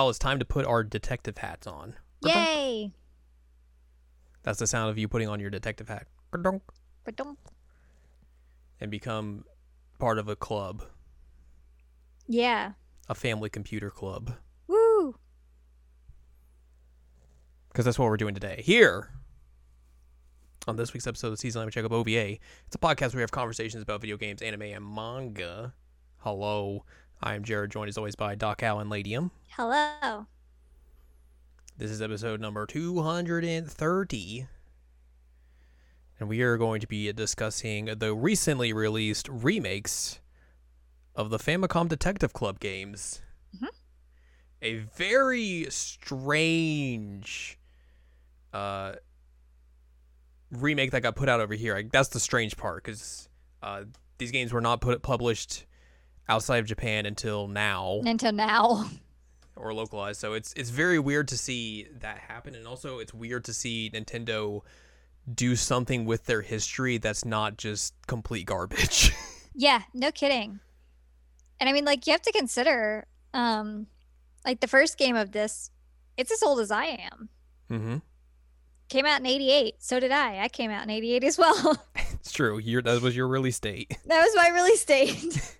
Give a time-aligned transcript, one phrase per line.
[0.00, 1.94] Al, it's time to put our detective hats on.
[2.24, 2.90] Yay!
[4.42, 6.06] That's the sound of you putting on your detective hat.
[8.80, 9.44] And become
[9.98, 10.84] part of a club,
[12.26, 12.72] Yeah.
[13.10, 14.36] a family computer club.
[14.68, 15.16] Woo!
[17.68, 18.62] Because that's what we're doing today.
[18.64, 19.10] Here,
[20.66, 23.20] on this week's episode of Season 11 Check Up OVA, it's a podcast where we
[23.20, 25.74] have conversations about video games, anime, and manga.
[26.20, 26.86] Hello,
[27.22, 29.30] I am Jared, joined as always by Doc Allen Ladium.
[29.50, 30.26] Hello.
[31.76, 34.46] This is episode number 230.
[36.18, 40.20] And we are going to be discussing the recently released remakes
[41.14, 43.20] of the Famicom Detective Club games.
[43.56, 43.68] Mhm.
[44.62, 47.58] A very strange
[48.52, 48.94] uh,
[50.50, 51.74] remake that got put out over here.
[51.74, 53.28] Like, that's the strange part because
[53.62, 53.84] uh,
[54.18, 55.66] these games were not put published
[56.30, 58.88] outside of Japan until now Until now.
[59.56, 60.20] or localized.
[60.20, 63.90] So it's it's very weird to see that happen, and also it's weird to see
[63.92, 64.62] Nintendo
[65.32, 69.12] do something with their history that's not just complete garbage.
[69.52, 70.60] Yeah, no kidding.
[71.58, 73.04] And I mean, like, you have to consider,
[73.34, 73.88] um,
[74.46, 75.70] like, the first game of this,
[76.16, 77.28] it's as old as I am.
[77.68, 77.96] mm-hmm.
[78.88, 79.74] Came out in 88.
[79.80, 80.38] So did I.
[80.44, 81.84] I came out in 88 as well.
[82.20, 82.58] It's true.
[82.58, 83.96] Your that was your release date.
[84.06, 85.56] that was my release date.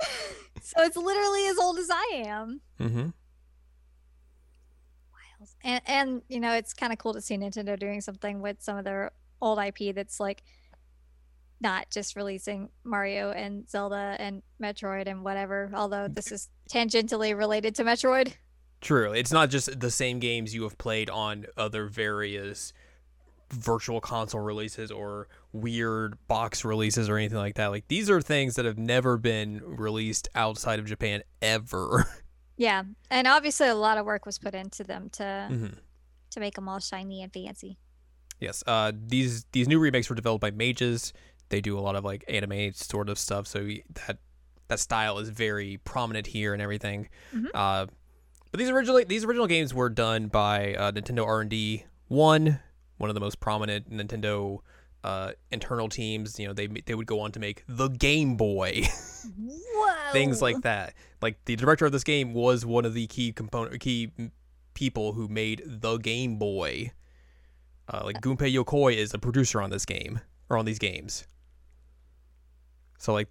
[0.62, 2.60] so it's literally as old as I am.
[2.80, 3.08] Mm-hmm.
[5.62, 8.78] And, and you know, it's kind of cool to see Nintendo doing something with some
[8.78, 10.42] of their old IP that's like
[11.60, 17.74] not just releasing Mario and Zelda and Metroid and whatever, although this is tangentially related
[17.76, 18.32] to Metroid.
[18.80, 19.12] True.
[19.12, 22.72] It's not just the same games you have played on other various
[23.50, 27.68] virtual console releases or weird box releases or anything like that.
[27.68, 32.06] Like these are things that have never been released outside of Japan ever.
[32.60, 35.78] Yeah, and obviously a lot of work was put into them to mm-hmm.
[36.30, 37.78] to make them all shiny and fancy.
[38.40, 38.64] Yes.
[38.66, 41.12] Uh, these these new remakes were developed by Mages.
[41.50, 43.60] They do a lot of like anime sort of stuff, so
[44.06, 44.18] that
[44.66, 47.08] that style is very prominent here and everything.
[47.32, 47.46] Mhm.
[47.54, 47.86] Uh,
[48.50, 52.58] but these originally these original games were done by uh, Nintendo R and D one,
[52.98, 54.58] one of the most prominent Nintendo
[55.04, 56.38] uh, internal teams.
[56.38, 58.82] You know, they they would go on to make the Game Boy.
[60.12, 60.94] Things like that.
[61.22, 64.12] Like the director of this game was one of the key component key
[64.74, 66.92] people who made the Game Boy.
[67.92, 70.20] Uh, like Gunpei Yokoi is a producer on this game
[70.50, 71.26] or on these games.
[72.98, 73.28] So like,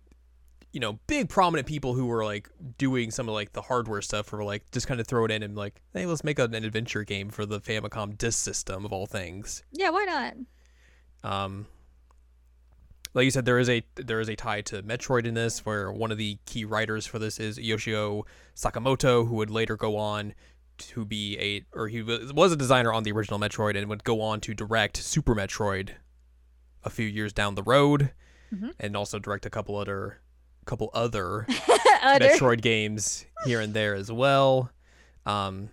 [0.74, 4.32] you know, big prominent people who were like doing some of like the hardware stuff
[4.34, 7.04] or like just kind of throw it in and like, hey, let's make an adventure
[7.04, 9.64] game for the Famicom disk system of all things.
[9.72, 10.34] Yeah, why not?
[11.24, 11.68] Um,
[13.14, 15.92] like you said, there is a there is a tie to Metroid in this, where
[15.92, 18.26] one of the key writers for this is Yoshio
[18.56, 20.34] Sakamoto, who would later go on
[20.80, 24.22] to be a or he was a designer on the original Metroid and would go
[24.22, 25.92] on to direct Super Metroid
[26.84, 28.12] a few years down the road,
[28.54, 28.74] Mhm.
[28.80, 30.20] and also direct a couple other
[30.68, 31.48] couple other
[32.04, 34.70] Other- Metroid games here and there as well.
[35.26, 35.70] Um,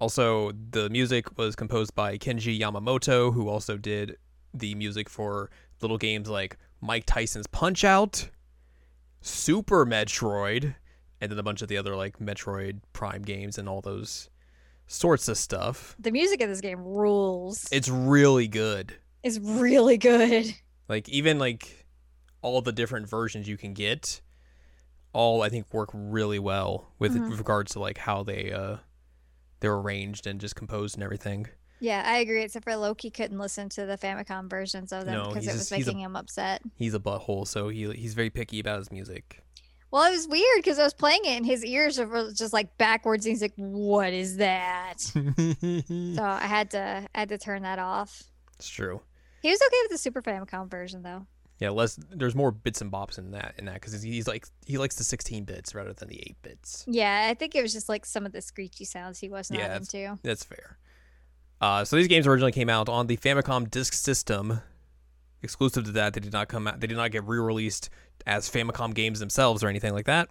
[0.00, 4.16] also, the music was composed by Kenji Yamamoto, who also did
[4.54, 8.28] the music for little games like Mike Tyson's Punch Out,
[9.20, 10.74] Super Metroid,
[11.20, 14.28] and then a bunch of the other like Metroid Prime games and all those
[14.86, 15.96] sorts of stuff.
[15.98, 17.66] The music of this game rules.
[17.72, 18.94] It's really good.
[19.22, 20.54] It's really good.
[20.88, 21.85] Like even like
[22.46, 24.20] all the different versions you can get,
[25.12, 27.36] all I think work really well with Mhm.
[27.36, 28.76] regards to like how they uh
[29.60, 31.46] they're arranged and just composed and everything.
[31.80, 32.42] Yeah, I agree.
[32.42, 35.60] Except for Loki couldn't listen to the Famicom versions of them because he's it was
[35.68, 36.62] just- he's a- making him upset.
[36.76, 39.42] He's a butthole, so he he's very picky about his music.
[39.90, 42.76] Well, it was weird because I was playing it and his ears were just like
[42.76, 43.24] backwards.
[43.24, 47.78] And he's like, "What is that?" So I had to I had to turn that
[47.78, 48.22] off.
[48.58, 49.00] It's true.
[49.42, 51.26] He was okay with the Super Famicom version though.
[51.58, 51.98] Yeah, less.
[52.10, 55.04] There's more bits and bops in that in that because he's like he likes the
[55.04, 56.84] 16 bits rather than the 8 bits.
[56.86, 59.58] Yeah, I think it was just like some of the screechy sounds he was not
[59.60, 60.18] Yeah, it's- into.
[60.22, 60.76] That's fair.
[61.60, 64.60] Uh, so these games originally came out on the Famicom Disk System.
[65.42, 66.80] Exclusive to that, they did not come out.
[66.80, 67.88] They did not get re-released
[68.26, 70.28] as Famicom games themselves or anything like that.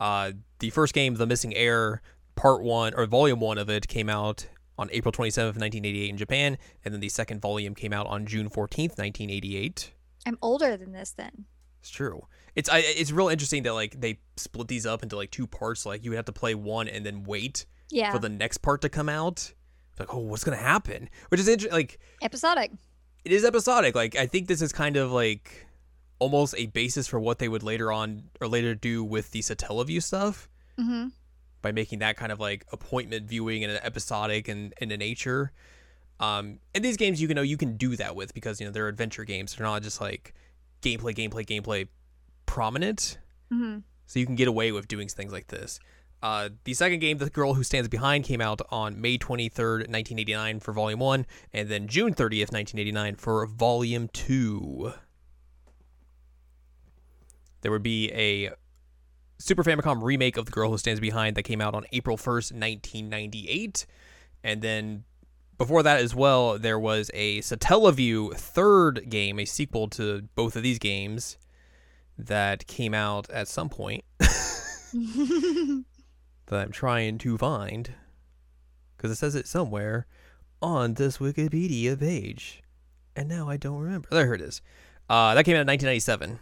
[0.00, 2.00] Uh, the first game, The Missing Heir,
[2.36, 4.46] Part One or Volume One of it, came out
[4.78, 8.48] on April 27th, 1988 in Japan, and then the second volume came out on June
[8.48, 9.92] 14th, 1988.
[10.26, 11.44] I'm older than this then.
[11.80, 12.26] It's true.
[12.54, 15.84] It's I, it's real interesting that like they split these up into like two parts.
[15.84, 18.12] Like you would have to play one and then wait Yeah.
[18.12, 19.52] for the next part to come out.
[19.98, 21.08] Like, oh, what's gonna happen?
[21.28, 21.72] Which is interesting.
[21.76, 22.72] Like Episodic.
[23.24, 23.94] it is episodic.
[23.94, 25.66] Like I think this is kind of like
[26.18, 30.02] almost a basis for what they would later on or later do with the Satellaview
[30.02, 30.48] stuff.
[30.78, 31.08] Mm-hmm.
[31.62, 35.52] by making that kind of like appointment viewing and an episodic and in a nature.
[36.20, 38.72] Um, and these games you can know you can do that with because you know
[38.72, 39.54] they're adventure games.
[39.54, 40.34] They're not just like
[40.82, 41.88] gameplay, gameplay, gameplay
[42.46, 43.18] prominent.
[43.50, 45.80] hmm So you can get away with doing things like this.
[46.22, 50.60] Uh, the second game, The Girl Who Stands Behind, came out on May 23rd, 1989
[50.60, 54.92] for Volume 1, and then June 30th, 1989 for Volume 2.
[57.60, 58.52] There would be a
[59.38, 62.52] Super Famicom remake of The Girl Who Stands Behind that came out on April 1st,
[62.52, 63.84] 1998.
[64.42, 65.04] And then
[65.58, 70.62] before that as well, there was a Satellaview third game, a sequel to both of
[70.62, 71.36] these games
[72.16, 75.84] that came out at some point that
[76.50, 77.94] I'm trying to find
[78.96, 80.06] because it says it somewhere
[80.62, 82.62] on this Wikipedia page,
[83.14, 84.08] and now I don't remember.
[84.10, 84.62] There it is.
[85.10, 86.38] Uh, that came out in 1997.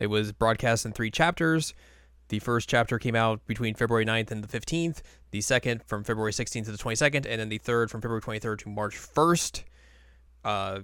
[0.00, 1.74] It was broadcast in three chapters.
[2.32, 5.02] The first chapter came out between February 9th and the 15th.
[5.32, 8.60] The second from February 16th to the 22nd, and then the third from February 23rd
[8.60, 9.64] to March 1st.
[10.42, 10.80] Uh,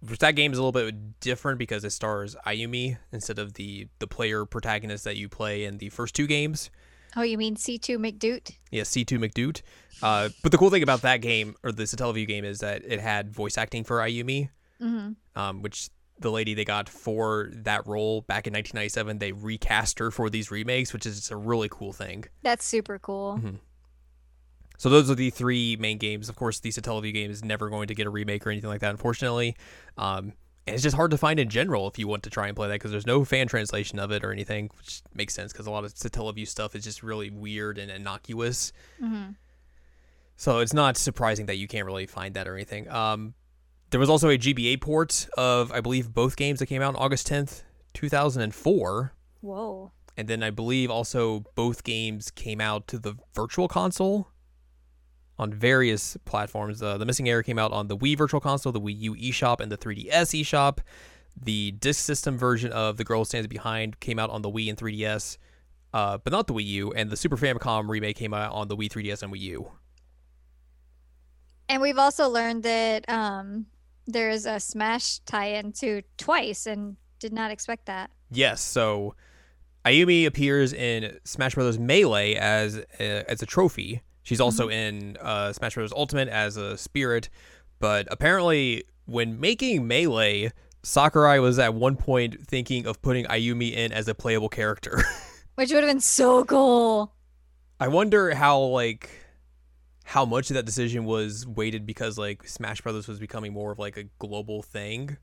[0.00, 3.88] which that game is a little bit different because it stars Ayumi instead of the
[3.98, 6.70] the player protagonist that you play in the first two games.
[7.16, 8.52] oh, you mean C2 McDoot?
[8.70, 9.60] Yeah, C2 McDoot.
[10.02, 12.98] Uh, but the cool thing about that game or the Satellaview game is that it
[12.98, 14.48] had voice acting for Ayumi,
[14.80, 19.98] hmm um, which the lady they got for that role back in 1997, they recast
[19.98, 22.24] her for these remakes, which is a really cool thing.
[22.42, 23.38] That's super cool.
[23.42, 23.58] Mhm.
[24.78, 26.28] So those are the three main games.
[26.28, 28.80] Of course, the Satellaview game is never going to get a remake or anything like
[28.80, 29.56] that, unfortunately.
[29.96, 30.32] Um,
[30.66, 32.68] and it's just hard to find in general if you want to try and play
[32.68, 35.70] that because there's no fan translation of it or anything, which makes sense because a
[35.70, 38.72] lot of Satellaview stuff is just really weird and innocuous.
[38.98, 39.30] hmm
[40.36, 42.88] So it's not surprising that you can't really find that or anything.
[42.90, 43.34] Um,
[43.94, 46.96] there was also a GBA port of, I believe, both games that came out on
[46.96, 47.62] August 10th,
[47.92, 49.12] 2004.
[49.40, 49.92] Whoa.
[50.16, 54.26] And then I believe also both games came out to the Virtual Console
[55.38, 56.82] on various platforms.
[56.82, 59.60] Uh, the Missing Heir came out on the Wii Virtual Console, the Wii U eShop,
[59.60, 60.78] and the 3DS eShop.
[61.40, 64.70] The disc system version of The Girl Who Stands Behind came out on the Wii
[64.70, 65.38] and 3DS,
[65.92, 66.92] uh, but not the Wii U.
[66.94, 69.70] And the Super Famicom remake came out on the Wii 3DS and Wii U.
[71.68, 73.66] And we've also learned that um,
[74.06, 78.10] there's a Smash tie-in to twice, and did not expect that.
[78.30, 79.14] Yes, so
[79.84, 81.78] Ayumi appears in Smash Bros.
[81.78, 84.02] Melee as a, as a trophy.
[84.22, 85.92] She's also in uh, Smash Bros.
[85.92, 87.28] Ultimate as a spirit,
[87.78, 90.50] but apparently when making Melee,
[90.82, 95.02] Sakurai was at one point thinking of putting Ayumi in as a playable character.
[95.56, 97.14] Which would have been so cool.
[97.78, 99.10] I wonder how like
[100.04, 103.78] how much of that decision was weighted because like Smash Brothers was becoming more of
[103.78, 105.16] like a global thing.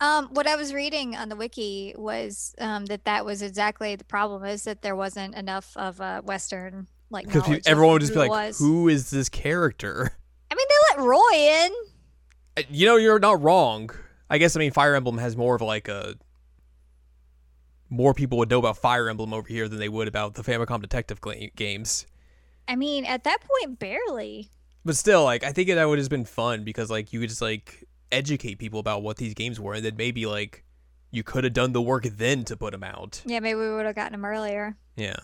[0.00, 4.04] Um, what I was reading on the wiki was um, that that was exactly the
[4.04, 8.18] problem is that there wasn't enough of a Western like Because everyone would just be
[8.18, 8.58] like, was.
[8.58, 10.12] "Who is this character?"
[10.50, 11.72] I mean, they let Roy in.
[12.58, 13.90] Uh, You know, you're not wrong.
[14.30, 16.14] I guess I mean Fire Emblem has more of like a
[17.90, 20.80] more people would know about Fire Emblem over here than they would about the Famicom
[20.80, 21.20] Detective
[21.56, 22.06] games.
[22.68, 24.50] I mean, at that point, barely.
[24.84, 27.42] But still, like I think that would have been fun because like you could just
[27.42, 30.64] like educate people about what these games were, and then maybe like
[31.10, 33.22] you could have done the work then to put them out.
[33.24, 34.76] Yeah, maybe we would have gotten them earlier.
[34.96, 35.16] Yeah.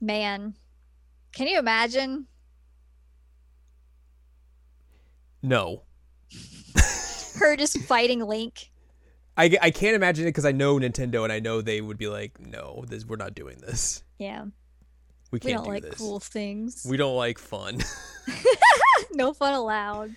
[0.00, 0.54] Man,
[1.32, 2.26] can you imagine
[5.42, 5.82] No.
[7.38, 8.70] her just fighting Link?
[9.36, 12.06] I, I can't imagine it because I know Nintendo and I know they would be
[12.06, 14.04] like, no, this we're not doing this.
[14.18, 14.46] Yeah,
[15.32, 15.94] We we can't don't do like this.
[15.94, 16.86] cool things.
[16.88, 17.78] We don't like fun.
[19.12, 20.14] no fun allowed.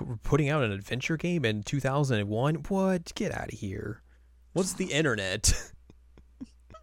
[0.00, 2.54] We're putting out an adventure game in 2001.
[2.68, 3.12] What?
[3.16, 4.00] Get out of here.
[4.52, 5.72] What's the internet?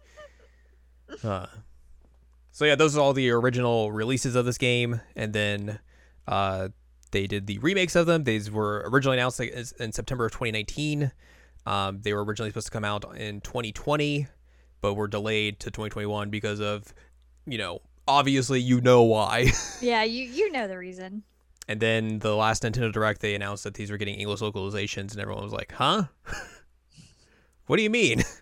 [1.24, 1.46] uh,
[2.52, 5.78] so yeah, those are all the original releases of this game, and then
[6.28, 6.68] uh,
[7.10, 8.24] they did the remakes of them.
[8.24, 11.10] These were originally announced in September of 2019.
[11.64, 14.26] Um, they were originally supposed to come out in 2020,
[14.86, 16.94] but were delayed to 2021 because of,
[17.44, 19.50] you know, obviously you know why.
[19.80, 21.24] Yeah, you you know the reason.
[21.68, 25.18] And then the last Nintendo Direct, they announced that these were getting English localizations, and
[25.18, 26.04] everyone was like, "Huh?
[27.66, 28.22] what do you mean?"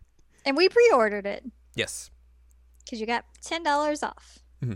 [0.46, 1.42] And we pre-ordered it
[1.74, 2.10] yes.
[2.84, 4.40] because you got ten dollars off.
[4.62, 4.72] Mm-hmm.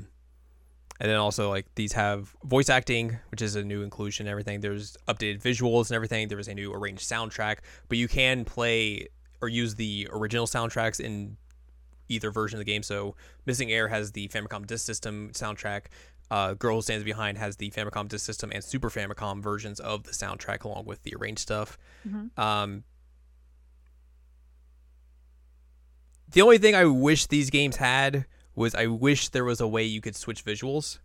[1.00, 4.26] And then also like these have voice acting, which is a new inclusion.
[4.26, 6.28] and Everything there's updated visuals and everything.
[6.28, 7.58] There is a new arranged soundtrack,
[7.90, 9.08] but you can play
[9.42, 11.37] or use the original soundtracks in
[12.08, 12.82] either version of the game.
[12.82, 13.14] So
[13.46, 15.86] Missing Heir has the Famicom Disk System soundtrack.
[16.30, 20.02] Uh, Girl Who Stands Behind has the Famicom Disk System and Super Famicom versions of
[20.04, 21.78] the soundtrack, along with the arranged stuff.
[22.06, 22.38] Mhm.
[22.38, 22.84] Um,
[26.30, 29.84] The only thing I wish these games had was I wish there was a way
[29.84, 30.98] you could switch visuals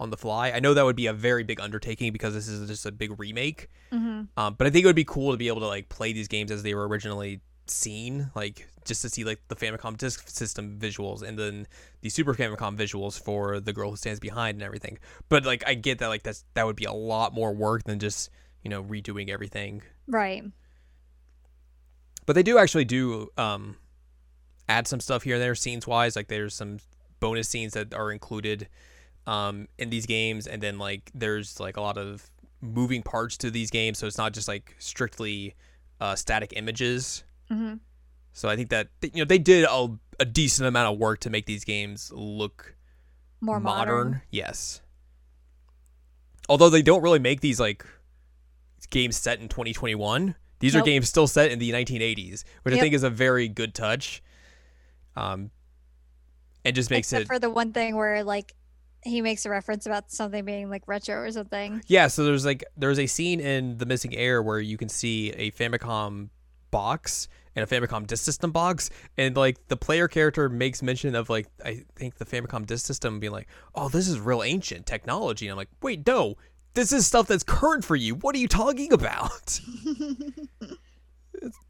[0.00, 0.50] on the fly.
[0.50, 3.18] I know that would be a very big undertaking because this is just a big
[3.20, 3.68] remake.
[3.92, 6.12] hmm Um, but I think it would be cool to be able to like play
[6.12, 7.40] these games as they were originally
[7.70, 11.66] seen, like just to see like the Famicom Disk System visuals and then
[12.00, 14.98] the Super Famicom visuals for the girl who stands behind and everything.
[15.28, 17.98] But like I get that like that's that would be a lot more work than
[17.98, 18.30] just
[18.62, 19.82] you know redoing everything.
[20.06, 20.44] Right.
[22.26, 23.76] But they do actually do um,
[24.68, 26.14] add some stuff here and there scenes wise.
[26.14, 26.78] Like there's some
[27.20, 28.68] bonus scenes that are included
[29.26, 32.28] um, in these games, and then like there's like a lot of
[32.60, 35.54] moving parts to these games, so it's not just like strictly
[36.00, 37.24] uh, static images.
[37.48, 37.74] Hmm
[38.32, 39.88] So I think that you know they did a,
[40.20, 42.76] a decent amount of work to make these games look
[43.40, 44.22] More modern.
[44.30, 44.80] Yes.
[46.48, 47.84] Although they don't really make these like
[48.90, 50.34] games set in 2021.
[50.60, 53.74] These are games still set in the 1980s, which I think is a very good
[53.74, 54.22] touch.
[55.14, 55.50] Um,
[56.64, 58.54] and just makes Except it for the one thing where like
[59.04, 61.82] he makes a reference about something being like retro or something.
[61.86, 62.08] yeah.
[62.08, 65.50] So there's like there's a scene in The Missing Heir where you can see a
[65.52, 66.30] Famicom
[66.70, 71.28] box and a Famicom Disk System box, and like the player character makes mention of
[71.28, 75.46] like I think the Famicom Disk System being like, oh, this is real ancient technology.
[75.46, 76.36] And I'm like, wait, no,
[76.74, 78.14] this is stuff that's current for you.
[78.14, 79.60] What are you talking about?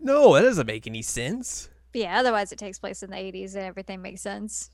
[0.01, 1.71] no, that doesn't make any sense.
[1.95, 4.71] Yeah, otherwise it takes place in the 80s and everything makes sense.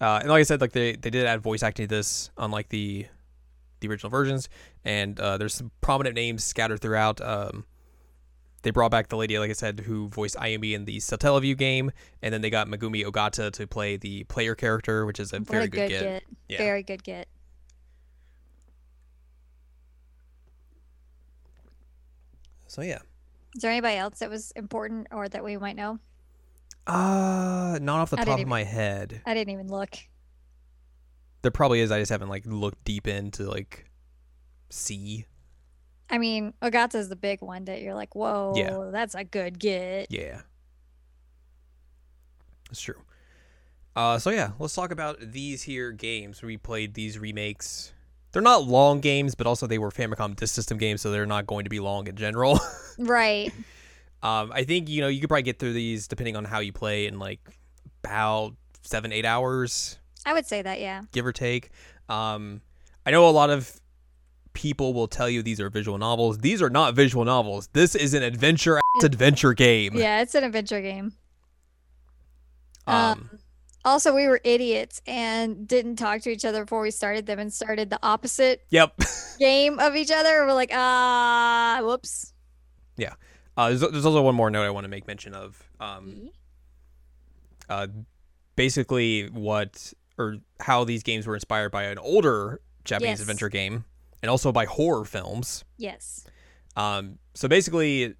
[0.00, 2.68] Uh, and like I said, like they, they did add voice acting to this, unlike
[2.68, 3.06] the
[3.80, 4.48] the original versions.
[4.84, 7.20] And uh, there's some prominent names scattered throughout.
[7.20, 7.64] Um,
[8.64, 11.92] they brought back the lady, like I said, who voiced Ayumi in the Satellaview game,
[12.22, 15.48] and then they got Megumi Ogata to play the player character, which is a What
[15.48, 16.02] very a good, good get.
[16.02, 16.22] get.
[16.48, 16.58] Yeah.
[16.58, 17.28] Very good get.
[22.66, 22.98] So yeah,
[23.54, 25.98] Is there anybody else that was important or that we might know?
[26.86, 29.22] uh, not off the I top of even- my head.
[29.24, 29.94] I didn't even look.
[31.42, 31.90] There probably is.
[31.90, 33.84] I just haven't like looked deep into like
[34.70, 35.26] see.
[36.10, 38.90] I mean, Ogata's the big one that you're like, whoa, yeah.
[38.90, 40.08] that's a good get.
[40.10, 40.42] Yeah.
[42.68, 43.00] That's true.
[43.96, 46.42] Uh, so yeah, let's talk about these here games.
[46.42, 47.92] We played these remakes.
[48.32, 51.46] They're not long games, but also they were Famicom Disk System games, so they're not
[51.46, 52.58] going to be long in general.
[52.96, 53.52] Right.
[54.22, 56.72] um, I think you know you could probably get through these depending on how you
[56.72, 57.40] play in like
[58.04, 61.02] about seven, eight hours, I would say that, yeah.
[61.12, 61.70] give or take.
[62.08, 62.60] Um,
[63.04, 63.80] I know a lot of
[64.54, 66.38] people will tell you these are visual novels.
[66.38, 67.68] These are not visual novels.
[67.72, 69.94] This is an adventure adventure game.
[69.94, 71.12] Yeah, it's an adventure game.
[72.86, 73.38] Um, Um,
[73.84, 77.52] Also, we were idiots and didn't talk to each other before we started them and
[77.52, 78.98] started the opposite yep.
[79.38, 80.46] game of each other.
[80.46, 82.32] We're like, ah, whoops.
[82.96, 83.12] Yeah.
[83.58, 85.62] Uh, there's, there's also one more note I want to make mention of.
[85.80, 86.30] Um,
[87.68, 87.88] uh,
[88.56, 93.20] basically, what or how these games were inspired by an older Japanese Yes.
[93.20, 93.84] adventure game,
[94.24, 95.66] and also by horror films.
[95.76, 96.24] Yes.
[96.76, 98.14] Um, so basically,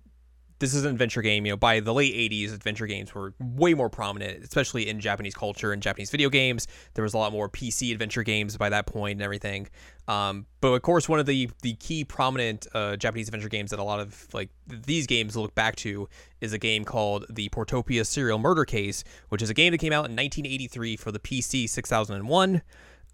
[0.58, 1.46] this is an adventure game.
[1.46, 5.34] You know, by the late '80s, adventure games were way more prominent, especially in Japanese
[5.34, 6.68] culture and Japanese video games.
[6.92, 9.66] There was a lot more PC adventure games by that point and everything.
[10.06, 13.78] Um, but of course, one of the the key prominent uh, Japanese adventure games that
[13.78, 16.06] a lot of like these games look back to
[16.42, 19.94] is a game called the Portopia Serial Murder Case, which is a game that came
[19.94, 22.60] out in 1983 for the PC 6001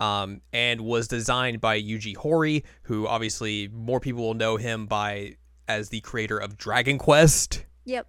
[0.01, 5.37] um, and was designed by Yuji Horii, who obviously more people will know him by
[5.69, 7.65] as the creator of Dragon Quest.
[7.85, 8.09] Yep.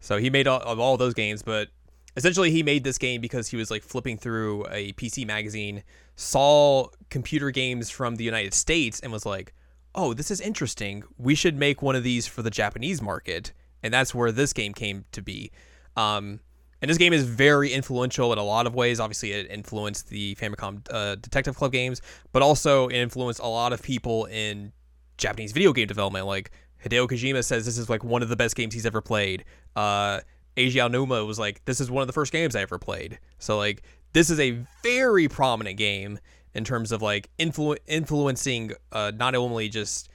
[0.00, 1.68] So he made all, of all those games, but
[2.16, 5.84] essentially he made this game because he was like flipping through a PC magazine,
[6.16, 9.54] saw computer games from the United States, and was like,
[9.94, 11.04] "Oh, this is interesting.
[11.18, 13.52] We should make one of these for the Japanese market."
[13.82, 15.52] And that's where this game came to be.
[15.96, 16.40] Um,
[16.82, 19.00] and this game is very influential in a lot of ways.
[19.00, 22.02] Obviously, it influenced the Famicom uh, Detective Club games,
[22.32, 24.72] but also it influenced a lot of people in
[25.16, 26.26] Japanese video game development.
[26.26, 26.50] Like
[26.84, 29.44] Hideo Kojima says, this is like one of the best games he's ever played.
[29.74, 30.20] Uh,
[30.56, 33.18] Eiji Aonuma was like, this is one of the first games I ever played.
[33.38, 36.18] So like, this is a very prominent game
[36.54, 40.08] in terms of like influ- influencing uh, not only just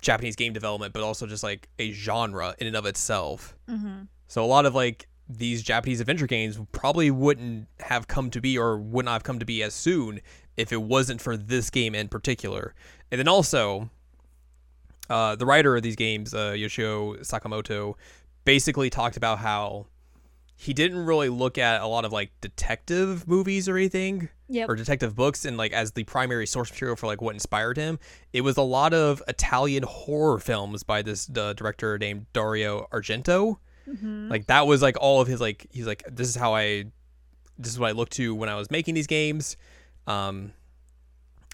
[0.00, 3.54] Japanese game development, but also just like a genre in and of itself.
[3.68, 4.04] Mm-hmm.
[4.28, 5.06] So a lot of like
[5.38, 9.38] these Japanese adventure games probably wouldn't have come to be or would not have come
[9.38, 10.20] to be as soon
[10.56, 12.74] if it wasn't for this game in particular.
[13.10, 13.90] And then also,
[15.08, 17.94] uh, the writer of these games, uh, Yoshio Sakamoto,
[18.44, 19.86] basically talked about how
[20.56, 24.68] he didn't really look at a lot of like detective movies or anything Yep.
[24.68, 28.00] or detective books and like as the primary source material for like what inspired him
[28.32, 33.58] it was a lot of italian horror films by this uh, director named dario argento
[33.90, 34.30] Mhm.
[34.30, 36.84] Like that was like all of his like he's like this is how I
[37.58, 39.56] this is what I looked to when I was making these games.
[40.06, 40.52] Um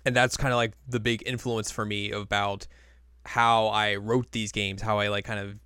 [0.05, 2.66] and that's kind of like the big influence for me about
[3.25, 5.57] how I wrote these games, how I like kind of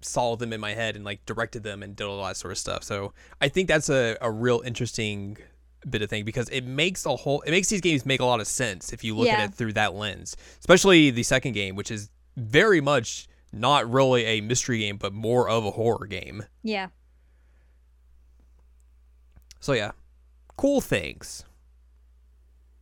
[0.00, 2.58] saw them in my head and like directed them and did all that sort of
[2.58, 2.82] stuff.
[2.84, 5.36] So I think that's a, a real interesting
[5.88, 8.40] bit of thing because it makes a whole it makes these games make a lot
[8.40, 9.38] of sense if you look Yeah.
[9.42, 10.36] at it through that lens.
[10.60, 15.48] Especially the second game, which is very much not really a mystery game, but more
[15.48, 16.44] of a horror game.
[16.62, 16.88] yeah.
[19.60, 19.92] So yeah,
[20.56, 21.44] cool things.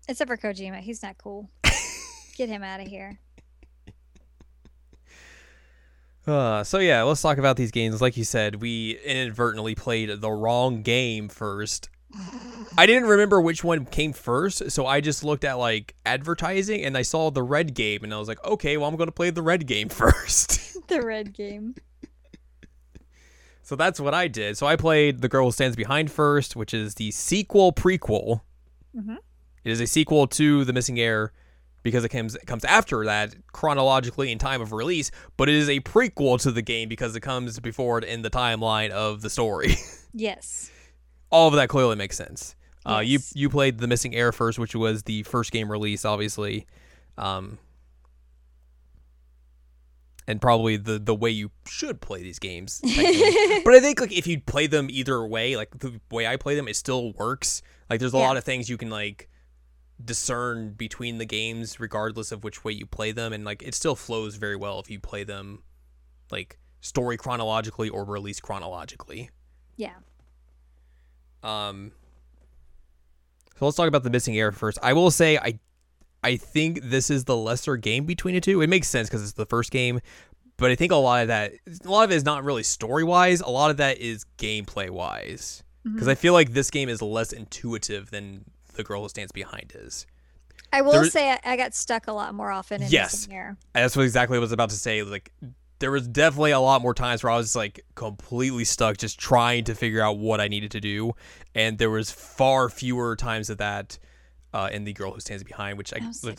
[0.09, 1.51] Except for Kojima, he's not cool.
[2.37, 3.19] Get him out of here.
[6.27, 8.01] Uh, so yeah, let's talk about these games.
[8.01, 11.91] Like you said, we inadvertently played the wrong game first.
[12.77, 16.97] I didn't remember which one came first, so I just looked at like advertising and
[16.97, 19.43] I saw the red game and I was like, okay, well I'm gonna play the
[19.43, 20.59] red game first.
[20.89, 21.77] The red game.
[23.63, 24.57] so that's what I did.
[24.59, 28.41] So I played The Girl Who Stands Behind first, which is the sequel prequel.
[28.97, 29.19] Mhm.
[29.63, 31.33] It is a sequel to The Missing Heir
[31.85, 35.69] because it comes it comes after that chronologically in time of release, but it is
[35.69, 39.31] a prequel to the game because it comes before it in the timeline of the
[39.31, 39.77] story.
[40.13, 40.73] Yes.
[41.31, 42.55] All of that clearly makes sense.
[42.87, 46.67] Uh, you you played The Missing Heir first, which was the first game release, obviously,
[47.19, 47.59] um,
[50.27, 52.81] and probably the the way you should play these games.
[52.85, 56.55] but I think like if you play them either way, like the way I play
[56.55, 57.63] them, it still works.
[57.89, 58.27] Like there's a Yeah.
[58.29, 59.29] lot of things you can like
[60.03, 63.95] discern between the games regardless of which way you play them and like it still
[63.95, 65.63] flows very well if you play them
[66.31, 69.29] like story chronologically or release chronologically.
[69.77, 69.97] Yeah.
[71.43, 71.93] Um
[73.59, 74.79] So let's talk about the missing heir first.
[74.83, 75.59] I will say I
[76.23, 78.61] I think this is the lesser game between the two.
[78.61, 80.01] It makes sense because it's the first game,
[80.59, 81.53] but I think a lot of that
[81.85, 83.41] a lot of it is not really story wise.
[83.41, 85.63] A lot of that is gameplay wise.
[85.83, 89.73] Because I feel like this game is less intuitive than the girl who stands behind
[89.75, 90.07] is.
[90.75, 93.13] I will There- say I, I got stuck a lot more often in Yes.
[93.15, 93.57] Missing Heir.
[93.73, 95.03] That's what exactly I was about to say.
[95.03, 95.33] Like
[95.81, 99.65] there was definitely a lot more times where I was like completely stuck just trying
[99.65, 101.15] to figure out what I needed to do.
[101.55, 103.99] And there was far fewer times of that
[104.55, 106.39] uh, in the girl who stands behind, which I, I was like,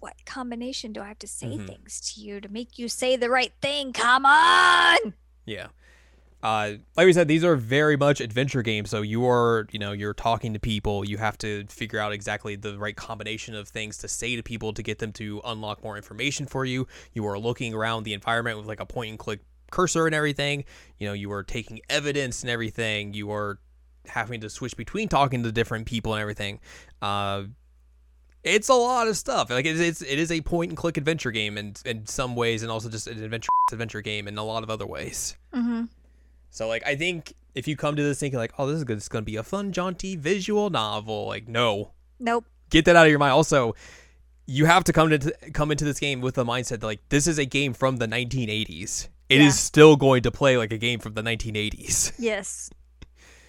[0.00, 1.66] what combination do I have to say Mhm.
[1.66, 3.92] things to you to make you say the right thing?
[3.92, 5.14] Come on.
[5.44, 5.68] Yeah.
[6.42, 8.90] Uh, like we said, these are very much adventure games.
[8.90, 11.04] So you are, you know, you're talking to people.
[11.04, 14.72] You have to figure out exactly the right combination of things to say to people
[14.74, 16.86] to get them to unlock more information for you.
[17.14, 20.64] You are looking around the environment with like a point and click cursor and everything.
[20.98, 23.14] You know, you are taking evidence and everything.
[23.14, 23.58] You are
[24.06, 26.60] having to switch between talking to different people and everything.
[27.02, 27.44] Uh,
[28.44, 29.50] it's a lot of stuff.
[29.50, 32.62] Like it's, it's it is a point and click adventure game in in some ways,
[32.62, 35.36] and also just an adventure adventure game in a lot of other ways.
[35.52, 35.84] Mm-hmm.
[36.56, 38.96] So like I think if you come to this thinking like, oh, this is good,
[38.96, 42.46] it's gonna be a fun, jaunty visual novel, like no, Nope.
[42.70, 43.32] get that out of your mind.
[43.32, 43.74] Also,
[44.46, 47.26] you have to come into come into this game with the mindset that like this
[47.26, 49.08] is a game from the 1980s.
[49.28, 49.50] It is Yeah.
[49.50, 52.12] still going to play like a game from the 1980s.
[52.18, 52.70] Yes.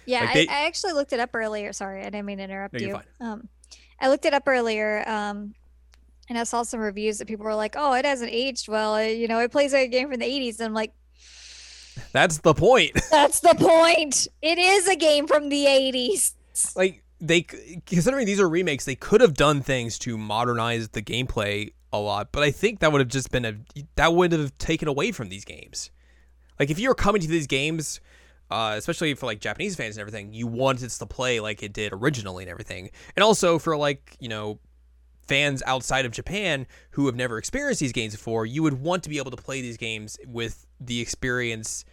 [0.04, 1.72] Yeah, Like they- I, I actually looked it up earlier.
[1.72, 3.04] Sorry, I didn't mean to interrupt No, fine.
[3.20, 3.48] Um,
[4.00, 5.54] I looked it up earlier, um,
[6.28, 8.96] and I saw some reviews that people were like, "Oh, it hasn't aged well.
[8.96, 10.92] It, you know, it plays like a game from the '80s." And I'm like,
[12.12, 12.98] That's the point.
[13.10, 14.28] "That's the point.
[14.42, 16.34] It is a game from the '80s."
[16.74, 21.72] like they considering these are remakes, they could have done things to modernize the gameplay
[21.92, 23.54] a lot, but I think that would have just been a
[23.96, 25.90] that would have taken away from these games.
[26.58, 28.00] Like if you're coming to these games,
[28.50, 31.72] uh, especially for like Japanese fans and everything, you want it to play like it
[31.72, 34.58] did originally and everything, and also for like you know
[35.28, 39.08] fans outside of Japan who have never experienced these games before, you would want to
[39.10, 41.84] be able to play these games with the experience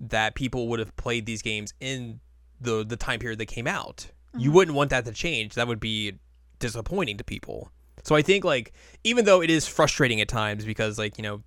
[0.00, 2.20] that people would have played these games in
[2.60, 4.06] the the time period they came out.
[4.36, 4.54] You Mhm.
[4.54, 5.54] wouldn't want that to change.
[5.54, 6.18] That would be
[6.58, 7.70] disappointing to people.
[8.02, 11.42] So I think like even though it is frustrating at times because like, you know,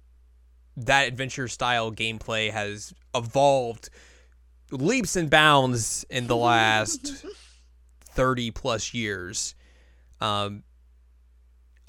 [0.77, 3.89] that adventure style gameplay has evolved
[4.71, 7.25] leaps and bounds in the last
[8.01, 9.55] 30 plus years.
[10.21, 10.63] Um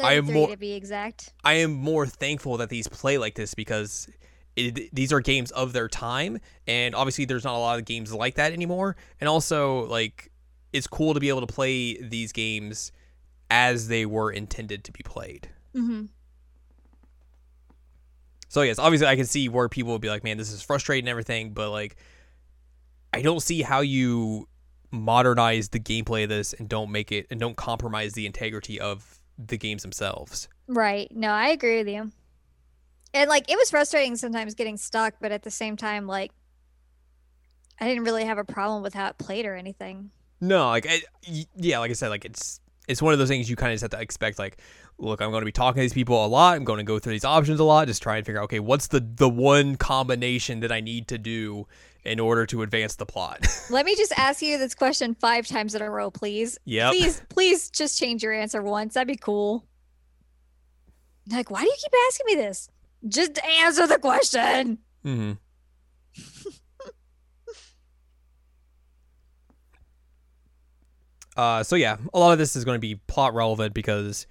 [0.07, 1.33] I am more- to be exact.
[1.45, 4.09] I am more thankful that these play like this because
[4.57, 8.13] it, these are games of their time, and obviously there's not a lot of games
[8.13, 8.97] like that anymore.
[9.21, 10.31] And also, like,
[10.73, 12.93] it's cool to be able to play these games
[13.51, 15.49] as they were intended to be played.
[15.75, 16.07] Mm-hmm.
[18.49, 21.05] So yes, obviously I can see where people would be like, "Man, this is frustrating
[21.05, 21.97] and everything," but like,
[23.13, 24.49] I don't see how you
[24.91, 29.18] modernize the gameplay of this and don't make it and don't compromise the integrity of
[29.39, 30.49] the games themselves.
[30.67, 31.11] Right.
[31.15, 32.11] No, I agree with you.
[33.15, 36.33] And like it was frustrating sometimes getting stuck, but at the same time, like
[37.81, 40.11] I didn't really have a problem with how it played or anything.
[40.41, 41.03] No, like I,
[41.57, 43.83] yeah, like I said, like it's it's one of those things you kind of just
[43.83, 44.39] have to expect.
[44.39, 44.61] Like,
[44.99, 46.57] look, I'm going to be talking to these people a lot.
[46.57, 47.87] I'm going to go through these options a lot.
[47.87, 51.19] Just try and figure out, okay, what's the the one combination that I need to
[51.19, 51.67] do
[52.05, 53.47] in order to advance the plot.
[53.71, 56.59] Let me just ask you this question five times in a row, please.
[56.65, 56.91] Yeah.
[56.91, 58.95] Please, please just change your answer once.
[58.95, 59.67] That'd be cool.
[61.31, 62.71] Like, why do you keep asking me this?
[63.07, 64.79] Just answer the question.
[65.03, 65.33] hmm
[71.37, 74.27] uh, so yeah, a lot of this is going to be plot relevant because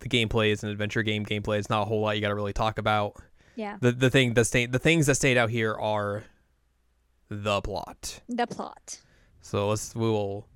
[0.00, 1.24] the gameplay is an adventure game.
[1.24, 3.16] Gameplay is not a whole lot you got to really talk about.
[3.54, 3.78] Yeah.
[3.80, 6.24] The the thing that stay the things that stayed out here are
[7.28, 8.20] the plot.
[8.28, 8.98] The plot.
[9.40, 10.46] So let's we will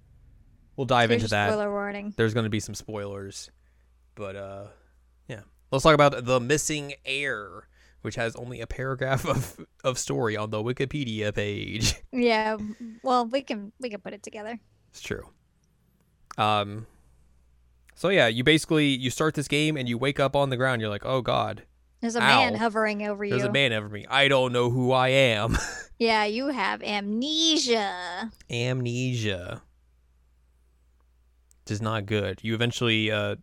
[0.76, 1.48] we'll dive into that.
[1.50, 2.14] Spoiler warning.
[2.16, 3.50] There's going to be some spoilers,
[4.14, 4.66] but uh,
[5.28, 5.40] yeah.
[5.70, 7.68] Let's talk about the missing heir,
[8.02, 11.94] which has only a paragraph of of story on the Wikipedia page.
[12.12, 12.56] Yeah.
[13.02, 14.58] Well, we can we can put it together.
[14.90, 15.28] It's true.
[16.38, 16.86] Um.
[17.94, 20.80] So yeah, you basically you start this game and you wake up on the ground.
[20.80, 21.64] You're like, oh god,
[22.00, 23.30] There's a man hovering over you.
[23.30, 24.06] there's a man over me.
[24.08, 25.56] I don't know who I am.
[25.98, 28.30] Yeah, you have amnesia.
[28.50, 29.62] Amnesia.
[31.64, 32.40] Which is not good.
[32.42, 33.36] You eventually uh,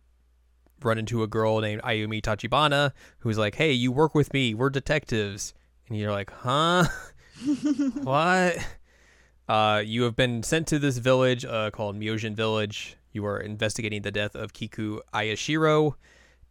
[0.80, 4.54] run into a girl named Ayumi Tachibana who's like, "Hey, you work with me.
[4.54, 5.52] We're detectives."
[5.88, 6.84] And you're like, "Huh?
[8.04, 8.56] what?"
[9.48, 12.96] Uh, you have been sent to this village uh, called Myojin Village.
[13.12, 15.94] You are investigating the death of Kiku Ayashiro,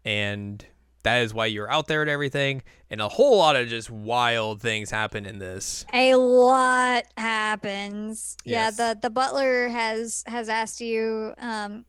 [0.04, 0.66] and
[1.04, 2.63] that is why you're out there and everything.
[2.89, 5.86] And a whole lot of just wild things happen in this.
[5.94, 8.38] A lot happens.
[8.46, 8.78] Yes.
[8.80, 11.86] Yeah, the the butler has has asked you um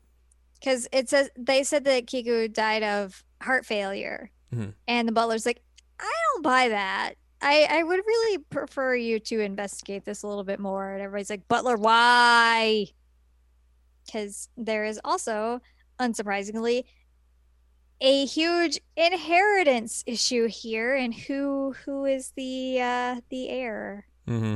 [0.63, 4.31] cuz it says they said that Kiku died of heart failure.
[4.53, 4.73] Mhm.
[4.87, 5.61] And the butler's like,
[5.99, 7.13] "I don't buy that.
[7.41, 11.29] I I would really prefer you to investigate this a little bit more." And everybody's
[11.29, 12.87] like, "Butler, why?"
[14.11, 15.61] Cuz there is also
[15.99, 16.83] unsurprisingly
[18.01, 24.55] a huge inheritance issue here and who who is the uh the heir Mm-hmm.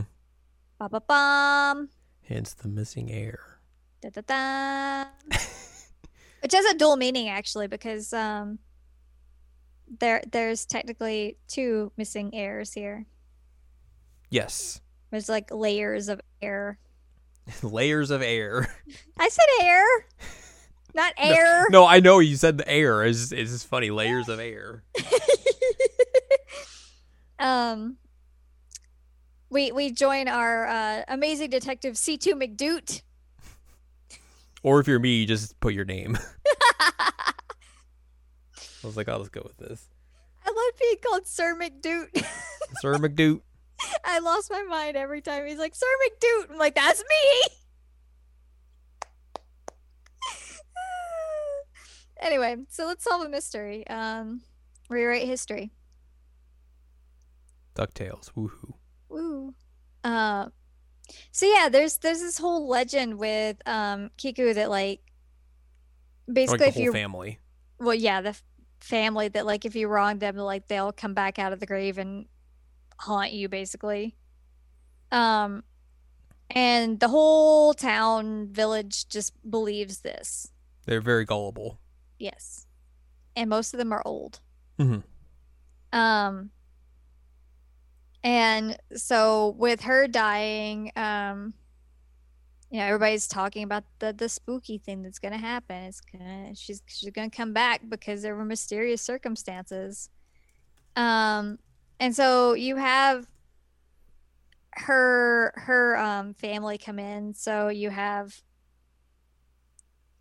[0.79, 1.89] ba ba bum
[2.27, 3.39] Hence the missing heir.
[4.01, 5.05] da da da
[6.41, 8.59] which has a dual meaning actually because um
[9.99, 13.05] there there's technically two missing heirs here
[14.29, 14.79] Yes.
[15.11, 16.77] there's like layers of air
[17.63, 18.67] Layers of air.
[19.17, 19.85] i said air
[20.93, 23.03] not air No, I know you said the air.
[23.03, 23.91] It's just, it's just funny.
[23.91, 24.83] Layers of air.
[27.39, 27.97] um
[29.49, 33.01] we we join our uh, amazing detective c2 mcdoot
[34.61, 36.17] Or if you're me, you just put your name.
[38.83, 39.85] I was like, oh, let's go with this.
[40.45, 42.25] I love being called Sir McDoot.
[42.81, 43.41] Sir McDoot.
[44.05, 46.51] I lost my mind every time he's like, Sir McDoot.
[46.51, 47.55] I'm like, that's me.
[52.19, 53.87] Anyway, so let's solve a mystery.
[53.87, 54.41] Um,
[54.89, 55.71] rewrite history.
[57.75, 58.31] DuckTales.
[58.35, 58.73] Woohoo.
[59.09, 59.53] Woo.
[60.03, 60.47] Uh,
[61.31, 65.01] so yeah, there's there's this whole legend with um Kiku that like
[66.31, 67.39] basically Like if whole you family.
[67.79, 68.43] well yeah the f-
[68.81, 71.97] family that like if you wrong them like they'll come back out of the grave
[71.97, 72.27] and
[72.99, 74.15] haunt you basically
[75.11, 75.63] um
[76.51, 80.51] and the whole town village just believes this
[80.85, 81.79] They're very gullible.
[82.19, 82.67] Yes.
[83.35, 84.39] And most of them are old.
[84.77, 85.03] Mhm.
[85.91, 86.51] um
[88.23, 91.53] and so with her dying um
[92.69, 95.75] you know everybody's talking about the the spooky thing that's gonna happen.
[95.85, 100.09] It's gonna she's she's gonna come back because there were mysterious circumstances.
[100.95, 101.57] Um
[101.99, 103.27] and so you have
[104.73, 107.33] her her um family come in.
[107.33, 108.39] So you have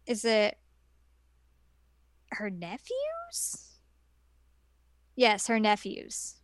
[0.06, 0.56] is it
[2.32, 3.78] her nephews
[5.16, 6.38] yes her nephews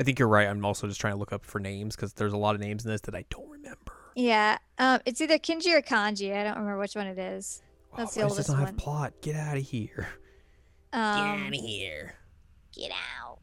[0.00, 0.48] I think you're right.
[0.48, 2.84] I'm also just trying to look up for names because there's a lot of names
[2.84, 3.92] in this that I don't remember.
[4.14, 6.34] Yeah, um, it's either Kinji or Kanji.
[6.34, 7.62] I don't remember which one it is.
[7.96, 9.12] That's the does this oldest not have plot?
[9.20, 10.08] Get out of here.
[10.94, 12.14] Um, of here.
[12.74, 13.38] get out.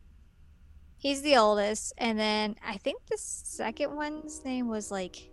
[0.97, 5.28] He's the oldest, and then I think the second one's name was like.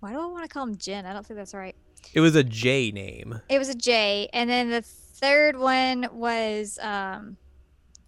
[0.00, 1.06] Why do I want to call him Jin?
[1.06, 1.74] I don't think that's right.
[2.14, 3.40] It was a J name.
[3.48, 7.36] It was a J, and then the third one was um,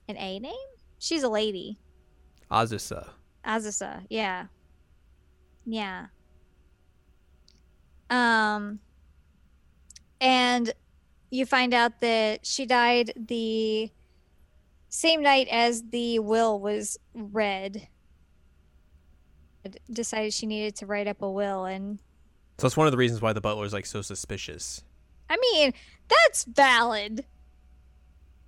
[0.09, 0.53] an A name.
[0.98, 1.79] She's a lady.
[2.50, 3.11] Azusa.
[3.44, 4.46] Azusa, yeah.
[5.64, 6.07] Yeah.
[8.11, 8.81] Um
[10.20, 10.72] and
[11.31, 13.90] you find out that she died the
[14.88, 17.88] same night as the will was read,
[19.92, 21.99] decided she needed to write up a will, and
[22.59, 24.83] So that's one of the reasons why the butler's like so suspicious.
[25.29, 25.73] I mean
[26.09, 27.25] that's valid.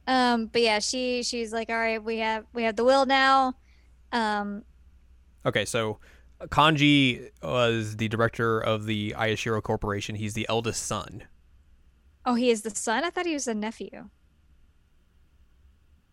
[0.06, 3.54] Um, but yeah, she she's like, all right, we have we have the will now.
[4.12, 4.64] Um,
[5.46, 5.98] Okay, so
[6.42, 10.14] Kanji was the director of the Ayashiro Corporation.
[10.14, 11.24] He's the eldest son.
[12.24, 13.04] oh, he is the son.
[13.04, 14.08] I thought he was a nephew.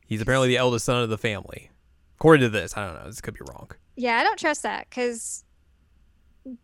[0.07, 1.69] He's apparently the eldest son of the family.
[2.17, 3.05] According to this, I don't know.
[3.05, 3.69] This could be wrong.
[3.99, 5.43] Yeah, I don't trust that because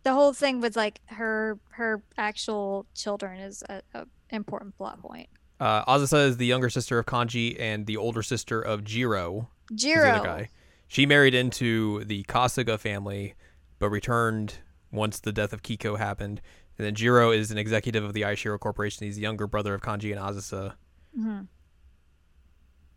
[0.04, 5.28] the whole thing with like her her actual children is a, a important plot point.
[5.60, 9.50] Uh, Azusa is the younger sister of Kanji and the older sister of Jiro.
[9.74, 10.46] Jiro.
[10.88, 13.34] She married into the Kasuga family,
[13.78, 14.54] but returned
[14.90, 16.40] once the death of Kiku happened.
[16.78, 19.04] And then Jiro is an executive of the Ayashiro Corporation.
[19.04, 20.72] He's the younger brother of Kanji and Azusa.
[21.14, 21.40] hmm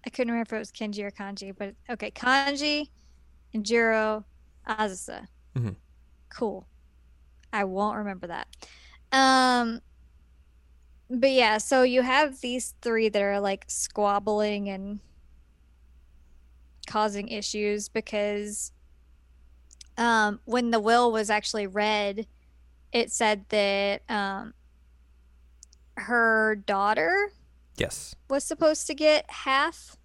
[0.06, 2.88] I couldn't remember if it was Kenji or Kanji, but okay, Kanji
[3.54, 4.26] and Jiro
[4.68, 5.28] Azusa.
[5.56, 5.76] Mhm.
[6.30, 6.68] Cool.
[7.52, 8.48] I won't remember that.
[9.12, 9.82] Um,
[11.10, 15.00] but yeah, so you have these three that are like squabbling and
[16.88, 18.72] causing issues because
[19.98, 22.28] um, when the will was actually read,
[22.92, 24.54] it said that um,
[25.98, 27.32] her daughter
[27.78, 28.14] Yes.
[28.30, 29.96] was supposed to get half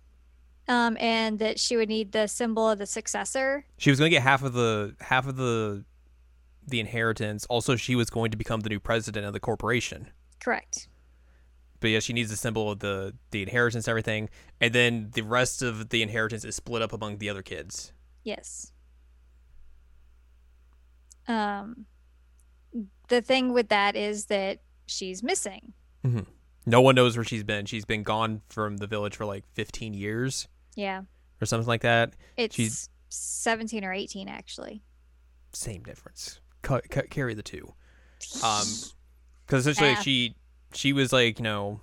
[0.68, 3.64] um, and that she would need the symbol of the successor.
[3.78, 5.84] She was going to get half of the half of the
[6.66, 7.46] the inheritance.
[7.46, 10.08] Also, she was going to become the new president of the corporation.
[10.40, 10.88] Correct.
[11.80, 14.30] But yeah, she needs the symbol of the the inheritance and everything.
[14.60, 17.92] And then the rest of the inheritance is split up among the other kids.
[18.22, 18.72] Yes.
[21.28, 21.86] Um,
[23.08, 25.72] the thing with that is that she's missing.
[26.66, 27.66] No one knows where she's been.
[27.66, 31.02] She's been gone from the village for like 15 years Yeah.
[31.40, 32.14] or something like that.
[32.36, 34.82] It's She's- 17 or 18, actually.
[35.52, 36.40] Same difference.
[36.62, 37.74] Carry the two.
[38.42, 38.66] Um,
[39.46, 40.00] because essentially Yeah.
[40.00, 40.34] she
[40.72, 41.80] she was like you know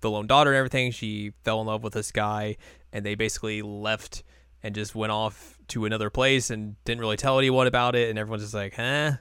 [0.00, 0.90] the lone daughter and everything.
[0.90, 2.56] She fell in love with this guy,
[2.92, 4.24] and they basically left
[4.62, 8.10] and just went off to another place and didn't really tell anyone about it.
[8.10, 9.12] And everyone's just like, huh,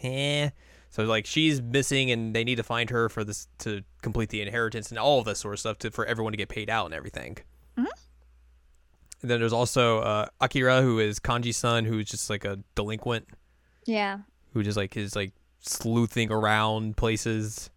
[0.00, 0.50] huh.
[0.90, 4.40] So like she's missing, and they need to find her for this to complete the
[4.42, 6.84] inheritance and all of this sort of stuff to for everyone to get paid out
[6.86, 7.38] and everything.
[9.26, 13.26] And then there's also uh, Akira, who is Kanji's son, who's just like a delinquent
[13.84, 14.18] yeah.
[14.52, 17.68] who just like is like sleuthing around places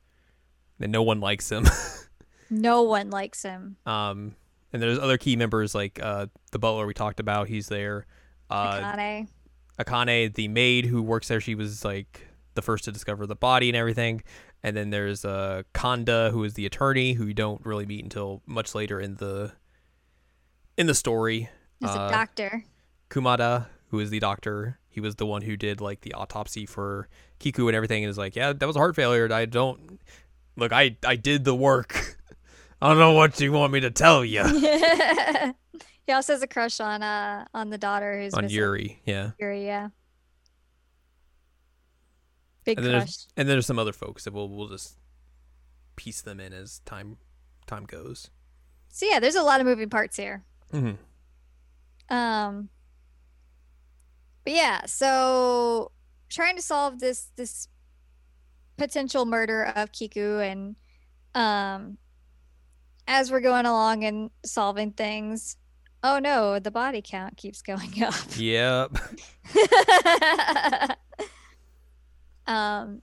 [0.80, 1.66] and no one likes him.
[2.52, 3.78] No one likes him.
[3.88, 4.36] um
[4.72, 8.06] and there's other key members like uh the butler we talked about, he's there.
[8.52, 9.28] Uh Akane.
[9.80, 13.70] Akane, the maid who works there, she was like the first to discover the body
[13.70, 14.22] and everything.
[14.62, 18.44] And then there's uh Kanda who is the attorney who you don't really meet until
[18.46, 19.52] much later in the
[20.80, 21.50] in the story.
[21.80, 22.64] He's uh, a doctor.
[23.10, 27.08] Kumada, who is the doctor, he was the one who did like the autopsy for
[27.40, 29.32] Kiku and everything, and is like, yeah, that was a heart failure.
[29.32, 30.00] I don't
[30.56, 30.72] look.
[30.72, 32.18] I I did the work.
[32.82, 34.42] I don't know what you want me to tell you
[36.08, 38.58] he also has a crush on uh on the daughter who's on missing.
[38.58, 39.02] Yuri.
[39.06, 39.90] Yeah, Yuri, yeah.
[42.64, 43.04] Big and then crush.
[43.04, 44.98] there's and then there's some other folks that we'll we'll just
[45.98, 47.18] piece them in as time
[47.68, 48.30] time goes.
[48.88, 50.46] So yeah, there's a lot of moving parts here.
[50.74, 52.14] Mm-hmm.
[52.14, 52.70] Um
[54.44, 55.92] But yeah, so
[56.30, 57.68] trying to solve this this
[58.78, 60.76] potential murder of Kiku and
[61.36, 61.98] um
[63.08, 65.58] as we're going along and solving things,
[66.04, 68.14] oh no, the body count keeps going up.
[68.38, 68.98] Yep.
[72.48, 73.02] um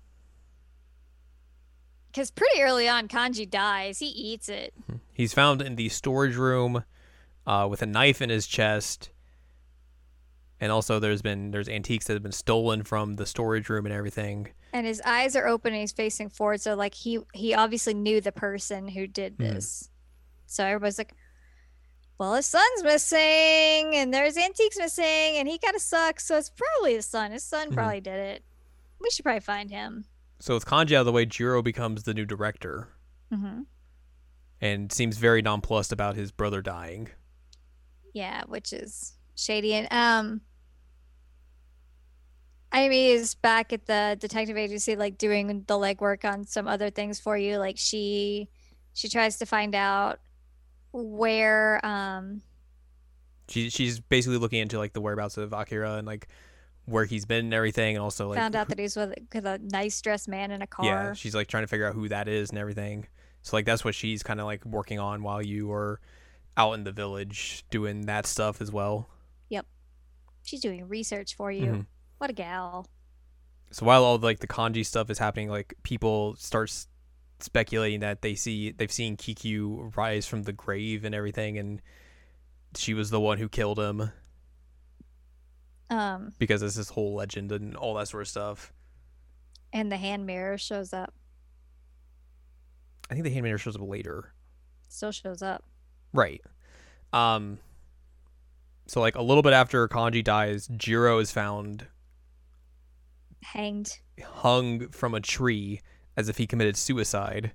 [2.09, 4.73] because pretty early on kanji dies he eats it
[5.13, 6.83] He's found in the storage room
[7.47, 9.11] uh, with a knife in his chest.
[10.59, 13.95] And also there's been there's antiques that have been stolen from the storage room and
[13.95, 14.49] everything.
[14.73, 18.21] and his eyes are open and he's facing forward so like he he obviously knew
[18.21, 19.39] the person who did Mhm.
[19.55, 19.91] this
[20.47, 21.15] so everybody's like
[22.19, 26.51] well his son's missing and there's antiques missing and he kind of sucks so it's
[26.51, 27.75] probably his son his son Mhm.
[27.75, 28.43] probably did it
[29.01, 30.05] we should probably find him
[30.41, 32.89] So with Kanji out of the way, Jiro becomes the new director
[33.33, 33.63] hmm
[34.61, 37.09] and seems very nonplussed about his brother dying.
[38.17, 39.75] Yeah, which is shady.
[39.75, 40.41] And um
[42.73, 47.21] Amy is back at the detective agency, like doing the legwork on some other things
[47.21, 47.59] for you.
[47.59, 48.49] Like she
[48.95, 50.19] she tries to find out
[50.93, 52.41] where um
[53.51, 56.29] She she's basically looking into like the whereabouts of Akira and like
[56.87, 59.59] where he's been and everything, and also like found out that he's with, with a
[59.59, 60.87] nice dressed man in a car.
[60.87, 63.09] yeah, she's like trying to figure out who that is and everything.
[63.43, 66.01] So like that's what she's kind of like working on while you are
[66.57, 69.09] out in the village doing that stuff as well.
[69.51, 69.67] Yep.
[70.43, 71.67] She's doing research for you.
[71.67, 71.87] Mhm.
[72.19, 72.87] What a gal.
[73.73, 76.89] So while all like the kanji stuff is happening, like people start s-
[77.41, 81.83] speculating that they see they've seen Kiku rise from the grave and everything, and
[82.77, 84.11] she was the one who killed him
[85.91, 88.73] Um, because it's this whole legend and all that sort of stuff.
[89.73, 91.13] and the hand mirror shows up.
[93.11, 94.33] I think the hand mirror shows up later.
[94.89, 95.65] Still shows up.
[96.13, 96.43] Right.
[97.13, 97.59] Um
[98.87, 101.87] so like a little bit after Kanji dies, Jiro is found
[103.43, 103.99] Hanged.
[104.23, 105.81] hung from a tree
[106.17, 107.53] as if he committed suicide.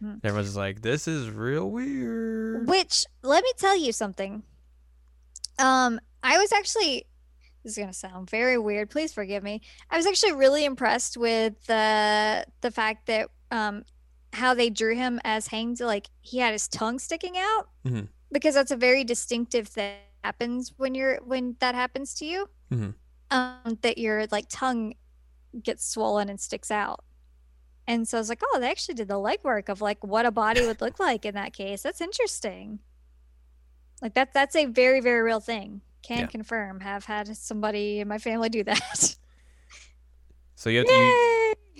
[0.00, 2.68] And everyone's just like, This is real weird.
[2.68, 4.42] Which let me tell you something.
[5.58, 7.06] Um, I was actually
[7.62, 8.90] this is gonna sound very weird.
[8.90, 9.62] Please forgive me.
[9.90, 13.84] I was actually really impressed with the the fact that um
[14.34, 18.08] how they drew him as hanged, like he had his tongue sticking out, Mhm.
[18.32, 22.48] because that's a very distinctive thing that happens when you're when that happens to you.
[22.70, 22.94] Mhm.
[23.30, 24.94] Um, that your like tongue
[25.62, 27.04] gets swollen and sticks out.
[27.86, 30.30] And so I was like, oh, they actually did the legwork of like what a
[30.30, 31.82] body would look like in that case.
[31.82, 32.78] That's interesting.
[34.02, 35.82] Like that that's a very, very real thing.
[36.02, 36.26] Can Yeah.
[36.26, 36.80] confirm.
[36.80, 39.16] Have had somebody in my family do that.
[40.56, 41.33] So you have to Yay!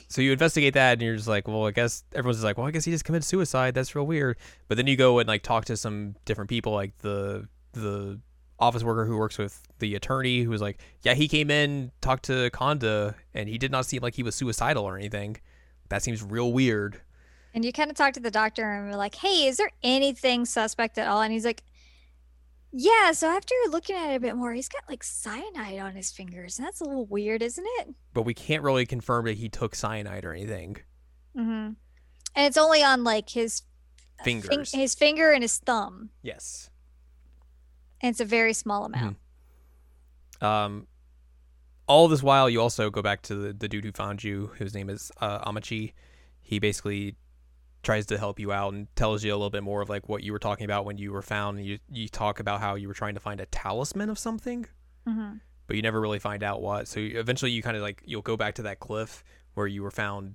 [0.08, 2.66] So you investigate that and you're just like, well, I guess everyone's just like, well,
[2.66, 3.74] I guess he just committed suicide.
[3.74, 4.36] That's real weird.
[4.68, 8.20] But then you go and like talk to some different people, like the the
[8.58, 12.24] office worker who works with the attorney, who was like, yeah, he came in, talked
[12.26, 15.36] to Konda, and he did not seem like he was suicidal or anything.
[15.88, 17.00] That seems real weird.
[17.52, 20.44] And you kind of talk to the doctor and we're like, hey, is there anything
[20.44, 21.22] suspect at all?
[21.22, 21.62] And he's like,
[22.76, 26.10] yeah, so after looking at it a bit more, he's got like cyanide on his
[26.10, 26.58] fingers.
[26.58, 27.94] And that's a little weird, isn't it?
[28.12, 30.78] But we can't really confirm that he took cyanide or anything.
[31.36, 31.50] Mm-hmm.
[31.50, 31.76] And
[32.36, 33.62] it's only on like his
[34.24, 34.72] fing- Fingers.
[34.72, 36.10] his finger and his thumb.
[36.20, 36.68] Yes.
[38.00, 39.18] And it's a very small amount.
[40.40, 40.88] Um,
[41.86, 44.74] all this while, you also go back to the, the dude who found you, whose
[44.74, 45.92] name is uh, Amachi.
[46.42, 47.14] He basically
[47.84, 50.22] tries to help you out and tells you a little bit more of like what
[50.24, 51.64] you were talking about when you were found.
[51.64, 54.66] You you talk about how you were trying to find a talisman of something,
[55.08, 55.34] Mm-hmm.
[55.66, 56.88] but you never really find out what.
[56.88, 59.22] So you, eventually, you kind of like you'll go back to that cliff
[59.54, 60.34] where you were found,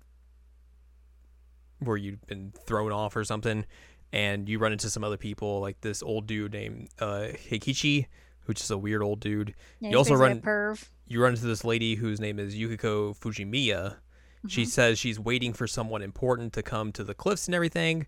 [1.80, 3.66] where you'd been thrown off or something,
[4.12, 8.08] and you run into some other people like this old dude named uh, Heikichi,
[8.42, 10.88] who's just a weird old dude Yeah, You also run- perv.
[11.08, 13.98] you run into this lady whose name is Yukiko Fujimiya.
[14.48, 14.68] She Mhm.
[14.68, 18.08] says she's waiting for someone important to come to the cliffs and everything,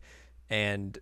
[0.50, 0.98] and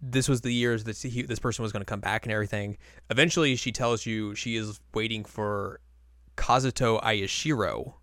[0.00, 2.76] this was the years that he, this person was going to come back and everything.
[3.10, 5.80] Eventually, she tells you she is waiting for
[6.36, 7.94] Kazuto Ayashiro,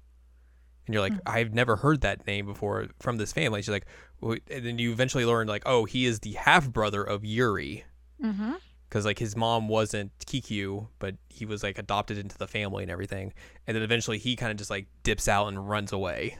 [0.88, 1.20] and you're like, Mhm.
[1.26, 3.62] I've never heard that name before from this family.
[3.62, 3.86] She's like,
[4.22, 7.86] and then you eventually learn like, oh, he is the half brother of Yuri
[8.24, 8.54] Mm-hmm.
[8.92, 12.92] Because like his mom wasn't Kiku, but he was like adopted into the family and
[12.92, 13.32] everything.
[13.66, 16.38] And then eventually he kind of just like dips out and runs away.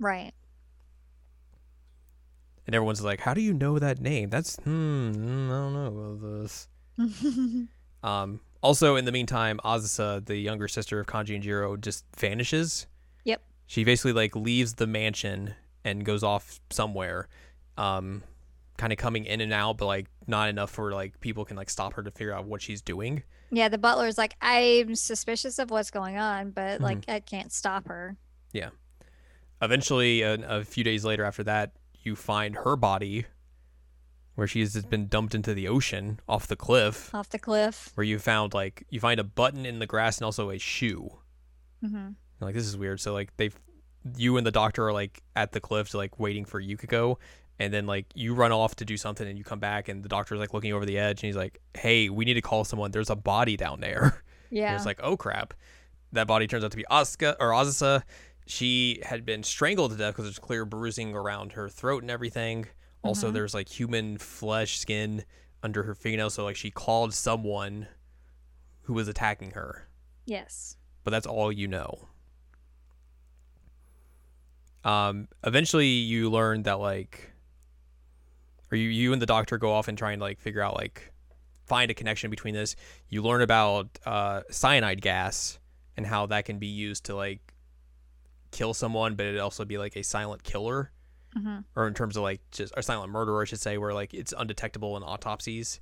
[0.00, 0.32] Right.
[2.66, 4.30] And everyone's like, "How do you know that name?
[4.30, 6.68] That's hmm, mm, I don't know about this."
[8.04, 12.86] Um, also, in the meantime, Azusa, the younger sister of Kanji and Jiro, just vanishes.
[13.24, 13.42] Yep.
[13.66, 15.54] She basically like leaves the mansion
[15.84, 17.28] and goes off somewhere,
[17.78, 18.22] um,
[18.76, 21.70] kind of coming in and out, but like not enough for like people can like
[21.70, 23.22] stop her to figure out what she's doing.
[23.50, 26.84] yeah, the butler's like, I'm suspicious of what's going on, but Mm-hmm.
[26.84, 28.16] like I can't stop her.
[28.52, 28.70] Yeah.
[29.62, 31.72] Eventually, a, a few days later after that,
[32.02, 33.26] you find her body
[34.34, 37.14] where she has just been dumped into the ocean off the cliff.
[37.14, 37.92] Off the cliff.
[37.94, 41.08] Where you found like you find a button in the grass and also a shoe.
[41.84, 42.08] Mm-hmm.
[42.40, 43.00] Like this is weird.
[43.00, 43.56] So like they've,
[44.16, 47.18] you and the doctor are like at the cliff, like waiting for Yukiko,
[47.58, 50.08] and then like you run off to do something and you come back and the
[50.08, 52.90] doctor's like looking over the edge and he's like, "Hey, we need to call someone.
[52.90, 54.76] There's a body down there." And Yeah.
[54.76, 55.52] it's like, oh crap.
[56.12, 58.02] That body turns out to be Asuka or Azusa.
[58.46, 62.66] She had been strangled to death because there's clear bruising around her throat and everything.
[63.02, 63.34] Also, Mhm.
[63.34, 65.24] there's like human flesh skin
[65.64, 66.34] under her fingernails.
[66.34, 67.88] So like she called someone
[68.82, 69.88] who was attacking her.
[70.24, 70.76] yes.
[71.02, 72.08] But that's all you know.
[74.84, 77.32] Um, eventually you learn that like
[78.74, 81.12] or you, you and the doctor go off and try and like figure out like
[81.64, 82.74] find a connection between this.
[83.08, 85.58] You learn about uh, cyanide gas
[85.96, 87.54] and how that can be used to like
[88.50, 90.90] kill someone, but it also be like a silent killer,
[91.36, 91.58] Mm-hmm.
[91.74, 94.32] or in terms of like just a silent murderer, I should say, where like it's
[94.36, 95.80] undetectable in autopsies.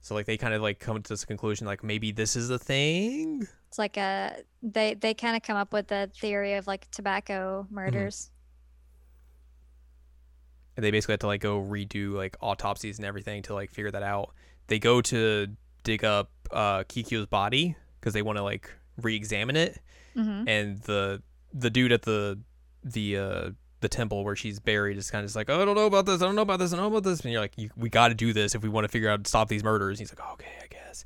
[0.00, 2.58] So like they kind of like come to this conclusion like maybe this is a
[2.58, 3.46] thing.
[3.68, 7.64] It's like a they they kind of come up with the theory of like tobacco
[7.66, 7.74] Mm-hmm.
[7.74, 8.30] murders.
[10.82, 13.92] And they basically have to like go redo like autopsies and everything to like figure
[13.92, 14.34] that out.
[14.66, 15.46] They go to
[15.84, 18.68] dig up uh, Kiku's body because they want to like
[19.00, 19.80] re-examine it,
[20.16, 21.22] hmm and the
[21.54, 22.40] the dude at the
[22.82, 25.76] the uh the temple where she's buried is kind of just like, oh, I don't
[25.76, 27.40] know about this, I don't know about this, I don't know about this, and you're
[27.40, 29.48] like, you, we got to do this if we want to figure out to stop
[29.48, 30.00] these murders.
[30.00, 31.04] And he's like, okay, I guess.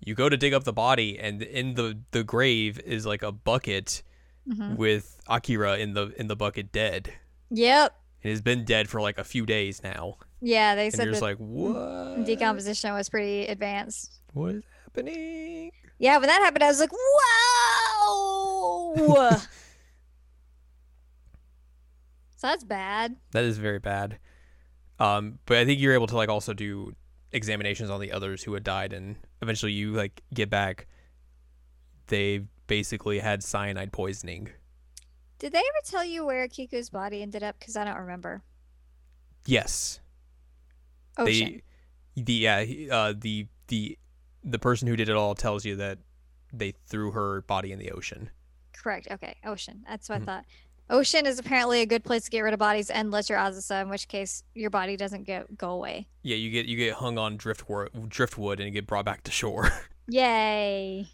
[0.00, 3.30] You go to dig up the body, and in the the grave is like a
[3.30, 4.02] bucket
[4.50, 7.12] hmm with Akira in the in the bucket dead.
[7.50, 7.96] Yep.
[8.22, 11.12] It has been dead for like a few days now, Yeah, they and said you're
[11.12, 12.24] just like, what?
[12.24, 14.20] decomposition was pretty advanced.
[14.32, 15.72] What is happening?
[15.98, 19.30] Yeah, when that happened, I was like, "Whoa!"
[22.36, 23.16] so that's bad.
[23.32, 24.18] That is very bad.
[24.98, 26.94] Um, but I think you're able to like also do
[27.32, 30.86] examinations on the others who had died, and eventually you like get back.
[32.08, 34.50] They basically had cyanide poisoning.
[35.42, 37.58] Did they ever tell you where Kiku's body ended up?
[37.58, 38.42] Because I don't remember.
[39.44, 39.98] Yes,
[41.18, 41.60] Ocean.
[42.14, 43.98] they, the yeah, he- uh, the the
[44.44, 45.98] the person who did it all tells you that
[46.52, 48.30] they threw her body in the ocean.
[48.72, 49.08] Correct.
[49.10, 49.84] Okay, ocean.
[49.88, 50.22] That's what Mhm.
[50.22, 50.44] I thought.
[50.90, 53.88] Ocean is apparently a good place to get rid of bodies, unless you're Azusa, in
[53.88, 56.06] which case your body doesn't get go away.
[56.22, 59.32] Yeah, you get you get hung on driftwood, driftwood, and you get brought back to
[59.32, 59.70] shore.
[60.08, 61.08] Yay!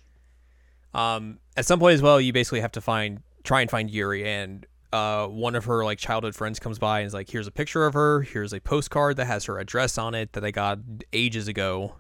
[0.92, 4.28] Um, at some point as well, you basically have to find try and find Yuri,
[4.28, 7.50] and uh, one of her like childhood friends comes by and is like, "Here's a
[7.50, 8.20] picture of her.
[8.20, 10.78] Here's a postcard that has her address on it that I got
[11.14, 11.96] ages ago.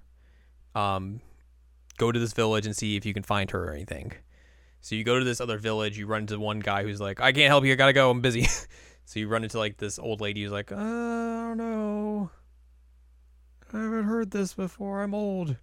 [0.74, 1.20] Um,
[1.96, 4.12] go to this village and see if you can find her or anything."
[4.80, 5.98] So you go to this other village.
[5.98, 7.72] You run into one guy who's like, "I can't help you.
[7.72, 8.10] I gotta go.
[8.10, 8.44] I'm busy."
[9.06, 12.30] so you run into like this old lady who's like, uh, "I don't know.
[13.72, 15.02] I haven't heard this before.
[15.02, 15.56] I'm old.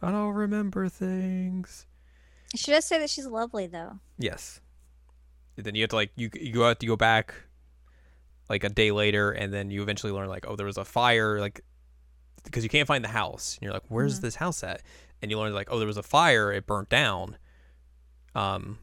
[0.00, 1.86] I don't remember things."
[2.54, 3.98] She does say that she's lovely though?
[4.16, 4.60] Yes.
[5.56, 7.34] Then you have to like you you have to go back
[8.48, 11.38] like a day later, and then you eventually learn like oh there was a fire
[11.40, 11.60] like
[12.44, 13.56] because you can't find the house.
[13.56, 14.22] And you're like where's Mhm.
[14.22, 14.82] this house at?
[15.22, 17.36] And you learn like oh there was a fire, it burnt down.
[18.34, 18.78] Um.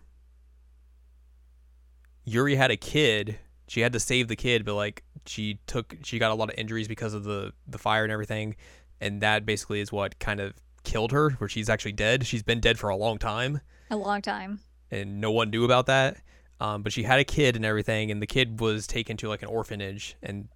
[2.24, 3.39] Yuri had a kid.
[3.67, 6.55] She had to save the kid, but like she took she got a lot of
[6.57, 8.55] injuries because of the the fire and everything,
[8.99, 10.53] and that basically is what kind of
[10.84, 11.32] killed her.
[11.32, 12.26] Where she's actually dead.
[12.26, 14.59] She's been dead for a long time A long time.
[14.89, 16.17] and no one knew about that.
[16.62, 19.41] Um, but she had a kid and everything, and the kid was taken to like
[19.41, 20.47] an orphanage, and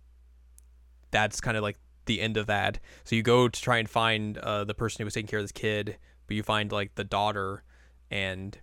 [1.09, 2.77] that's kind of like the end of that.
[3.05, 5.43] So you go to try and find uh, the person who was taking care of
[5.45, 5.97] this kid,
[6.27, 7.63] but you find like the daughter,
[8.11, 8.55] and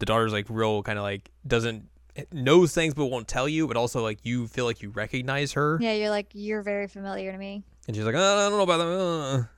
[0.00, 1.88] the daughter's like real kind of like doesn't
[2.32, 5.78] knows things but won't tell you, but also like you feel like you recognize her,
[5.80, 7.62] Yeah, you're like you're very familiar to me.
[7.86, 9.48] and she's like, oh, I don't know about that.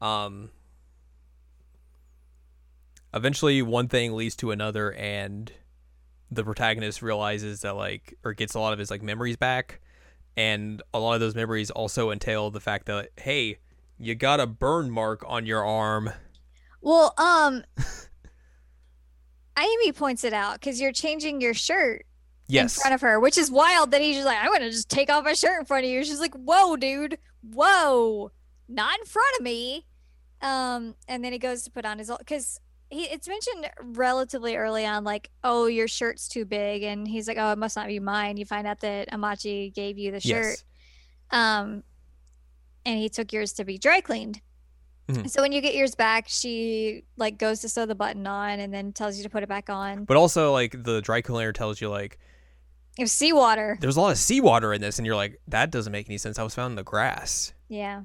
[0.00, 0.50] uh." Um.
[3.12, 5.50] Eventually, one thing leads to another, and
[6.34, 9.80] the protagonist realizes that like, or gets a lot of his like memories back,
[10.36, 13.58] and a lot of those memories also entail the fact that hey,
[13.98, 16.10] you got a burn mark on your arm.
[16.80, 17.64] Well, um,
[19.58, 22.04] Amy points it out because you're changing your shirt
[22.46, 22.76] Yes.
[22.76, 25.10] in front of her, which is wild that he's just like, I'm gonna just take
[25.10, 26.04] off my shirt in front of you.
[26.04, 28.32] She's like, Whoa, dude, whoa,
[28.68, 29.86] not in front of me.
[30.42, 32.60] Um, and then he goes to put on his because
[32.94, 37.36] he it's mentioned relatively early on, like, oh, your shirt's too big, and he's like,
[37.38, 38.36] oh, it must not be mine.
[38.36, 40.56] You find out that Amachi gave you the shirt.
[40.56, 40.64] yes.
[41.30, 41.82] um
[42.86, 44.40] and he took yours to be dry cleaned
[45.08, 45.28] Mhm.
[45.28, 48.72] so when you get yours back she like goes to sew the button on and
[48.72, 51.80] then tells you to put it back on But also like the dry cleaner tells
[51.80, 52.18] you like
[52.98, 55.92] it was seawater there's a lot of seawater in this, and you're like that doesn't
[55.92, 56.38] make any sense.
[56.38, 57.52] I was found in the grass.
[57.68, 58.02] yeah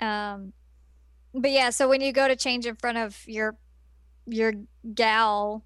[0.00, 0.52] um
[1.34, 3.56] but yeah so when you go to change in front of your
[4.26, 4.52] your
[4.94, 5.64] gal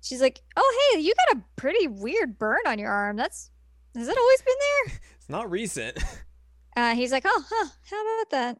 [0.00, 3.50] she's like oh hey you got a pretty weird burn on your arm that's
[3.94, 4.54] has it always been
[4.86, 5.96] there It's not recent.
[6.76, 8.58] uh he's like oh huh how about that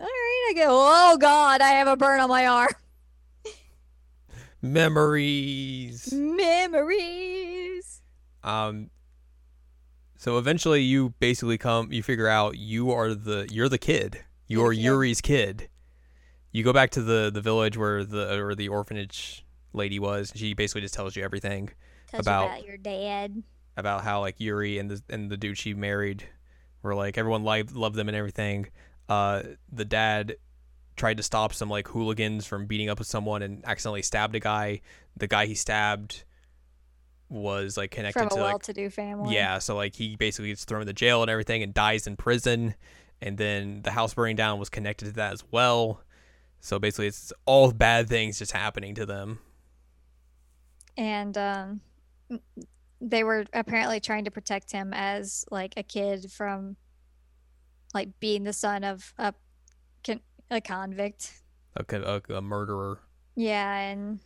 [0.00, 2.70] all right i go oh god i have a burn on my arm
[4.62, 6.10] Memories.
[6.12, 8.00] memories
[8.42, 8.90] Um.
[10.16, 11.92] So eventually, you basically come.
[11.92, 14.24] You figure out you are the you're the kid.
[14.46, 14.80] You You're kid.
[14.82, 15.68] Yuri's kid.
[16.52, 20.32] You go back to the the village where the or the orphanage lady was.
[20.34, 21.70] She basically just tells you everything
[22.08, 23.42] Tells About- you about your dad
[23.76, 26.24] about how like Yuri and the and the dude she married
[26.82, 28.68] were like everyone loved loved them and everything.
[29.08, 29.42] Uh,
[29.72, 30.36] the dad
[30.96, 34.40] tried to stop some like hooligans from beating up with someone and accidentally stabbed a
[34.40, 34.80] guy.
[35.16, 36.22] The guy he stabbed
[37.28, 40.64] was like connected from a to like well-to-do family Yeah, so like he basically gets
[40.64, 42.74] thrown in the jail and everything and dies in prison.
[43.22, 46.02] And then the house burning down was connected to that as well.
[46.60, 49.38] So basically, it's all bad things just happening to them.
[50.96, 51.80] and um
[53.00, 56.76] they were apparently trying to protect him as like a kid from
[57.92, 59.34] like being the son of a
[60.04, 61.32] con- a convict.
[61.76, 63.00] A, co- a, a murderer.
[63.36, 64.20] Yeah, and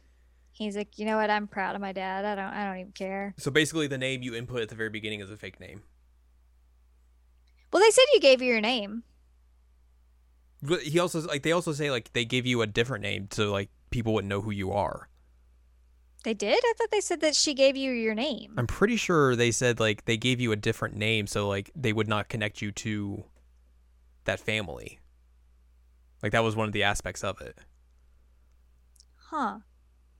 [0.53, 1.29] he's like, you know what?
[1.31, 2.25] I'm proud of my dad.
[2.25, 2.53] I don't.
[2.55, 3.35] I don't even care.
[3.39, 5.83] So basically, the name you input at the very beginning is a fake name.
[7.73, 9.03] Well, they said you gave you your name.
[10.63, 13.53] But he also like they also say like they gave you a different name so
[13.53, 15.09] like people wouldn't know who you are.
[16.25, 16.59] They did.
[16.59, 18.55] I thought they said that she gave you your name.
[18.57, 21.93] I'm pretty sure they said like they gave you a different name so like they
[21.93, 23.25] would not connect you to
[24.25, 24.99] that family.
[26.23, 27.57] Like that was one of the aspects of it.
[29.31, 29.59] Huh.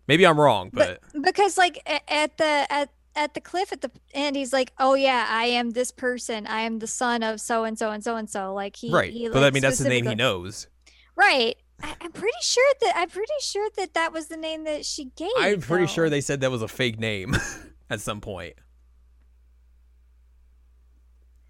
[0.07, 3.91] Maybe I'm wrong, but, But because like at the at at the cliff at the
[4.15, 6.47] end, he's like, "Oh yeah, I am this person.
[6.47, 9.13] I am the son of so and so and so and so." Like he, right.
[9.13, 10.69] He, but I mean that's the name he knows.
[11.17, 11.57] Right.
[11.83, 15.07] I, I'm pretty sure that I'm pretty sure that that was the name that she
[15.17, 15.31] gave.
[15.37, 17.37] I'm pretty sure they said that was a fake name
[17.91, 18.55] at some point.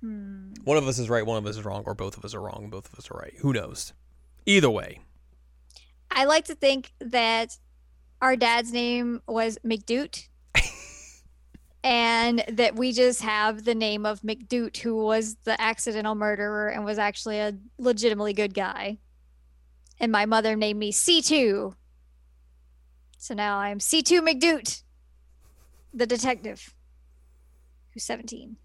[0.01, 0.53] Hmm.
[0.65, 2.41] One of us is right, one of us is wrong, or both of us are
[2.41, 3.35] wrong, both of us are right.
[3.39, 3.93] Who knows?
[4.47, 5.01] Either way,
[6.11, 7.59] I like to think that
[8.23, 10.28] our dad's name was McDoot.
[11.85, 16.85] And that we just have the name of McDoot, who was the accidental murderer and
[16.85, 18.99] was actually a legitimately good guy.
[20.01, 21.75] And my mother named me C2.
[23.19, 24.83] So now I'm C2 McDoot,
[25.93, 26.75] the detective,
[27.93, 28.57] who's 17.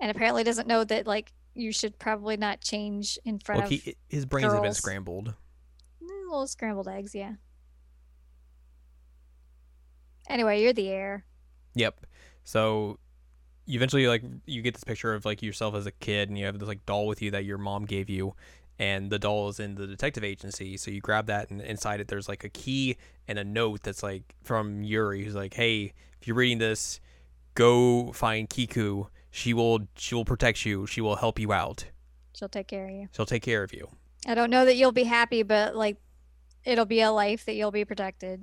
[0.00, 3.70] And apparently doesn't know that, like, you should probably not change in front well, of
[3.70, 5.34] he, his brains have been scrambled.
[6.02, 7.34] Mm, little scrambled eggs, yeah.
[10.28, 11.24] Anyway, you're the heir.
[11.74, 12.06] Yep.
[12.44, 12.98] So
[13.66, 16.46] you eventually like you get this picture of like yourself as a kid and you
[16.46, 18.34] have this like doll with you that your mom gave you
[18.78, 22.06] and the doll is in the detective agency so you grab that and inside it
[22.06, 22.96] there's like a key
[23.26, 27.00] and a note that's like from Yuri who's like hey if you're reading this
[27.54, 31.86] go find Kiku she will she will protect you she will help you out
[32.34, 33.08] She'll take care of you.
[33.10, 33.88] she'll take care of you
[34.26, 35.98] I don't know that you'll be happy, but like,
[36.64, 38.42] it'll be a life that you'll be protected.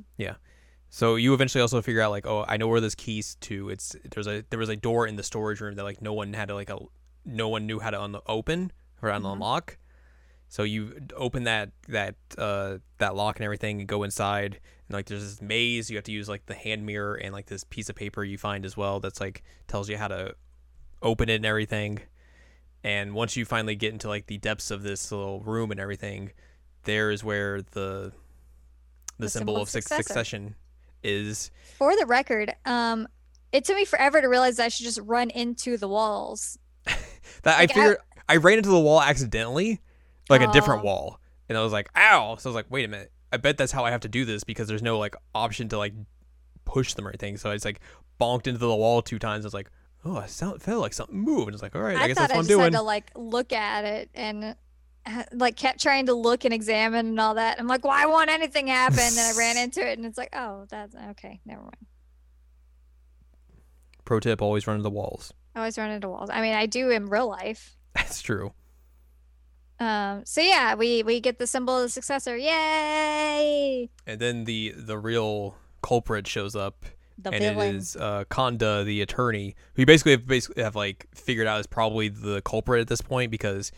[0.96, 3.70] So you eventually also figure out like, oh, I know where this keys to.
[3.70, 6.34] It's there's a there was a door in the storage room that like no one
[6.34, 6.78] had to like a
[7.26, 8.72] no one knew how to un- open
[9.02, 9.34] or Mhm.
[9.34, 9.80] unlock.
[10.50, 15.08] So you open that that uh that lock and everything and go inside and like
[15.08, 17.90] there's this maze you have to use like the hand mirror and like this piece
[17.90, 20.36] of paper you find as well that's like tells you how to
[21.02, 22.02] open it and everything.
[22.84, 26.34] And once you finally get into like the depths of this little room and everything,
[26.84, 28.12] there is where the
[29.18, 30.04] the, symbol, of suc- successor.
[30.04, 30.56] succession
[31.04, 33.08] is For the record, um,
[33.52, 36.58] it took me forever to realize I should just run into the walls.
[36.86, 36.96] that
[37.46, 37.98] Like, I I- figured
[38.30, 39.82] I, ran into the wall accidentally,
[40.30, 40.86] like a different Oh.
[40.86, 43.58] wall, and I was like, "Ow!" So I was like, "Wait a minute, I bet
[43.58, 45.94] that's how I have to do this because there's no like option to like
[46.66, 47.82] push them or anything." So I just like
[48.20, 49.46] bonked into the wall two times.
[49.46, 49.70] I was like,
[50.06, 52.18] "Oh, I sound, felt like something moved." And it's like, "All right, I, I, guess
[52.18, 54.56] that's what I'm just doing." had to like look at it and
[55.34, 57.60] like kept trying to look and examine and all that.
[57.60, 59.00] I'm like, why won't anything happen?
[59.00, 61.40] And I ran into it and it's like, oh, that's okay.
[61.46, 61.78] Never mind.
[64.06, 65.34] Pro tip: always run into walls.
[65.56, 66.30] I always run into walls.
[66.32, 67.78] I mean, I do in real life.
[67.94, 68.54] That's true.
[69.80, 72.36] Um, so yeah, we we get the symbol of the successor.
[72.36, 73.90] Yay!
[74.06, 76.86] And then the the real culprit shows up
[77.18, 77.76] The and villain.
[77.76, 81.68] it is uh, Konda, the attorney, who basically have basically have like figured out is
[81.68, 83.72] probably the culprit at this point because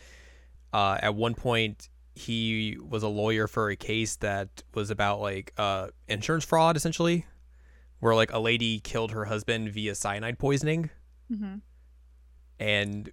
[0.72, 5.52] uh, at one point he was a lawyer for a case that was about like
[5.58, 7.26] uh, insurance fraud, essentially,
[8.00, 10.90] where like a lady killed her husband via cyanide poisoning,
[11.30, 11.60] Mhm.
[12.58, 13.10] and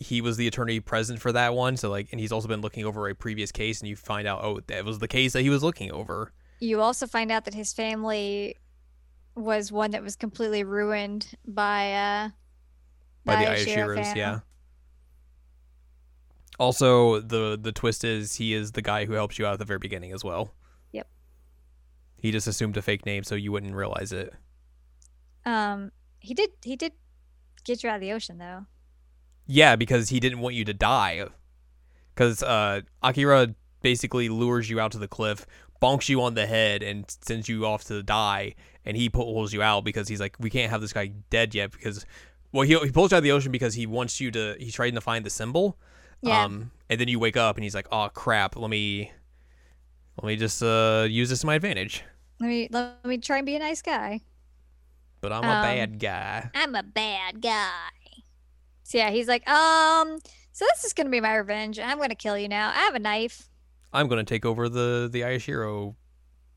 [0.00, 1.76] he was the attorney present for that one.
[1.76, 4.44] So like, and he's also been looking over a previous case, and you find out
[4.44, 6.32] oh that was the case that he was looking over.
[6.60, 8.56] You also find out that his family
[9.34, 12.28] was one that was completely ruined by uh
[13.24, 14.40] by the Ayashiro yeah.
[16.58, 19.64] Also, the the twist is he is the guy who helps you out at the
[19.64, 20.54] very beginning as well.
[20.92, 21.06] Yep.
[22.16, 24.34] He just assumed a fake name so you wouldn't realize it.
[25.46, 26.92] Um, he did he did
[27.64, 28.66] get you out of the ocean though.
[29.46, 31.24] Yeah, because he didn't want you to die.
[32.14, 35.46] Because uh, Akira basically lures you out to the cliff,
[35.80, 38.54] bonks you on the head, and sends you off to die.
[38.84, 41.72] And he pulls you out because he's like, we can't have this guy dead yet.
[41.72, 42.04] Because,
[42.52, 44.56] well, he, he pulls you out of the ocean because he wants you to.
[44.58, 45.78] He's trying to find the symbol.
[46.22, 46.44] Yeah.
[46.44, 49.12] Um, and then you wake up and he's like, oh crap, let me,
[50.20, 52.02] let me just uh use this to my advantage.
[52.40, 54.20] Let me let me try and be a nice guy.
[55.20, 56.50] But I'm a Um, bad guy.
[56.54, 57.68] I'm a bad guy.
[58.84, 60.18] So yeah, he's like, um,
[60.52, 61.78] so this is gonna be my revenge.
[61.78, 62.70] I'm gonna kill you now.
[62.70, 63.48] I have a knife.
[63.92, 65.94] I'm gonna take over the the Ayashiro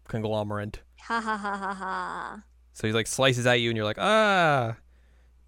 [0.07, 0.81] conglomerate.
[1.01, 2.43] Ha ha ha ha ha.
[2.73, 4.75] So he like slices at you, and you're like ah,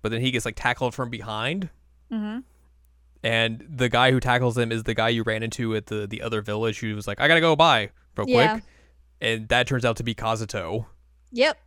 [0.01, 1.69] but then he gets like tackled from behind,
[2.11, 2.39] Mm-hmm.
[3.23, 6.21] And the guy who tackles him is the guy you ran into at the the
[6.21, 8.51] other village who was like I gotta go by real Yeah.
[8.53, 8.63] quick,
[9.21, 10.85] and that turns out to be Kazuto,
[11.31, 11.57] Yep.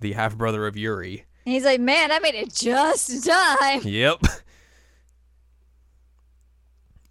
[0.00, 1.24] the half brother of Yuri.
[1.44, 3.82] And he's like, man, I made it just in time.
[3.84, 4.20] Yep.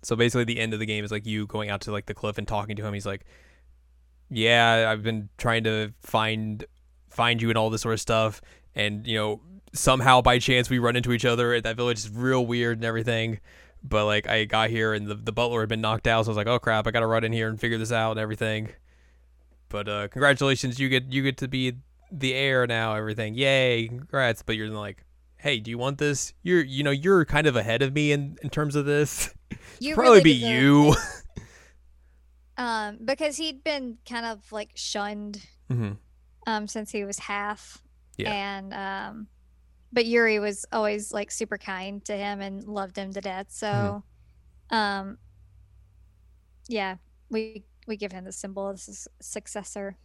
[0.04, 2.14] So basically, the end of the game is like you going out to like the
[2.14, 2.94] cliff and talking to him.
[2.94, 3.26] He's like,
[4.30, 6.64] "Yeah, I've been trying to find
[7.10, 8.40] find you and all this sort of stuff,
[8.76, 9.42] and you know
[9.74, 11.98] somehow by chance we run into each other at that village.
[12.06, 13.40] It's real weird and everything."
[13.88, 16.32] But like I got here and the the butler had been knocked out, so I
[16.32, 18.70] was like, "Oh crap, I gotta run in here and figure this out and everything."
[19.70, 21.74] But uh, congratulations, you get you get to be
[22.12, 22.96] the heir now.
[22.96, 24.42] Everything, yay, congrats!
[24.42, 25.04] But you're like,
[25.46, 26.34] hey, do you want this?
[26.42, 29.34] You're, you know, you're kind of ahead of me in, in terms of this.
[29.80, 30.96] You Probably really be you.
[32.58, 35.94] Um, because he'd been kind of like shunned hmm
[36.48, 37.84] um since he was half.
[38.18, 38.32] Yeah.
[38.32, 39.28] And um
[39.96, 43.48] but Yuri was always like super kind to him and loved him to death.
[43.50, 44.04] So
[44.72, 44.76] Mm-hmm.
[44.76, 45.18] um
[46.68, 46.98] yeah,
[47.30, 49.96] we we give him the symbol as his successor.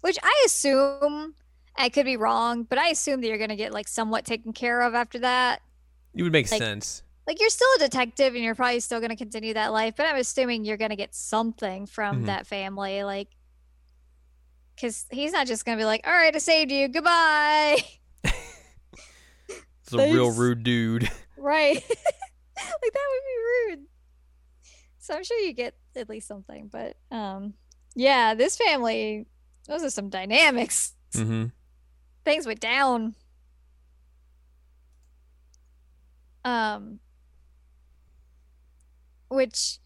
[0.00, 1.34] Which I assume
[1.76, 4.80] I could be wrong, but I assume that you're gonna get like somewhat taken care
[4.82, 5.62] of after that.
[6.14, 7.02] It would make Like- sense.
[7.26, 10.16] Like you're still a detective and you're probably still gonna continue that life, but I'm
[10.16, 12.26] assuming you're gonna get something from Mhm.
[12.26, 13.28] that family, like
[14.74, 17.78] because he's not just gonna be like, "All right, I saved you, goodbye."
[19.92, 21.10] It's a real rude dude.
[21.40, 21.76] Right.
[21.76, 21.84] like
[22.92, 23.86] that would be rude.
[24.98, 27.54] So I'm sure you get at least something, but um
[27.94, 29.26] yeah, this family
[29.66, 30.94] those are some dynamics.
[31.14, 31.46] hmm
[32.24, 33.14] Things went down.
[36.44, 36.98] Um
[39.28, 39.78] which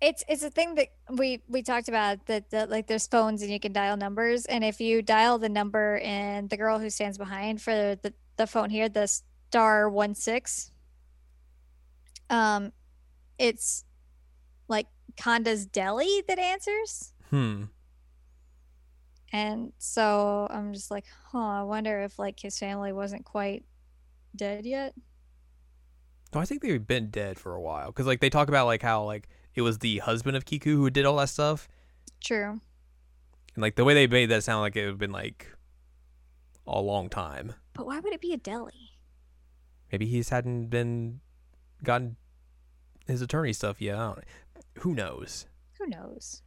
[0.00, 3.50] it's it's a thing that we we talked about that, that like there's phones and
[3.50, 4.46] you can dial numbers.
[4.46, 8.46] And if you dial the number and the girl who stands behind for the, the
[8.46, 10.70] phone here the star one six
[12.30, 12.72] um
[13.38, 13.84] it's
[14.68, 14.86] like
[15.18, 17.12] Conda's deli that answers.
[17.28, 17.64] Hmm.
[19.32, 23.64] and so I'm just like huh I wonder if like his family wasn't quite
[24.34, 24.94] dead yet.
[26.32, 27.88] No, I think they've been dead for a while.
[27.88, 29.28] Because like they talk about like how like
[29.60, 31.68] it was the husband of Kiku who did all that stuff,
[32.20, 32.60] true
[33.54, 35.46] and like the way they made that sound like it would have been like
[36.66, 37.52] a long time.
[37.74, 38.90] but why would it be a deli
[39.92, 41.20] Maybe he's hadn't been
[41.82, 42.16] gotten
[43.06, 43.96] his attorney stuff yet.
[43.96, 44.24] I don't,
[44.78, 45.46] who knows?
[45.78, 46.42] Who knows?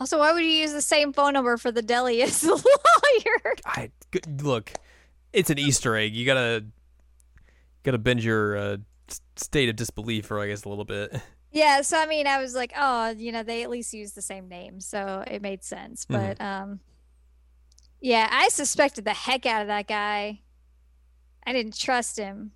[0.00, 3.54] Also, why would you use the same phone number for the deli as the lawyer?
[3.66, 4.72] I good, look,
[5.32, 6.14] it's an Easter egg.
[6.14, 6.64] You gotta
[7.82, 8.76] gotta bend your uh,
[9.36, 11.14] state of disbelief for I guess a little bit.
[11.50, 14.22] Yeah, so I mean, I was like, oh, you know, they at least use the
[14.22, 16.04] same name, so it made sense.
[16.04, 16.36] Mhm.
[16.36, 16.80] But um,
[18.00, 20.40] yeah, I suspected the heck out of that guy.
[21.46, 22.52] I didn't trust him.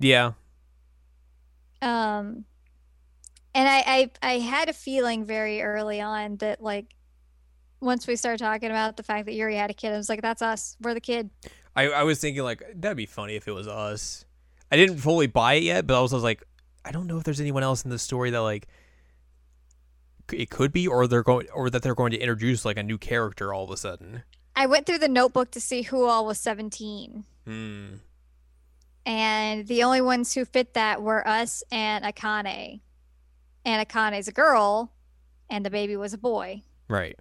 [0.00, 0.32] Yeah,
[1.80, 2.44] Um,
[3.54, 6.86] and I, I I had a feeling very early on that like
[7.80, 10.20] once we started talking about the fact that Yuri had a kid, I was like,
[10.22, 10.76] that's us.
[10.80, 11.30] We're the kid.
[11.76, 14.24] I I was thinking like that'd be funny if it was us.
[14.74, 16.42] I didn't fully buy it yet, but I was, I was like,
[16.84, 18.66] I don't know if there's anyone else in the story that like
[20.32, 22.98] it could be, or they're going, or that they're going to introduce like a new
[22.98, 24.24] character all of a sudden.
[24.56, 27.24] I went through the notebook to see who all was 17.
[27.44, 27.84] Hmm.
[29.06, 32.80] and the only ones who fit that were us and Akane.
[33.64, 34.90] And Akane's a girl,
[35.48, 36.62] and the baby was a boy.
[36.88, 37.16] Right.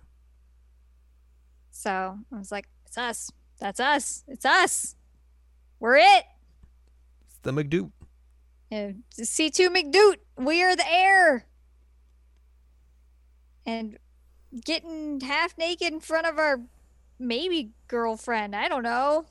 [1.70, 3.30] So I was like, it's us.
[3.60, 4.24] That's us.
[4.28, 4.96] It's us.
[5.80, 6.24] We're it.
[7.44, 7.92] The McDoot.
[8.72, 10.16] Uh, C2 McDoot.
[10.38, 11.46] We are the heir.
[13.66, 13.98] And
[14.66, 16.62] getting half naked in front of our
[17.20, 18.56] maybe girlfriend.
[18.56, 19.26] I don't know.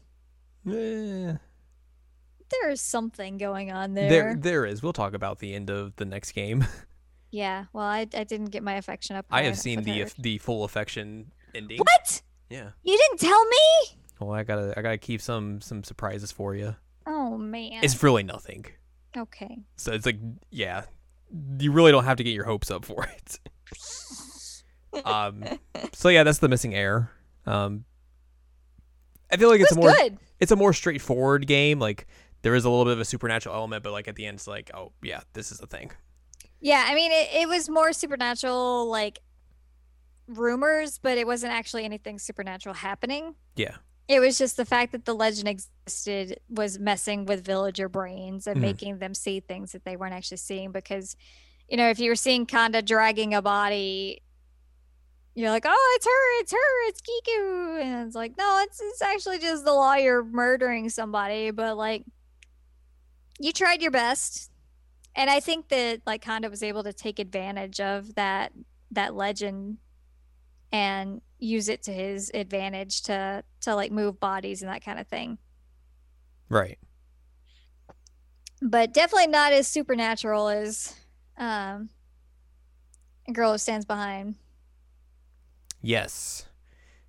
[0.65, 1.39] Yeah.
[2.51, 4.37] There is something going on there, there.
[4.39, 4.83] there is.
[4.83, 6.67] We'll talk about the end of the next game.
[7.33, 7.65] Yeah.
[7.73, 9.25] Well, I, I didn't get my affection up.
[9.31, 10.09] I have seen the her.
[10.19, 11.79] the full affection ending.
[11.79, 12.23] What?
[12.51, 12.73] Yeah.
[12.83, 13.97] You didn't tell me?
[14.21, 16.77] Well, I gotta I gotta keep some some surprises for you.
[17.07, 17.83] Oh man.
[17.83, 18.67] It's really nothing.
[19.17, 19.59] okay.
[19.77, 20.19] So it's like,
[20.51, 20.85] yeah,
[21.59, 23.41] you really don't have to get your hopes up for it.
[25.07, 25.45] um,
[25.93, 27.11] so yeah, that's the missing heir.
[27.47, 27.85] Um,
[29.31, 30.19] I feel like it's a more good.
[30.41, 31.79] it's a more straightforward game.
[31.79, 32.07] Like
[32.43, 34.47] there is a little bit of a supernatural element, but like at the end, it's
[34.47, 35.91] like, oh yeah, this is the thing.
[36.61, 39.21] Yeah, I mean it, it was more supernatural like
[40.29, 43.35] rumors, but it wasn't actually anything supernatural happening.
[43.57, 43.77] Yeah.
[44.09, 48.59] It was just the fact that the legend existed was messing with villager brains and
[48.59, 48.61] Mhm.
[48.63, 51.17] making them see things that they weren't actually seeing because
[51.69, 54.21] you know, if you were seeing Kanda dragging a body
[55.35, 59.01] you're like, oh, it's her, it's her, it's Kiku, and it's like, no, it's it's
[59.01, 62.05] actually just the lawyer murdering somebody, but like,
[63.39, 64.51] you tried your best,
[65.17, 68.53] and I think that like Kondo was able to take advantage of that
[68.91, 69.79] that legend
[70.71, 75.07] and use it to his advantage to to like move bodies and that kind of
[75.09, 75.39] thing.
[76.49, 76.79] Right.
[78.61, 80.95] But definitely not as supernatural as
[81.37, 81.89] um
[83.29, 84.37] a girl who stands behind.
[85.81, 86.47] Yes.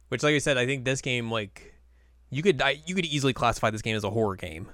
[0.09, 1.73] Which, like I said, I think this game, like,
[2.29, 4.67] you could I, you could easily classify this game as a horror game,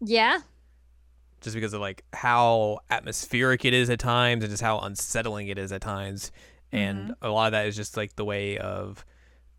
[0.00, 0.40] Yeah.
[1.40, 5.58] just because of like how atmospheric it is at times and just how unsettling it
[5.58, 6.32] is at times,
[6.72, 9.04] and a lot of that is just like the way of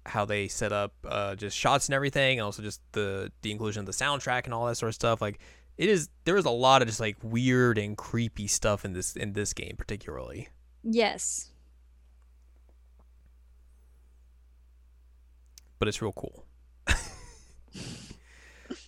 [0.05, 3.81] how they set up uh, just shots and everything, and also just the the inclusion
[3.81, 5.21] of the soundtrack and all that sort of stuff.
[5.21, 5.39] Like,
[5.77, 9.15] it is there is a lot of just like weird and creepy stuff in this
[9.15, 10.49] in this game particularly.
[10.83, 11.47] Yes.
[15.79, 16.45] but it's real cool.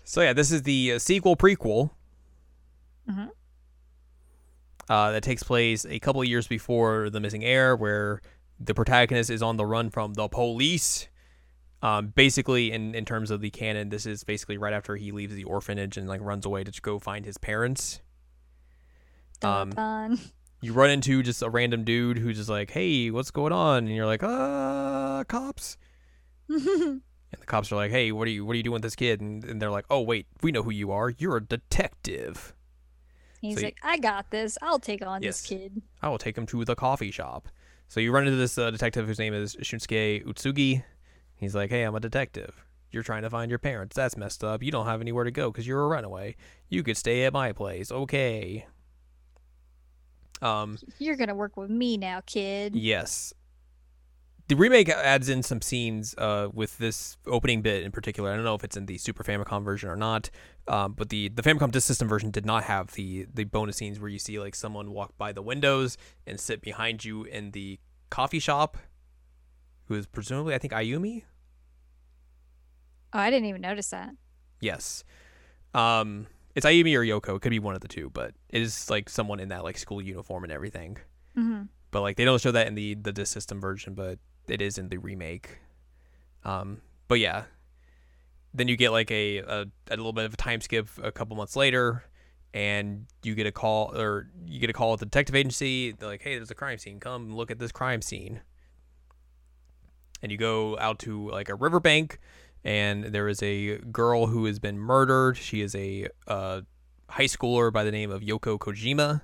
[0.03, 1.89] so yeah, this is the uh, sequel prequel
[3.09, 3.31] Mhm.
[4.89, 8.21] Uh, that takes place a couple of years before the missing heir, where
[8.59, 11.07] the protagonist is on the run from the police.
[11.81, 15.35] Um, basically, in in terms of the canon, this is basically right after he leaves
[15.35, 18.01] the orphanage and like runs away to go find his parents.
[19.41, 20.19] Dun, Um, dun.
[20.61, 23.93] You run into just a random dude who's just like, "Hey, what's going on?" And
[23.95, 25.77] you're like, "Uh, cops."
[27.33, 28.95] And the cops are like, "Hey, what are you what are you doing with this
[28.95, 31.09] kid?" And, and they're like, "Oh, wait, we know who you are.
[31.09, 32.53] You're a detective.
[33.43, 34.57] He's So you- like, I got this.
[34.61, 35.41] I'll take on Yes.
[35.41, 35.81] this kid.
[36.01, 37.49] I will take him to the coffee shop."
[37.89, 40.83] So you run into this uh, detective whose name is Shunsuke Utsugi.
[41.35, 42.63] He's like, "Hey, I'm a detective.
[42.89, 43.95] You're trying to find your parents.
[43.97, 44.63] That's messed up.
[44.63, 46.35] You don't have anywhere to go because you're a runaway.
[46.69, 47.91] You could stay at my place.
[47.91, 48.65] Okay."
[50.41, 52.75] Um, You're gonna work with me now, kid.
[52.75, 53.33] Yes.
[54.53, 58.31] The remake adds in some scenes uh, with this opening bit in particular.
[58.31, 60.29] I don't know if it's in the Super Famicom version or not,
[60.67, 63.99] um, but the, the Famicom Disk System version did not have the the bonus scenes
[63.99, 65.97] where you see like someone walk by the windows
[66.27, 67.79] and sit behind you in the
[68.11, 68.77] coffee shop,
[69.85, 71.23] who is presumably I think Ayumi.
[73.11, 74.11] Oh, I didn't even notice that.
[74.61, 75.03] Yes,
[75.73, 77.37] um, it's Ayumi or Yoko.
[77.37, 79.79] It could be one of the two, but it is like someone in that like
[79.79, 80.99] school uniform and everything.
[81.33, 84.61] hmm but like they don't show that in the the disc system version, but it
[84.61, 85.59] is in the remake.
[86.43, 87.45] Um, but yeah,
[88.53, 91.35] then you get like a, a a little bit of a time skip a couple
[91.35, 92.03] months later,
[92.53, 95.91] and you get a call or you get a call at the detective agency.
[95.91, 96.99] They're like, "Hey, there's a crime scene.
[96.99, 98.41] Come look at this crime scene."
[100.21, 102.19] And you go out to like a riverbank,
[102.63, 105.37] and there is a girl who has been murdered.
[105.37, 106.61] She is a uh,
[107.09, 109.21] high schooler by the name of Yoko Kojima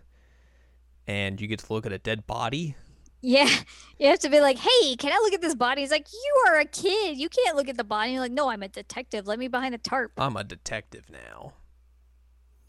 [1.09, 2.76] and you get to look at a dead body.
[3.22, 3.49] Yeah,
[3.99, 6.43] you have to be like, "Hey, can I look at this body?" He's like, "You
[6.47, 7.17] are a kid.
[7.17, 9.28] You can't look at the body." You're like, "No, I'm a detective.
[9.28, 11.53] Let me behind the tarp." I'm a detective now.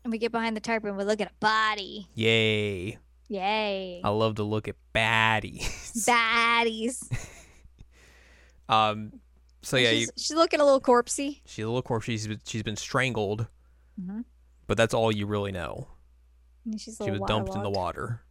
[0.02, 2.08] And we get behind the tarp and we look at a body.
[2.14, 2.98] Yay.
[3.28, 6.04] Yay, I love to look at baddies.
[6.08, 7.04] baddies.
[8.68, 9.12] um
[9.62, 11.40] so yeah, you, she's, she's looking a little corpsey.
[11.44, 12.06] she's a little corpsey.
[12.06, 13.46] She's been, she's been strangled,
[14.00, 14.24] Mhm.
[14.66, 15.88] but that's all you really know.
[16.78, 18.22] She's a She was dumped in the water.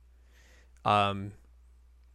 [0.84, 1.34] Um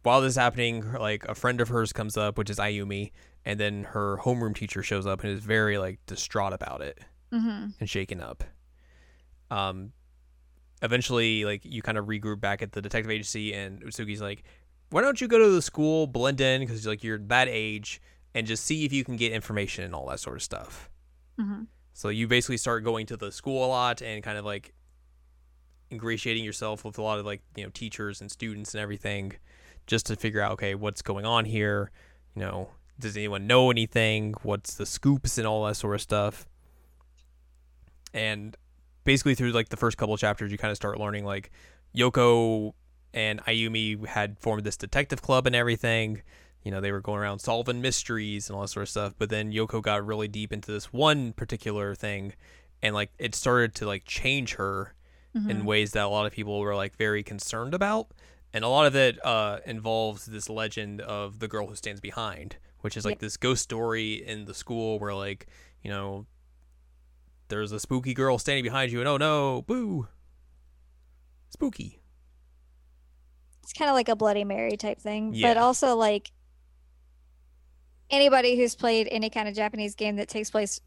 [0.05, 3.11] while this is happening, like a friend of hers comes up, which is Ayumi,
[3.43, 6.99] and then her homeroom teacher shows up and is very like distraught about it.
[7.33, 7.73] Mhm.
[7.79, 8.43] and shaken up.
[9.51, 9.91] Um,
[10.81, 14.43] eventually, like you kind of regroup back at the detective agency, and Utsugi's like,
[14.89, 17.99] "Why don't you go to the school, blend in, because like you're that age,
[18.33, 20.89] and just see if you can get information and all that sort of stuff."
[21.39, 21.67] Mhm.
[21.93, 24.73] So you basically start going to the school a lot and kind of like
[25.91, 29.33] ingratiating yourself with a lot of like you know teachers and students and everything,
[29.87, 31.91] just to figure out okay what's going on here.
[32.35, 32.69] You know,
[32.99, 34.33] does anyone know anything?
[34.43, 36.47] What's the scoops and all that sort of stuff.
[38.13, 38.55] And
[39.03, 41.51] basically through like the first couple of chapters, you kind of start learning like
[41.95, 42.73] Yoko
[43.13, 46.21] and Ayumi had formed this detective club and everything.
[46.63, 49.13] You know, they were going around solving mysteries and all that sort of stuff.
[49.17, 52.33] But then Yoko got really deep into this one particular thing,
[52.81, 54.93] and like it started to like change her
[55.35, 55.65] in Mhm.
[55.65, 58.07] ways that a lot of people were like very concerned about.
[58.55, 62.55] And a lot of it uh, involves this legend of the girl who stands behind,
[62.79, 63.19] which is like Yep.
[63.19, 65.47] this ghost story in the school where like
[65.83, 66.25] you know
[67.49, 70.07] there's a spooky girl standing behind you, and oh no, boo,
[71.49, 71.99] spooky.
[73.61, 75.49] It's kind of like a Bloody Mary type thing, Yeah.
[75.53, 76.31] but also like
[78.09, 80.79] anybody who's played any kind of Japanese game that takes place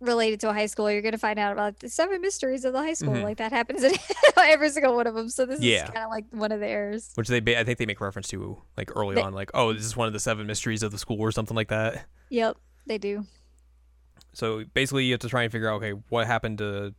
[0.00, 2.80] related to a high school, you're gonna find out about the seven mysteries of the
[2.80, 3.14] high school.
[3.14, 3.22] Mhm.
[3.22, 3.92] Like that happens in
[4.36, 5.28] every single one of them.
[5.30, 5.84] So this Yeah.
[5.84, 7.10] is kind of like one of theirs.
[7.14, 9.84] which they I think they make reference to like early They- on, like oh, this
[9.86, 12.06] is one of the seven mysteries of the school or something like that.
[12.28, 13.24] Yep, they do.
[14.32, 16.94] So basically, you have to try and figure out okay, what happened to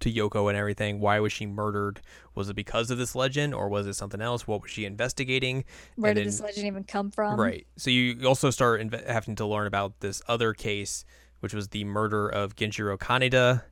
[0.00, 0.98] to Yoko and everything.
[0.98, 2.00] Why was she murdered?
[2.34, 4.44] Was it because of this legend, or was it something else?
[4.46, 5.64] What was she investigating?
[5.94, 7.38] Where And did then- this legend even come from?
[7.40, 7.64] right.
[7.76, 11.04] So you also start inve- having to learn about this other case,
[11.44, 13.62] which was the murder of Genjiro Kaneda,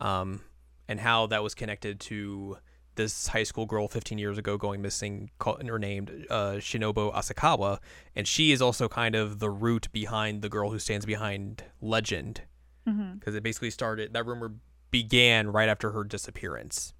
[0.00, 0.40] um,
[0.88, 2.56] and how that was connected to
[2.94, 7.80] this high school girl 15 years ago going missing, called, or named uh, Shinobu Asakawa,
[8.16, 12.40] and she is also kind of the root behind the girl who stands behind Legend,
[12.86, 14.54] because it basically started that rumor
[14.90, 16.94] began right after her disappearance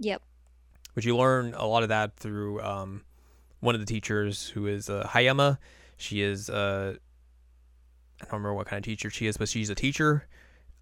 [0.00, 0.20] Yep.
[0.92, 3.04] which you learn a lot of that through um,
[3.60, 5.56] one of the teachers who is uh, Hayama.
[5.96, 6.96] She is uh,
[8.20, 10.26] I don't remember what kind of teacher she is, but she's a teacher.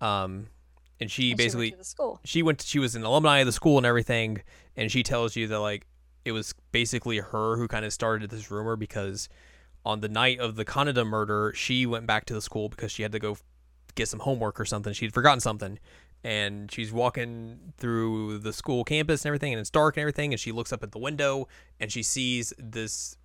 [0.01, 0.49] Um,
[1.01, 2.21] and she And basically went to the school.
[2.25, 4.43] she went she was an alumni of the school and everything,
[4.77, 5.87] and she tells you that like
[6.25, 9.29] it was basically her who kind of started this rumor because
[9.85, 13.03] on the night of the Kaneda murder, she went back to the school because she
[13.03, 13.37] had to go
[13.95, 14.93] get some homework or something.
[14.93, 15.79] She'd forgotten something.
[16.25, 20.33] And she's walking through the school campus and everything, and it's dark and everything.
[20.33, 21.47] And she looks up at the window
[21.79, 23.17] and she sees this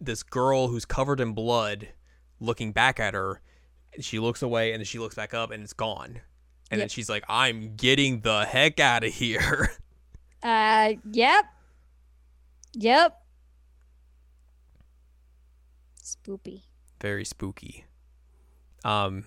[0.00, 1.88] this girl who's covered in blood
[2.38, 3.40] looking back at her.
[4.00, 6.20] She looks away and then she looks back up and it's gone.
[6.70, 9.72] And then she's like, "I'm getting the heck out of here."
[10.40, 11.46] Uh, yep.
[12.74, 13.20] Yep.
[16.02, 16.62] Spoopy.
[17.00, 17.84] very spooky.
[18.84, 19.24] Um,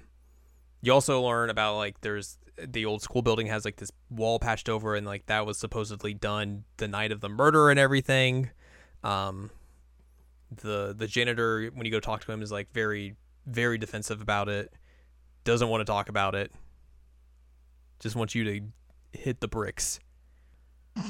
[0.82, 4.70] you also learn about like there's the old school building has like this wall patched
[4.70, 8.50] over, and like that was supposedly done the night of the murder and everything.
[9.04, 9.52] Um,
[10.62, 13.16] the the janitor when you go talk to him is like very
[13.46, 14.72] very defensive about it.
[15.44, 16.52] Doesn't want to talk about it.
[18.00, 18.62] Just wants you to
[19.14, 20.00] hit the bricks.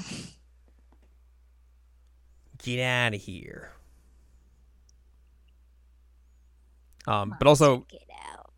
[2.63, 3.71] Get out of here.
[7.07, 8.07] Um, but also Check it
[8.37, 8.51] out.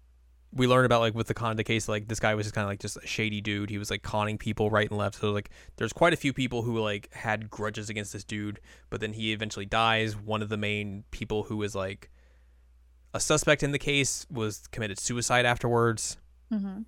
[0.51, 2.69] we learn about like with the Conda case, like this guy was just kind of
[2.69, 3.69] like just a shady dude.
[3.69, 5.19] He was like conning people right and left.
[5.19, 8.59] So like, there's quite a few people who like had grudges against this dude,
[8.89, 10.17] but then he eventually dies.
[10.17, 12.09] One of the main people who was like
[13.13, 16.17] a suspect in the case was committed suicide afterwards,
[16.51, 16.81] Mm-hmm.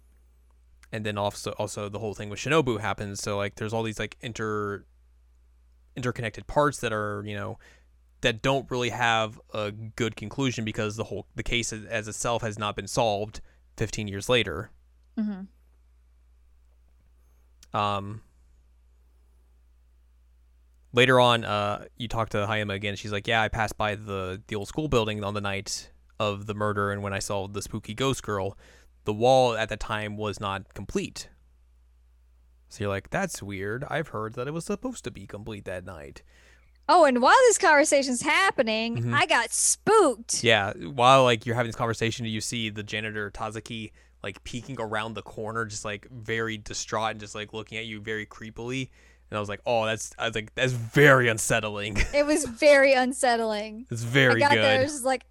[0.92, 3.20] and then also also the whole thing with Shinobu happens.
[3.22, 4.86] So like, there's all these like inter
[5.96, 7.58] interconnected parts that are you know
[8.22, 12.42] that don't really have a good conclusion because the whole the case as, as itself
[12.42, 13.42] has not been solved
[13.78, 14.72] 15 years later.
[15.20, 15.42] Mm-hmm.
[17.78, 18.22] Um,
[20.94, 22.96] later on, uh, you talk to Hayama again.
[22.96, 25.90] She's like, "Yeah, I passed by the the old school building on the night
[26.20, 28.58] of the murder, and when I saw the spooky ghost girl,
[29.06, 31.30] the wall at the time was not complete."
[32.70, 33.86] So you're like, "That's weird.
[33.90, 36.24] I've heard that it was supposed to be complete that night."
[36.88, 39.14] Oh, and while this conversation's happening, Mhm.
[39.16, 40.44] I got spooked.
[40.44, 43.92] Yeah, while like you're having this conversation, you see the janitor Tazuki
[44.24, 48.00] like peeking around the corner, just like very distraught and just like looking at you
[48.02, 48.90] very creepily.
[49.32, 51.98] And I was like, oh, that's I was like, that's very unsettling.
[52.14, 53.88] It was very unsettling.
[53.92, 54.64] it's very I got good.
[54.64, 55.26] there, it was just like,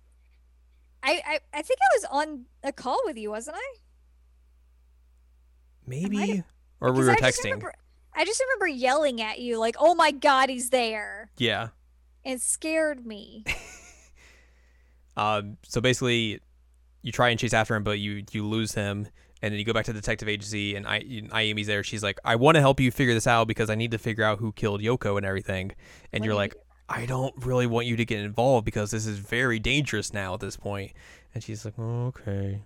[1.05, 3.75] I, I, I think I was on a call with you, wasn't I?
[5.87, 6.43] Maybe,
[6.81, 7.45] or we were I just texting.
[7.45, 7.75] remember-
[8.17, 11.69] I just remember yelling at you, like, "Oh my god, he's there!" Yeah.
[12.25, 13.45] It scared me.
[15.17, 15.59] Um.
[15.63, 16.41] So basically,
[17.03, 19.07] you try and chase after him, but you you lose him,
[19.43, 21.85] and then you go back to the detective agency, and I Ayumi's there.
[21.85, 24.25] She's like, I want to help you figure this out because I need to figure
[24.25, 25.71] out who killed Yoko and everything.
[26.13, 26.57] And What you're like,
[26.97, 30.41] I don't really want you to get involved because this is very dangerous now at
[30.41, 30.93] this point.
[31.35, 32.63] And she's like, oh, okay.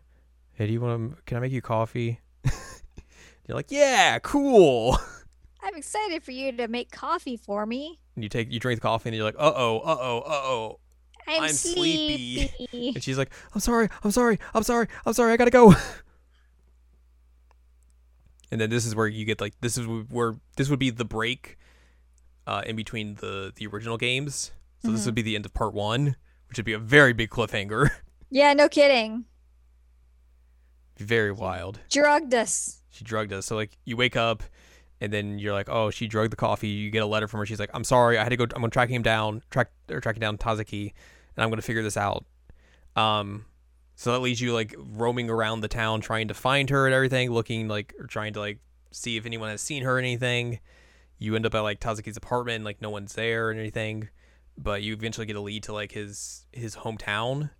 [0.53, 1.23] Hey, do you want to?
[1.23, 2.21] Can I make you coffee?
[2.45, 4.99] you're like, yeah, cool.
[5.63, 8.01] I'm excited for you to make coffee for me.
[8.17, 10.31] And you take you drink the coffee, and you're like, uh oh, uh oh, uh
[10.31, 10.79] oh.
[11.27, 12.49] I'm, I'm sleepy.
[12.49, 12.89] sleepy.
[12.89, 15.73] And she's like, I'm sorry, I'm sorry, I'm sorry, I'm sorry, I gotta go.
[18.51, 21.07] and then this is where you get like this is where this would be the
[21.07, 21.57] break
[22.49, 24.51] uh, in between the the original games.
[24.83, 25.07] So this Mhm.
[25.07, 26.17] would be the end of part one,
[26.49, 27.91] which would be a very big cliffhanger.
[28.31, 29.25] yeah, no kidding.
[30.99, 31.79] very wild.
[31.91, 32.83] Drugged us.
[32.91, 33.47] She drugged us.
[33.47, 34.43] So like you wake up
[35.01, 36.69] and then you're like, oh, she drugged the coffee.
[36.69, 37.47] You get a letter from her.
[37.47, 38.45] She's like, I'm sorry, I had to go.
[38.45, 40.93] I'm gonna track him down, track or tracking down Tazuki,
[41.37, 42.25] and I'm gonna figure this out.
[42.97, 43.45] Um,
[43.95, 47.31] so that leaves you like roaming around the town trying to find her and everything,
[47.31, 48.59] looking like or trying to like
[48.91, 50.59] see if anyone has seen her or anything.
[51.19, 54.09] You end up at like Tazuki's apartment, like no one's there or anything,
[54.57, 57.51] but you eventually get a lead to like his his hometown,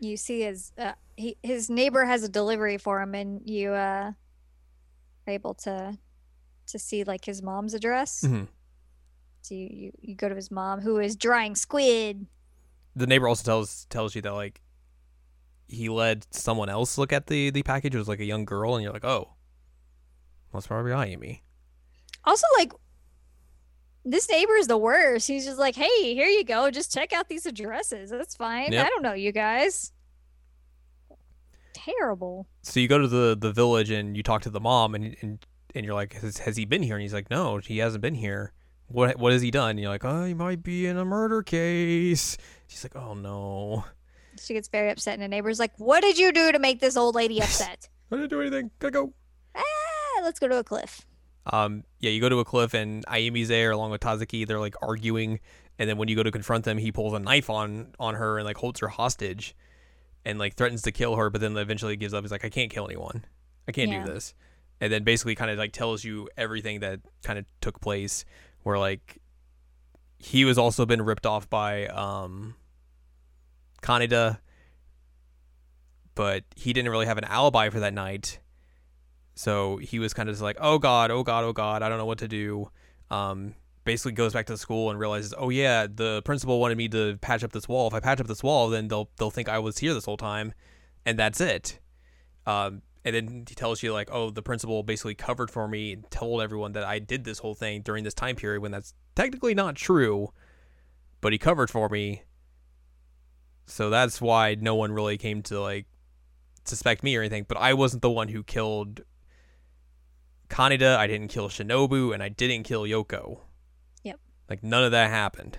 [0.00, 4.12] you see his uh, he, his neighbor has a delivery for him, and you uh,
[5.26, 5.96] are able to
[6.66, 8.22] to see like his mom's address.
[8.22, 8.48] Mhm.
[9.42, 12.26] So you, you you go to his mom, who is drying squid.
[12.94, 14.60] The neighbor also tells tells you that like
[15.68, 17.94] he let someone else look at the the package.
[17.94, 19.34] It was like a young girl, and you're like, oh,
[20.52, 21.40] that's probably Ayumi.
[22.24, 22.72] Also, like
[24.06, 25.26] this neighbor is the worst.
[25.26, 26.70] He's just like, hey, here you go.
[26.70, 28.08] Just check out these addresses.
[28.10, 28.72] That's fine.
[28.72, 28.86] Yep.
[28.86, 29.92] I don't know you guys.
[31.72, 32.46] Terrible.
[32.62, 35.44] So you go to the the village and you talk to the mom, and and
[35.74, 36.96] and you're like, has, has he been here?
[36.96, 38.52] And he's like, no, he hasn't been here.
[38.88, 39.70] What what has he done?
[39.70, 42.36] And you're like, oh, he might be in a murder case.
[42.68, 43.84] She's like, oh no,
[44.40, 46.96] She gets very upset, and the neighbor's like, what did you do to make this
[46.96, 47.88] old lady upset?
[48.12, 48.70] I didn't do anything.
[48.78, 49.12] Gotta go.
[49.54, 51.04] ah, let's go to a cliff.
[51.52, 54.46] Um, yeah, you go to a cliff and Ayumi's there along with Tazuki.
[54.46, 55.40] They're like arguing,
[55.78, 58.38] and then when you go to confront them, he pulls a knife on on her
[58.38, 59.54] and like holds her hostage,
[60.24, 61.30] and like threatens to kill her.
[61.30, 62.24] But then eventually gives up.
[62.24, 63.24] He's like, I can't kill anyone.
[63.68, 64.04] I can't Yeah.
[64.04, 64.34] do this.
[64.80, 68.24] And then basically kind of like tells you everything that kind of took place,
[68.64, 69.18] where like
[70.18, 72.56] he was also been ripped off by um
[73.82, 74.38] Kaneda,
[76.14, 78.40] but he didn't really have an alibi for that night.
[79.36, 81.98] So he was kind of just like, oh god, oh god, oh god, I don't
[81.98, 82.70] know what to do.
[83.10, 86.88] Um, basically goes back to the school and realizes, oh yeah, the principal wanted me
[86.88, 87.86] to patch up this wall.
[87.86, 90.16] If I patch up this wall, then they'll they'll think I was here this whole
[90.16, 90.54] time,
[91.04, 91.78] and that's it.
[92.46, 96.10] Um, and then he tells you like, oh, the principal basically covered for me and
[96.10, 99.54] told everyone that I did this whole thing during this time period when that's technically
[99.54, 100.32] not true,
[101.20, 102.22] but he covered for me.
[103.66, 105.86] So that's why no one really came to like
[106.64, 107.44] suspect me or anything.
[107.46, 109.02] But I wasn't the one who killed
[110.48, 113.40] Kaneda, I didn't kill Shinobu, and I didn't kill Yoko.
[114.04, 114.20] Yep.
[114.48, 115.58] Like none of that happened.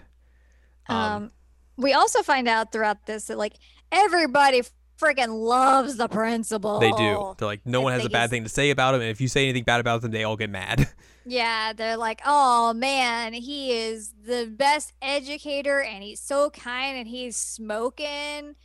[0.89, 1.31] Um,
[1.75, 3.53] we also find out throughout this that like
[3.91, 4.63] everybody
[4.99, 6.79] freaking loves the principal.
[6.79, 7.35] they do.
[7.37, 9.27] They're like, no one has a bad thing to say about him, and if you
[9.27, 10.87] say anything bad about them, they all get mad.
[11.29, 17.05] Yeah, they're like, oh man, he is the best educator and he's so kind and
[17.05, 18.55] he's smoking.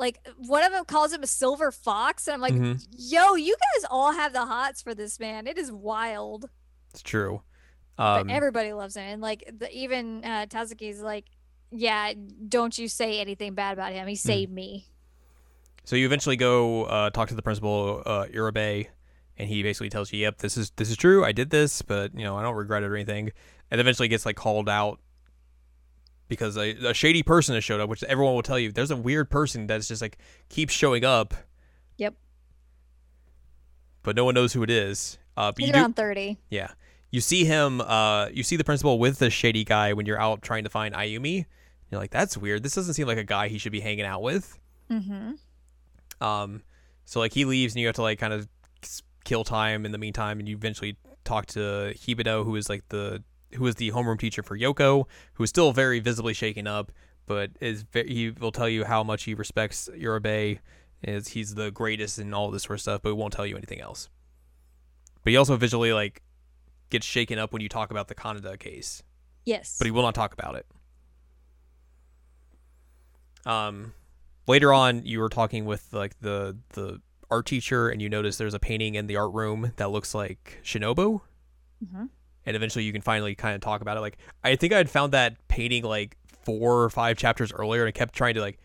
[0.00, 2.84] Like one of them calls him a silver fox, and I'm like, Mhm.
[2.96, 5.46] yo, you guys all have the hots for this man.
[5.46, 6.48] It is wild.
[6.92, 7.42] it's true.
[7.96, 11.26] But Um, everybody loves him, and like the, even uh, Tazuki's like,
[11.70, 12.14] yeah,
[12.48, 14.08] don't you say anything bad about him.
[14.08, 14.26] He Mm-hmm.
[14.26, 14.86] saved me.
[15.84, 20.18] So you eventually go uh, talk to the principal, uh, and he basically tells you,
[20.20, 21.24] "Yep, this is this is true.
[21.24, 23.32] I did this, but you know I don't regret it or anything."
[23.70, 24.98] And eventually gets like called out
[26.30, 28.72] because a, a shady person has showed up, which everyone will tell you.
[28.72, 30.16] There's a weird person that's just like
[30.48, 31.34] keeps showing up,
[31.98, 32.14] Yep,
[34.02, 35.18] but no one knows who it is.
[35.36, 36.38] Uh, he's you do, around thirty.
[36.48, 36.70] yeah,
[37.10, 37.80] you see him.
[37.82, 40.94] Uh, you see the principal with the shady guy when you're out trying to find
[40.94, 41.44] Ayumi.
[41.90, 42.62] You're like, that's weird.
[42.62, 44.58] This doesn't seem like a guy he should be hanging out with.
[44.90, 45.32] Mm-hmm.
[46.24, 46.62] Um,
[47.04, 48.48] so like he leaves and you have to like kind of
[49.24, 53.22] kill time in the meantime, and you eventually talk to Hibino, who is like the
[53.54, 56.92] who is the homeroom teacher for Yoko, who is still very visibly shaken up,
[57.26, 60.58] but is he will tell you how much he respects Urabe,
[61.02, 63.56] is he's the greatest and all this sort of stuff, but he won't tell you
[63.56, 64.08] anything else.
[65.24, 66.22] But he also visually like
[66.90, 69.02] gets shaken up when you talk about the Kaneda case
[69.44, 69.76] Yes.
[69.78, 70.66] but he will not talk about it.
[73.46, 73.94] Um,
[74.46, 78.54] later on, you were talking with like the the art teacher, and you notice there's
[78.54, 81.20] a painting in the art room that looks like Shinobu,
[81.84, 82.08] Mhm.
[82.46, 84.00] And eventually you can finally kind of talk about it.
[84.00, 87.88] Like I think I had found that painting like four or five chapters earlier, and
[87.88, 88.58] I kept trying to like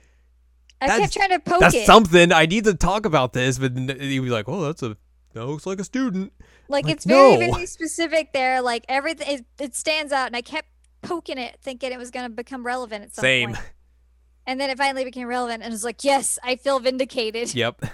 [0.82, 1.86] I kept trying to poke that's it.
[1.86, 4.98] something I need to talk about this, but he was like, oh, that's a
[5.34, 6.32] that looks like a student.
[6.70, 7.52] like, like, it's very, no.
[7.52, 8.62] very specific there.
[8.62, 10.70] Like everything, it, it stands out, and I kept
[11.02, 13.26] poking it, thinking it was going to become relevant at some point.
[13.26, 13.54] Same.
[13.54, 13.72] point.
[14.48, 17.54] And then it finally became relevant, and it was like, yes, I feel vindicated.
[17.54, 17.86] Yep.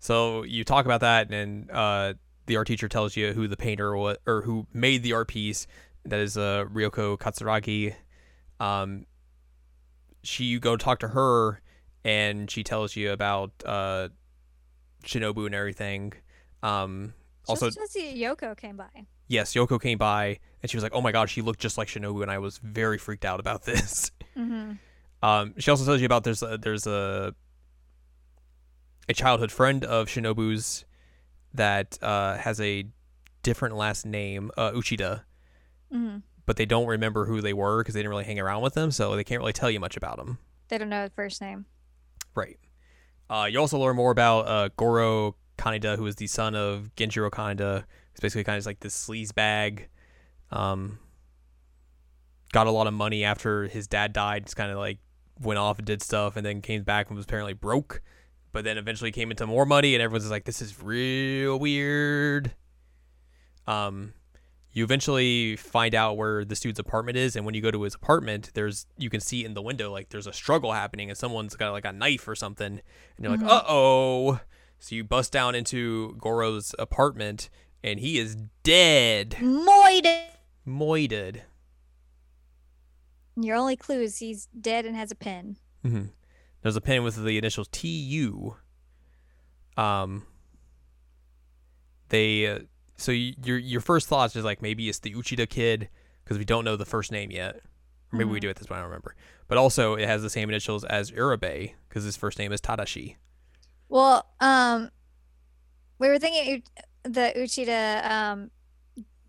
[0.00, 2.14] So you talk about that, and uh,
[2.48, 5.68] the art teacher tells you who the painter was, or who made the art piece.
[6.04, 7.94] That is uh, Ryoko Katsuragi.
[8.58, 9.06] Um,
[10.22, 11.60] she you go talk to her,
[12.04, 14.08] and she tells you about uh,
[15.04, 16.14] Shinobu and everything.
[16.62, 17.14] Um,
[17.46, 19.06] also, just, just Yoko came by.
[19.28, 21.88] yes, Yoko came by, and she was like, "Oh my god, she looked just like
[21.88, 24.10] Shinobu," and I was very freaked out about this.
[24.36, 24.72] Mm-hmm.
[25.22, 27.34] Um, she also tells you about there's a, there's a
[29.08, 30.84] a childhood friend of Shinobu's
[31.54, 32.84] that uh, has a
[33.42, 35.22] different last name, uh, Uchida,
[35.92, 36.18] Mm-hmm.
[36.44, 38.90] but they don't remember who they were because they didn't really hang around with them,
[38.90, 40.38] so they can't really tell you much about them.
[40.68, 41.64] They don't know the first name.
[42.34, 42.58] Right.
[43.30, 47.30] Uh, you also learn more about uh, Goro Kaneda, who is the son of Genjiro
[47.30, 47.84] Kaneda.
[48.12, 49.88] It's basically kind of like this sleaze bag.
[50.50, 50.98] Um,
[52.52, 54.44] got a lot of money after his dad died.
[54.44, 54.98] Just kind of like
[55.40, 58.02] went off and did stuff, and then came back and was apparently broke,
[58.52, 62.52] but then eventually came into more money, and everyone's like, "This is real weird."
[63.66, 64.14] Um,
[64.72, 67.94] you eventually find out where this dude's apartment is, and when you go to his
[67.94, 71.56] apartment, there's you can see in the window like there's a struggle happening, and someone's
[71.56, 72.80] got like a knife or something,
[73.16, 73.42] and you're Mhm.
[73.42, 74.40] like, "Uh oh!"
[74.78, 77.50] So you bust down into Goro's apartment,
[77.82, 80.22] and he is dead, Moided.
[80.66, 81.42] moided.
[83.36, 85.56] Your only clue is he's dead and has a pen.
[85.82, 86.06] hmm
[86.62, 88.56] There's a pen with the initials TU.
[89.76, 90.26] Um.
[92.08, 92.58] They uh,
[92.96, 95.88] so your your first thoughts is like maybe it's the Uchida kid
[96.24, 97.56] because we don't know the first name yet.
[98.12, 98.42] Or maybe we Mhm.
[98.42, 98.78] do at this point.
[98.78, 99.14] I don't remember.
[99.46, 103.16] But also it has the same initials as Urabe because his first name is Tadashi.
[103.90, 104.90] Well, um,
[105.98, 106.62] we were thinking
[107.02, 108.50] the Uchida, um,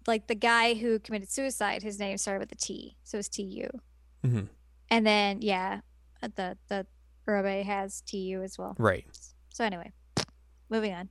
[0.07, 1.83] like the guy who committed suicide.
[1.83, 3.69] His name started with a T, so it's T U.
[4.23, 4.41] hmm
[4.89, 5.81] And then yeah,
[6.21, 6.87] the the
[7.29, 8.75] Urabe has T U as well.
[8.79, 9.05] Right.
[9.53, 9.91] So anyway,
[10.69, 11.09] moving on.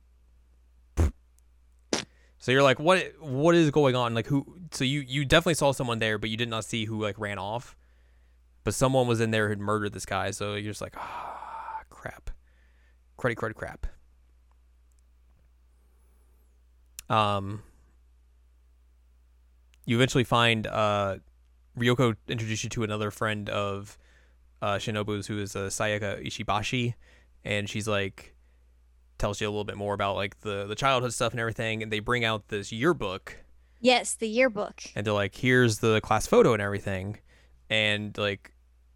[2.37, 3.13] So you're like, what?
[3.19, 4.13] What is going on?
[4.13, 4.45] Like who?
[4.71, 7.39] So you you definitely saw someone there, but you did not see who like ran
[7.39, 7.75] off.
[8.63, 10.31] But someone was in there who had murdered this guy.
[10.31, 12.29] So you're just like, ah, crap,
[13.17, 13.87] cruddy crud crap.
[17.09, 17.63] Um.
[19.85, 21.17] You eventually find uh,
[21.75, 23.97] Ryoko introduced you to another friend of
[24.61, 26.93] uh, Shinobu's, who is uh, Sayaka Ishibashi,
[27.43, 28.35] and she's like
[29.17, 31.91] tells you a little bit more about like the the childhood stuff and everything and
[31.91, 33.37] they bring out this yearbook.
[33.81, 34.81] Yes, the yearbook.
[34.95, 37.17] and they're like here's the class photo and everything.
[37.69, 38.53] And like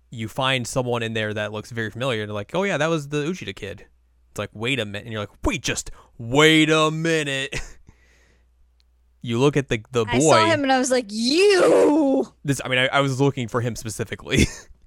[0.10, 2.88] you find someone in there that looks very familiar and they're like oh yeah that
[2.88, 3.86] was the Uchida kid.
[4.32, 7.56] It's like wait a minute and you're like wait just wait a minute.
[9.26, 12.28] You look at the the boy I saw him and I was like, you.
[12.44, 14.48] this I mean I, I was looking for him specifically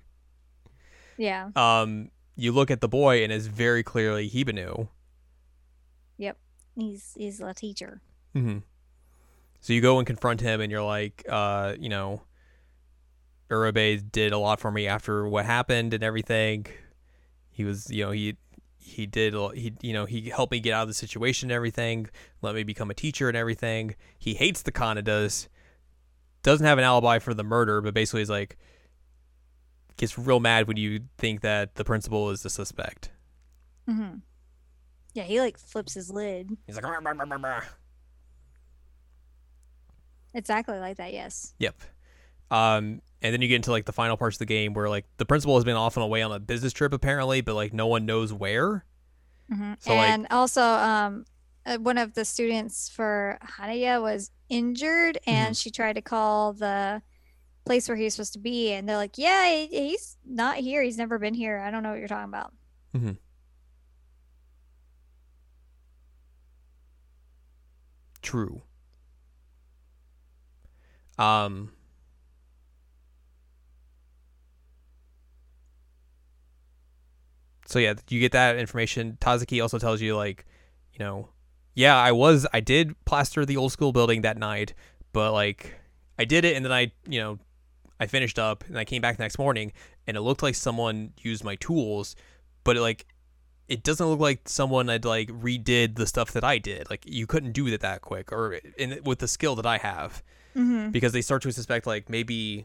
[1.19, 1.51] Yeah.
[1.57, 4.89] um you look at the boy and it's very clearly Hibino
[6.79, 8.03] He's he's a teacher.
[8.35, 8.59] hmm
[9.61, 12.21] So you go and confront him, and you're like, uh, you know,
[13.51, 16.67] Urabe did a lot for me after what happened and everything.
[17.51, 18.37] He was, you know, he
[18.79, 21.55] he did a- he you know he helped me get out of the situation and
[21.57, 22.09] everything.
[22.43, 23.95] Let me become a teacher and everything.
[24.19, 25.49] He hates the Kanedas.
[26.43, 28.59] Doesn't have an alibi for the murder, but basically is like
[29.97, 33.11] gets real mad when you think that the principal is the suspect.
[33.89, 34.19] Mm-hmm.
[35.15, 36.57] Yeah, he like flips his lid.
[36.67, 37.63] He's like, "Rah, rah, rah, rah, rah."
[40.35, 41.13] Exactly like that.
[41.13, 41.55] Yes.
[41.59, 41.81] Yep.
[42.51, 45.07] Um, and then you get into like the final parts of the game where like
[45.17, 47.87] the principal has been off and away on a business trip apparently, but like no
[47.87, 48.85] one knows where.
[49.51, 51.25] hmm So, like- and also, um,
[51.65, 55.53] uh, one of the students for Hanaya was injured, and Mm-hmm.
[55.55, 57.03] she tried to call the
[57.67, 60.83] place where he's supposed to be, and they're like, "Yeah, he's not here.
[60.83, 61.59] He's never been here.
[61.59, 62.53] I don't know what you're talking about."
[62.95, 63.13] mm-hmm.
[68.23, 68.63] True.
[71.19, 71.73] Um.
[77.67, 79.19] So yeah, you get that information.
[79.21, 80.45] Tazuki also tells you like,
[80.93, 81.29] you know,
[81.75, 84.75] yeah, I was I did plaster the old school building that night,
[85.13, 85.75] but like
[86.19, 87.39] I did it and then I, you know,
[88.01, 89.73] I finished up and I came back the next morning
[90.07, 92.15] and it looked like someone used my tools,
[92.65, 93.07] but it, like
[93.69, 96.89] it doesn't look like someone had like redid the stuff that I did.
[96.91, 100.23] Like you couldn't do it that quick or in with the skill that I have
[100.57, 100.89] Mm-hmm.
[100.91, 102.65] because they start to suspect like maybe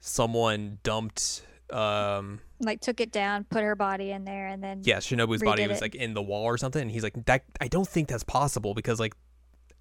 [0.00, 4.98] someone dumped um Like took it down, put her body in there, and then yeah
[4.98, 5.82] shinobu's body was it.
[5.82, 8.74] like in the wall or something and he's like that i don't think that's possible
[8.74, 9.14] because like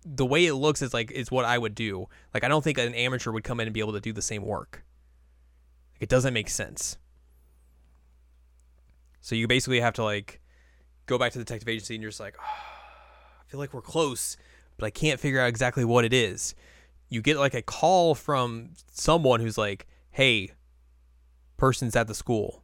[0.06, 2.08] the way it looks is like is what i would do.
[2.34, 4.22] Like i don't think an amateur would come in and be able to do the
[4.22, 4.84] same work.
[5.94, 6.98] Like, it doesn't make sense.
[9.22, 10.42] So you basically have to like
[11.06, 13.82] go back to the detective agency and you're just like "Ah, i feel like we're
[13.82, 14.38] close
[14.78, 16.56] but i can't figure out exactly what it is.
[17.10, 20.52] You get like a call from someone who's like hey
[21.58, 22.64] person's at the school.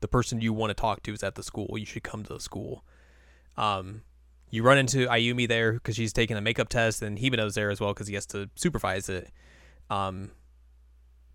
[0.00, 1.76] The person you want to talk to is at the school.
[1.76, 2.84] You should come to the school.
[3.56, 4.02] Um,
[4.50, 7.80] you run into Ayumi there because she's taking a makeup test, and Hibino's there as
[7.80, 9.30] well because he has to supervise it.
[9.90, 10.30] Um,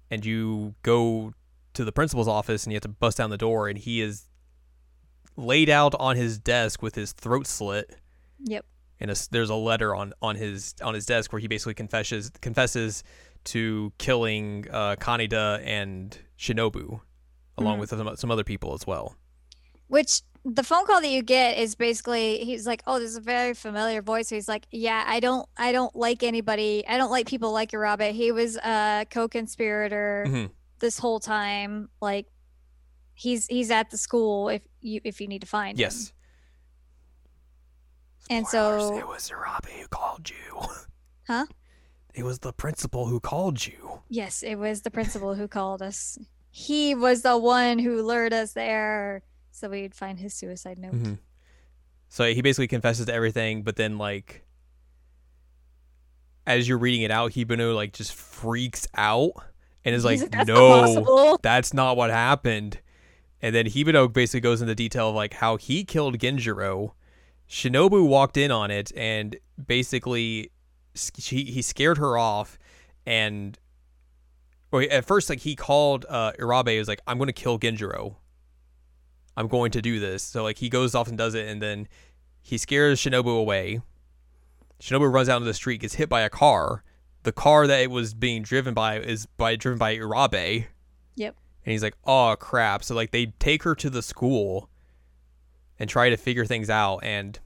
[0.09, 1.33] and you go
[1.73, 4.27] to the principal's office, and you have to bust down the door, and he is
[5.37, 7.95] laid out on his desk with his throat slit,
[8.39, 8.65] yep.
[8.99, 12.29] and a, there's a letter on on his on his desk where he basically confesses
[12.41, 13.03] confesses
[13.45, 16.99] to killing uh, Kaneda and Shinobu,
[17.57, 17.79] along Mhm.
[17.79, 19.15] with some, some other people as well.
[19.87, 23.21] Which the phone call that you get is basically he's like, "Oh, this is a
[23.21, 26.83] very familiar voice." He's like, "Yeah, I don't, I don't like anybody.
[26.87, 28.11] I don't like people like Urabe.
[28.11, 30.51] He was a co-conspirator Mhm.
[30.79, 31.89] this whole time.
[32.01, 32.27] Like,
[33.13, 35.81] he's he's at the school if you if you need to find him.
[35.81, 36.11] Yes.
[38.29, 40.61] And Spoilers, so- it was Urabe who called you.
[41.27, 41.45] Huh?
[42.13, 44.01] It was the principal who called you.
[44.09, 46.17] Yes, it was the principal who called us.
[46.49, 49.21] He was the one who lured us there
[49.51, 50.93] so we'd find his suicide note.
[50.93, 51.17] Mhm.
[52.09, 54.43] So he basically confesses to everything, but then like
[56.45, 59.31] as you're reading it out, Hibino like just freaks out
[59.85, 62.79] and is like, That's "No, possible." that's not what happened."
[63.41, 66.93] And then Hibino basically goes into detail of like how he killed Genjiro.
[67.49, 69.35] Shinobu walked in on it and
[69.67, 70.51] basically
[70.95, 72.57] s- he he scared her off
[73.05, 73.57] and
[74.71, 77.59] or at first like he called uh Urabe he was like I'm going to kill
[77.59, 78.15] Genjiro.
[79.37, 80.23] I'm going to do this.
[80.23, 81.87] So like he goes off and does it and then
[82.41, 83.81] he scares Shinobu away.
[84.79, 86.83] Shinobu runs out into the street, gets hit by a car.
[87.23, 90.65] The car that it was being driven by is by driven by Urabe.
[91.15, 91.35] Yep.
[91.65, 94.69] And he's like, "Oh crap!" So like they take her to the school
[95.77, 96.99] and try to figure things out.
[97.03, 97.39] And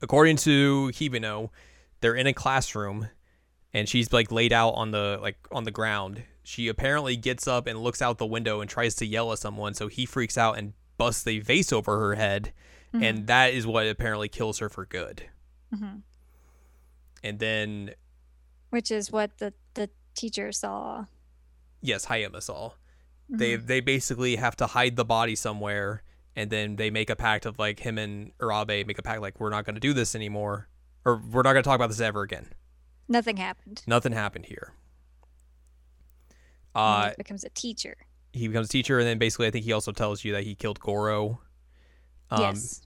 [0.00, 1.50] according to Hibino,
[2.00, 3.08] they're in a classroom,
[3.72, 6.22] and she's like laid out on the like on the ground.
[6.42, 9.74] She apparently gets up and looks out the window and tries to yell at someone.
[9.74, 12.52] So he freaks out and busts a vase over her head,
[12.92, 15.28] Mhm, and that is what apparently kills her for good.
[15.74, 16.02] mhm.
[17.22, 17.94] And then
[18.70, 21.06] Which is what the the teacher saw.
[21.80, 22.72] yes, Hayama saw.
[23.30, 23.38] Mhm.
[23.38, 26.02] they they basically have to hide the body somewhere
[26.36, 29.38] and then they make a pact of like him and Urabe make a pact like
[29.40, 30.68] we're not going to do this anymore
[31.04, 32.52] or we're not going to talk about this ever again.
[33.08, 33.82] Nothing happened.
[33.86, 34.72] Nothing happened here.
[36.74, 37.96] Uh he becomes a teacher.
[38.32, 40.54] he becomes a teacher and then basically I think he also tells you that he
[40.54, 41.40] killed Goro.
[42.30, 42.82] Um yes.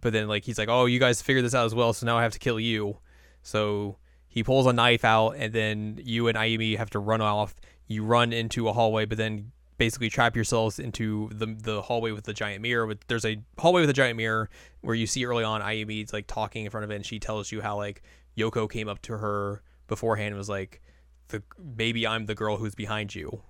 [0.00, 2.18] but then like he's like, "Oh, you guys figured this out as well, so now
[2.18, 2.98] I have to kill you."
[3.42, 3.96] So
[4.28, 7.54] he pulls a knife out and then you and Ayumi have to run off.
[7.86, 12.24] You run into a hallway but then basically trap yourselves into the the hallway with
[12.24, 12.84] the giant mirror.
[12.86, 14.50] With there's a hallway with a giant mirror
[14.82, 17.50] where you see early on Ayumi's like talking in front of it, and she tells
[17.50, 18.02] you how like
[18.36, 20.82] Yoko came up to her beforehand and was like,
[21.30, 23.42] "The maybe I'm the girl who's behind you,"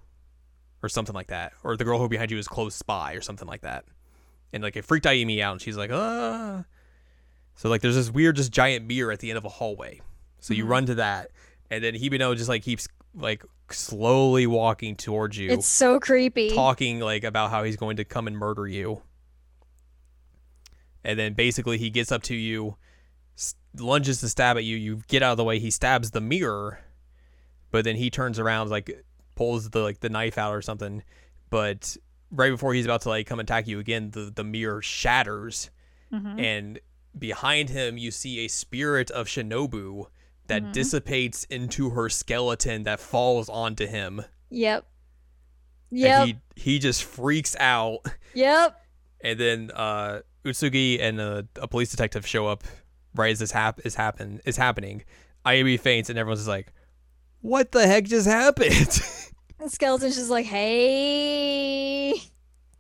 [0.83, 3.49] or something like that, or the girl who behind you is close spy or something
[3.49, 3.85] like that.
[4.53, 6.65] And like it freaked Ayumi out, and she's like, "Ah."
[7.55, 10.01] So like there's this weird just giant mirror at the end of a hallway.
[10.39, 10.69] So you Mhm.
[10.69, 11.31] run to that,
[11.71, 16.51] and then Hibino just like keeps like slowly walking towards you It's so creepy.
[16.55, 19.03] talking like about how he's going to come and murder you.
[21.05, 22.77] And then basically he gets up to you,
[23.79, 24.77] lunges to stab at you.
[24.77, 25.59] You get out of the way.
[25.59, 26.81] He stabs the mirror,
[27.71, 29.05] but then he turns around, like
[29.37, 31.03] pulls the like the knife out or something.
[31.51, 31.97] But
[32.31, 35.71] right before he's about to like come attack you again, the the mirror shatters,
[36.13, 36.41] Mhm.
[36.41, 36.79] and
[37.19, 40.07] behind him you see a spirit of Shinobu
[40.47, 40.73] that Mhm.
[40.73, 44.23] dissipates into her skeleton that falls onto him.
[44.51, 44.87] Yep.
[45.93, 47.99] And he he just freaks out.
[48.35, 48.81] Yep.
[49.23, 52.65] And then uh, Utsugi and a, a police detective show up
[53.15, 55.03] right as this hap- is happen is happening.
[55.45, 56.73] Ayumi faints and everyone's just like,
[57.41, 59.01] "What the heck just happened?"
[59.59, 62.15] The skeleton's just like, hey.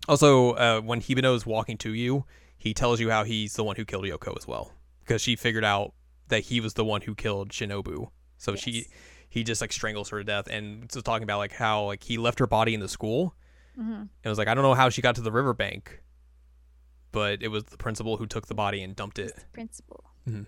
[0.09, 2.24] also, uh, when Hibino is walking to you,
[2.57, 5.62] he tells you how he's the one who killed Yoko as well because she figured
[5.65, 5.93] out
[6.28, 8.11] that he was the one who killed Shinobu.
[8.39, 8.87] So she
[9.28, 12.16] he just like strangles her to death and so talking about like how like he
[12.16, 13.35] left her body in the school
[13.78, 14.09] Mhm.
[14.24, 16.03] and was like, I don't know how she got to the riverbank,
[17.12, 19.32] but it was the principal who took the body and dumped it.
[19.53, 20.05] Principal.
[20.28, 20.47] Mhm.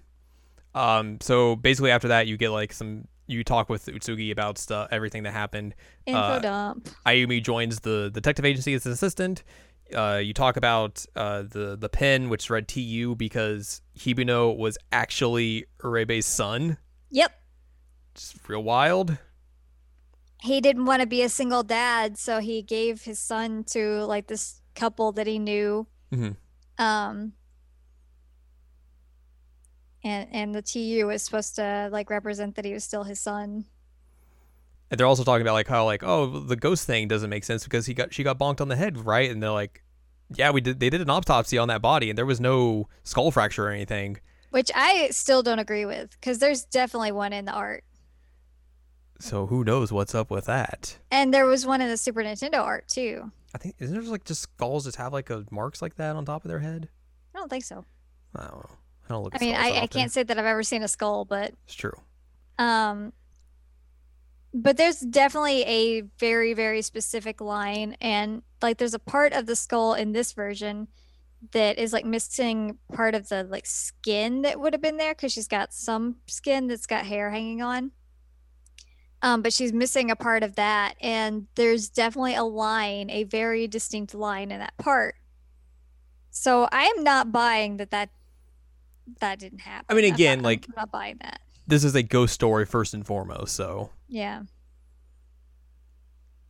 [0.74, 4.89] Um, so basically after that, you get like some, you talk with Utsugi about stuff,
[4.90, 5.74] everything that happened.
[6.07, 6.89] Info Uh, dump.
[7.07, 9.43] Ayumi joins the detective agency as an assistant.
[9.94, 15.66] Uh, you talk about uh, the the pen, which read TU because Hibino was actually
[15.81, 16.78] Urabe's son.
[17.11, 17.32] Yep.
[18.15, 19.19] Just real wild.
[20.40, 24.27] He didn't want to be a single dad, so he gave his son to like
[24.27, 25.86] this couple that he knew.
[26.12, 26.36] Mhm.
[26.78, 27.35] Um.
[30.05, 33.65] And and the TU was supposed to like represent that he was still his son.
[34.91, 37.65] And they're also talking about like how like oh the ghost thing doesn't make sense
[37.65, 39.83] because he got she got bonked on the head right and they're like
[40.35, 43.31] yeah we did they did an autopsy on that body and there was no skull
[43.31, 44.19] fracture or anything
[44.51, 47.85] Which I still don't agree with, because there's definitely one in the art.
[49.19, 52.59] so who knows what's up with that And there was one in the Super Nintendo
[52.61, 53.31] art too.
[53.55, 56.24] I think isn't there like just skulls just have like a marks like that on
[56.27, 56.89] top of their head
[57.35, 57.85] I don't think so.
[58.37, 58.77] I don't know
[59.07, 61.24] I don't look I mean, I, I can't say that I've ever seen a skull,
[61.24, 61.99] but it's true.
[62.59, 63.12] um
[64.55, 69.57] but there's definitely a very very specific line and like there's a part of the
[69.57, 70.89] skull in this version
[71.51, 75.33] that is like missing part of the like skin that would have been there because
[75.33, 77.91] she's got some skin that's got hair hanging on.
[79.23, 83.69] Um, but she's missing a part of that, and there's definitely a line, a very
[83.69, 85.15] distinct line in that part.
[86.31, 88.11] So I am not buying that that
[89.20, 89.87] that didn't happen.
[89.89, 91.41] I mean, I'm again, not- like- I'm not buying that.
[91.66, 94.43] This is a ghost story first and foremost, so Yeah.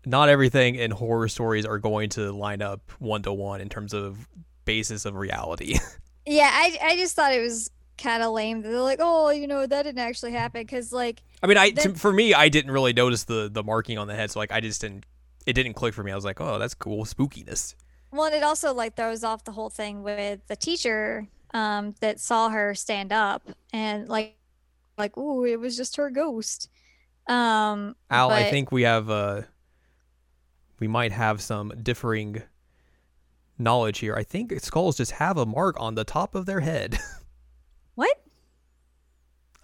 [0.05, 3.93] not everything in horror stories are going to line up one to one in terms
[3.95, 4.29] of
[4.65, 5.79] basis of reality.
[6.25, 7.69] Yeah, I I just thought it was
[7.99, 8.63] kind of lame.
[8.63, 11.71] that They're like, oh, you know, that didn't actually happen because like I mean, I
[11.71, 14.53] to, for me, I didn't really notice the the marking on the head, so like
[14.53, 15.05] I just didn't.
[15.47, 16.13] It didn't click for me.
[16.13, 17.75] I was like, oh, that's cool, spookiness.
[18.13, 22.21] Well, and it also like throws off the whole thing with the teacher um, that
[22.21, 23.43] saw her stand up
[23.73, 24.37] and like,
[24.99, 26.69] like, ooh, it was just her ghost.
[27.27, 29.43] Um, Al, I think we have uh,
[30.81, 32.43] we might have some differing
[33.59, 34.15] knowledge here.
[34.15, 36.99] I think skulls just have a mark on the top of their head.
[37.95, 38.17] what?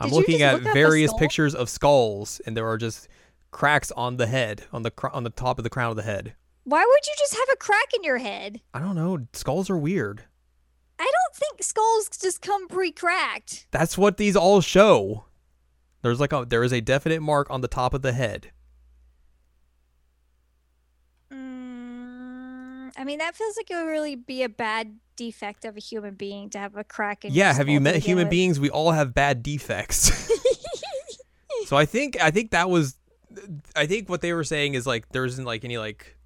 [0.01, 3.09] I'm Did looking at look various pictures of skulls, and there are just
[3.51, 6.02] cracks on the head, on the cr- on the top of the crown of the
[6.02, 6.35] head.
[6.65, 8.60] Why would you just have a crack in your head?
[8.74, 9.27] I don't know.
[9.32, 10.24] Skulls are weird.
[10.98, 13.66] I don't think skulls just come pre-cracked.
[13.70, 15.24] That's what these all show.
[16.02, 18.50] There's like a there is a definite mark on the top of the head.
[21.32, 25.80] Mm, I mean, that feels like it would really be a bad defect of a
[25.80, 27.32] human being to have a crack in.
[27.32, 28.30] your Yeah, have you met human with.
[28.30, 28.60] beings?
[28.60, 30.12] We all have bad defects.
[31.66, 32.96] so I think I think that was
[33.76, 36.16] I think what they were saying is like there isn't like any like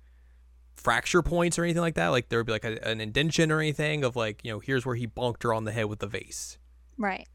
[0.82, 2.08] fracture points or anything like that.
[2.08, 4.84] Like there would be like a, an indention or anything of like, you know, here's
[4.86, 6.58] where he bonked her on the head with the vase.
[6.98, 7.28] right.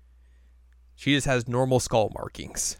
[0.95, 2.78] She just has normal skull markings.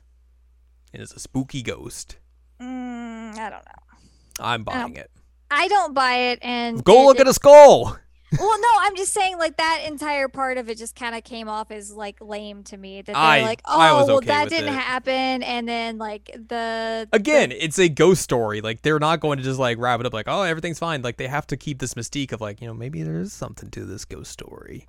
[0.92, 2.18] And is a spooky ghost.
[2.60, 3.98] Mm, I don't know.
[4.40, 5.12] I'm buying it.
[5.52, 7.98] I don't buy it, and Go it- look it- at a skull.
[8.38, 11.48] Well, no, I'm just saying like that entire part of it just kind of came
[11.48, 12.98] off as like lame to me.
[13.02, 14.78] That they're I- like, oh, was well, that didn't it.
[14.78, 18.60] happen, and then like the Again, the- it's a ghost story.
[18.60, 21.02] Like they're not going to just like wrap it up like, oh, everything's fine.
[21.04, 23.86] Like they have to keep this mystique of like, you know, maybe there's something to
[23.86, 24.88] this ghost story.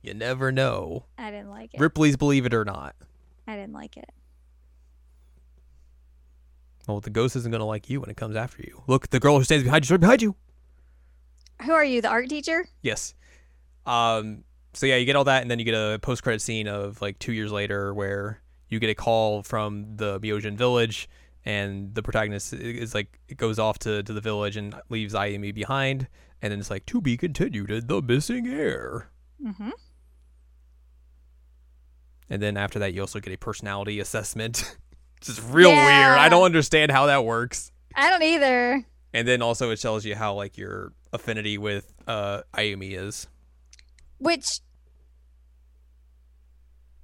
[0.00, 1.04] You never know.
[1.18, 1.80] I didn't like it.
[1.80, 2.96] Ripley's believe it or not.
[3.46, 4.08] I didn't like it.
[6.88, 8.82] Well, the ghost isn't gonna like you when it comes after you.
[8.86, 10.34] Look, the girl who stands behind you, right behind you.
[11.64, 12.66] Who are you, the art teacher?
[12.82, 13.14] Yes.
[13.86, 14.44] Um.
[14.74, 17.18] So yeah, you get all that, and then you get a post-credit scene of like
[17.18, 21.08] two years later where you get a call from the Myojin village,
[21.44, 25.54] and the protagonist is like it goes off to, to the village and leaves Ayumi
[25.54, 26.08] behind,
[26.40, 29.10] and then it's like to be continued in the missing heir.
[29.44, 29.70] Mm-hmm.
[32.30, 34.76] And then after that, you also get a personality assessment.
[35.18, 35.82] it's just real weird.
[35.82, 37.72] I don't understand how that works.
[37.94, 38.86] I don't either.
[39.12, 43.26] And then also it tells you how like your affinity with uh Ayumi is.
[44.18, 44.60] Which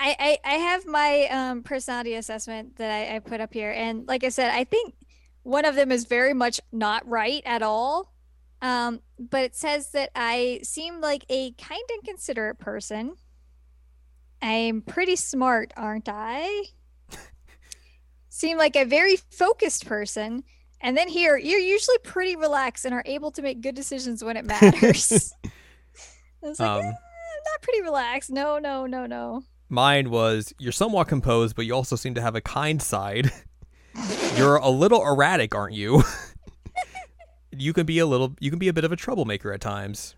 [0.00, 4.06] I I, I have my um, personality assessment that I, I put up here, and
[4.06, 4.94] like I said, I think
[5.42, 8.12] one of them is very much not right at all.
[8.60, 13.14] Um, but it says that I seem like a kind and considerate person.
[14.42, 16.64] I'm pretty smart, aren't I?
[18.28, 20.42] seem like a very focused person.
[20.80, 24.36] And then here, you're usually pretty relaxed and are able to make good decisions when
[24.36, 25.32] it matters.
[25.44, 25.50] I
[26.48, 28.30] was like, Um, "Eh, I'm not pretty relaxed.
[28.30, 29.42] No, no, no, no.
[29.68, 33.30] Mine was you're somewhat composed, but you also seem to have a kind side.
[34.36, 36.02] you're a little erratic, aren't you?
[37.50, 40.14] you can be a little you can be a bit of a troublemaker at times.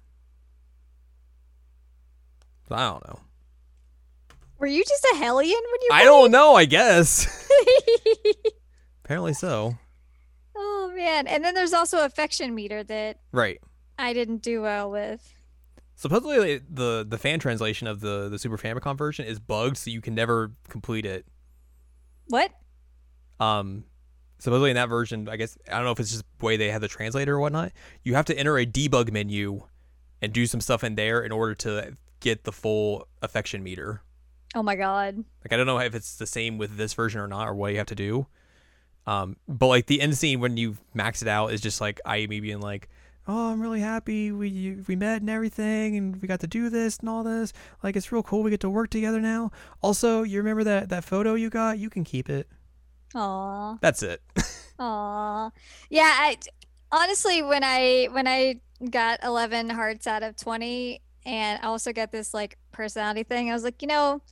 [2.70, 3.20] I don't know.
[4.59, 5.89] Were you just a hellion when you?
[5.91, 7.49] I don't know, I guess.
[9.05, 9.77] Apparently so.
[10.61, 11.27] Oh man!
[11.27, 13.61] And then there's also affection meter that Right.
[13.99, 15.35] I didn't do well with.
[15.95, 20.01] Supposedly the the fan translation of the the Super Famicom version is bugged, so you
[20.01, 21.27] can never complete it.
[22.28, 22.53] What?
[23.39, 23.85] Um,
[24.39, 26.70] supposedly in that version, I guess I don't know if it's just the way they
[26.70, 27.73] have the translator or whatnot.
[28.03, 29.62] You have to enter a debug menu
[30.23, 34.03] and do some stuff in there in order to get the full affection meter.
[34.55, 35.16] Oh my god!
[35.16, 37.73] Like I don't know if it's the same with this version or not, or what
[37.73, 38.27] you have to do.
[39.06, 42.40] Um, but like the end scene when you max it out is just like Ayumi
[42.40, 42.89] being like,
[43.27, 46.98] "Oh, I'm really happy we we met and everything, and we got to do this
[46.98, 47.52] and all this.
[47.82, 48.43] Like it's real cool.
[48.43, 49.51] We get to work together now.
[49.82, 51.78] Also, you remember that that photo you got?
[51.78, 52.48] You can keep it.
[53.14, 54.22] Aw, That's it.
[54.78, 55.51] aw.
[55.89, 56.14] Yeah.
[56.16, 56.36] I
[56.93, 58.60] honestly, when I when I
[58.90, 63.55] got 11 hearts out of 20, and I also got this like personality thing, I
[63.55, 64.22] was like, you know.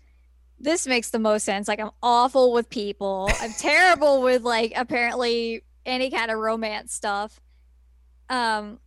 [0.61, 1.69] This makes the most sense.
[1.69, 3.31] Like I'm awful with people.
[3.41, 7.41] I'm terrible with like apparently any kind of romance stuff.
[8.29, 8.81] Um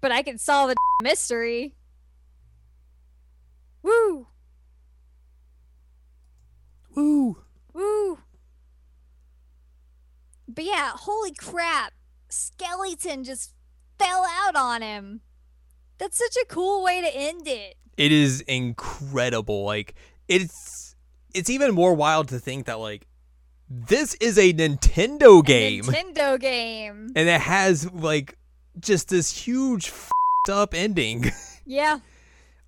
[0.00, 1.74] but I can solve a mystery.
[3.82, 4.26] Woo!
[6.94, 7.38] Woo.
[7.72, 8.18] Woo!
[10.60, 11.92] but yeah, holy crap.
[12.28, 13.54] Skeleton just
[13.98, 15.20] fell out on him.
[15.98, 17.76] That's such a cool way to end it.
[17.96, 19.64] It is incredible.
[19.64, 19.94] Like
[20.30, 20.94] it's
[21.34, 23.06] it's even more wild to think that like
[23.68, 25.84] this is a Nintendo game.
[25.84, 27.12] A Nintendo game.
[27.14, 28.36] And it has like
[28.78, 31.26] just this huge f***ed up ending.
[31.66, 31.98] Yeah.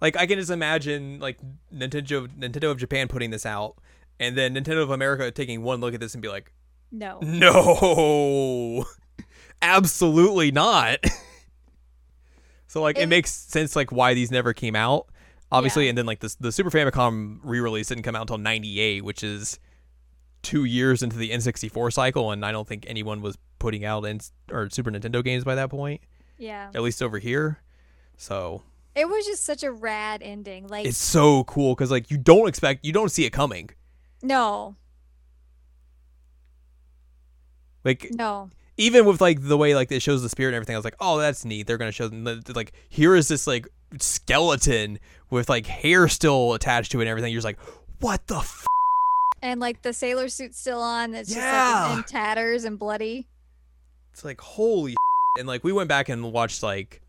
[0.00, 1.38] like I can just imagine like
[1.74, 3.76] Nintendo Nintendo of Japan putting this out
[4.20, 6.52] and then Nintendo of America taking one look at this and be like,
[6.92, 7.18] No.
[7.20, 8.84] "No.
[9.62, 10.98] Absolutely not."
[12.68, 15.08] so like it, It- makes sense like why these never came out.
[15.52, 15.90] Obviously, Yeah.
[15.90, 19.58] and then like the the Super Famicom re-release didn't come out until 98, which is
[20.42, 24.18] 2 years into the N64 cycle and I don't think anyone was putting out in
[24.50, 26.00] or Super Nintendo games by that point,
[26.38, 26.70] Yeah.
[26.74, 27.60] at least over here.
[28.16, 28.62] So,
[28.96, 30.66] It was just such a rad ending.
[30.68, 33.70] Like it's so cool cuz like you don't expect you don't see it coming.
[34.22, 34.74] no.
[37.84, 38.50] Like No.
[38.76, 40.96] even with like the way like it shows the spirit and everything, I was like,
[41.00, 41.66] oh, that's neat.
[41.66, 42.24] They're gonna show them
[42.54, 43.66] like here is this like
[44.00, 44.98] skeleton
[45.30, 47.32] with like hair still attached to it and everything.
[47.32, 47.58] You're just like,
[48.00, 48.66] what the f-?
[49.42, 51.12] And like the sailor suit's still on.
[51.14, 51.88] Just Yeah.
[51.90, 53.26] like in tatters and bloody.
[54.12, 54.94] It's like holy
[55.38, 57.00] and like we went back and watched like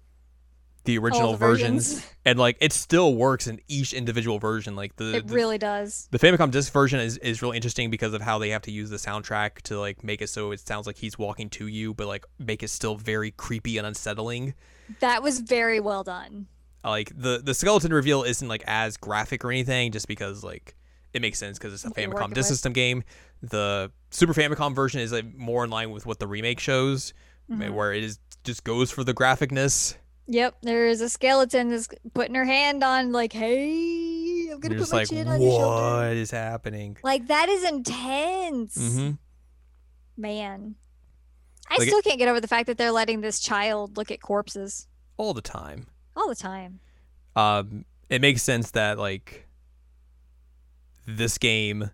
[0.85, 2.14] the original the versions, versions.
[2.26, 4.76] and like it still works in each individual version.
[4.76, 6.07] Like the It the, really does.
[6.11, 8.89] the Famicom disc version is, is really interesting because of how they have to use
[8.89, 12.07] the soundtrack to like make it so it sounds like he's walking to you, but
[12.07, 14.53] like make it still very creepy and unsettling.
[14.99, 16.47] That was very well done.
[16.91, 20.76] Like the the skeleton reveal isn't like as graphic or anything just because like
[21.14, 23.03] it makes sense because it's a you're famicom disc system game
[23.41, 27.14] the super famicom version is like more in line with what the remake shows
[27.51, 27.73] Mhm.
[27.73, 29.95] where it is just goes for the graphicness
[30.26, 34.84] Yep, there is a skeleton that's putting her hand on, like, hey, I'm gonna you're
[34.85, 36.07] put my like chin on your shoulder.
[36.07, 39.11] what is happening Like that is intense, mm-hmm.
[40.15, 40.76] man.
[41.69, 44.22] I Like still can't get over the fact that they're letting this child look at
[44.22, 44.88] corpses
[45.18, 46.80] all the time all the time.
[47.35, 49.48] um it makes sense that like
[51.07, 51.90] this game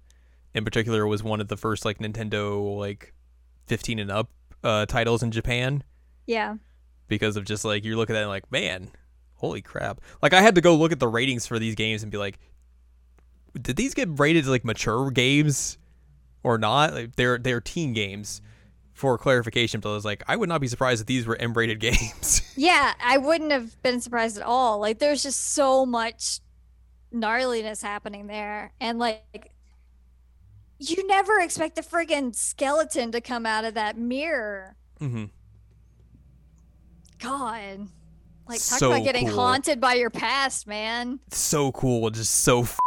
[0.54, 3.14] in particular was one of the first like nintendo like
[3.68, 4.30] 15 and up
[4.64, 5.84] uh titles in japan
[6.26, 6.56] Yeah,
[7.08, 8.92] because of just like you're looking at it like, man,
[9.36, 10.02] holy crap.
[10.22, 12.38] Like I had to go look at the ratings for these games and be like,
[13.60, 15.78] did these get rated like mature games
[16.44, 16.94] or not?
[16.94, 18.42] Like they're they're teen games.
[19.00, 21.80] For clarification, but I was like, I would not be surprised if these were M-rated
[21.90, 22.42] games.
[22.58, 22.94] yeah.
[23.02, 24.80] I wouldn't have been surprised at all.
[24.80, 26.42] Like, there's just so much
[27.16, 29.52] gnarliness happening there, and like,
[30.80, 34.76] you never expect the friggin' skeleton to come out of that mirror.
[35.00, 35.26] Mm-hmm.
[37.20, 37.88] God,
[38.48, 39.36] like talk So about getting cool.
[39.38, 41.20] haunted by your past, man.
[41.32, 42.64] So cool, just so.
[42.64, 42.80] F-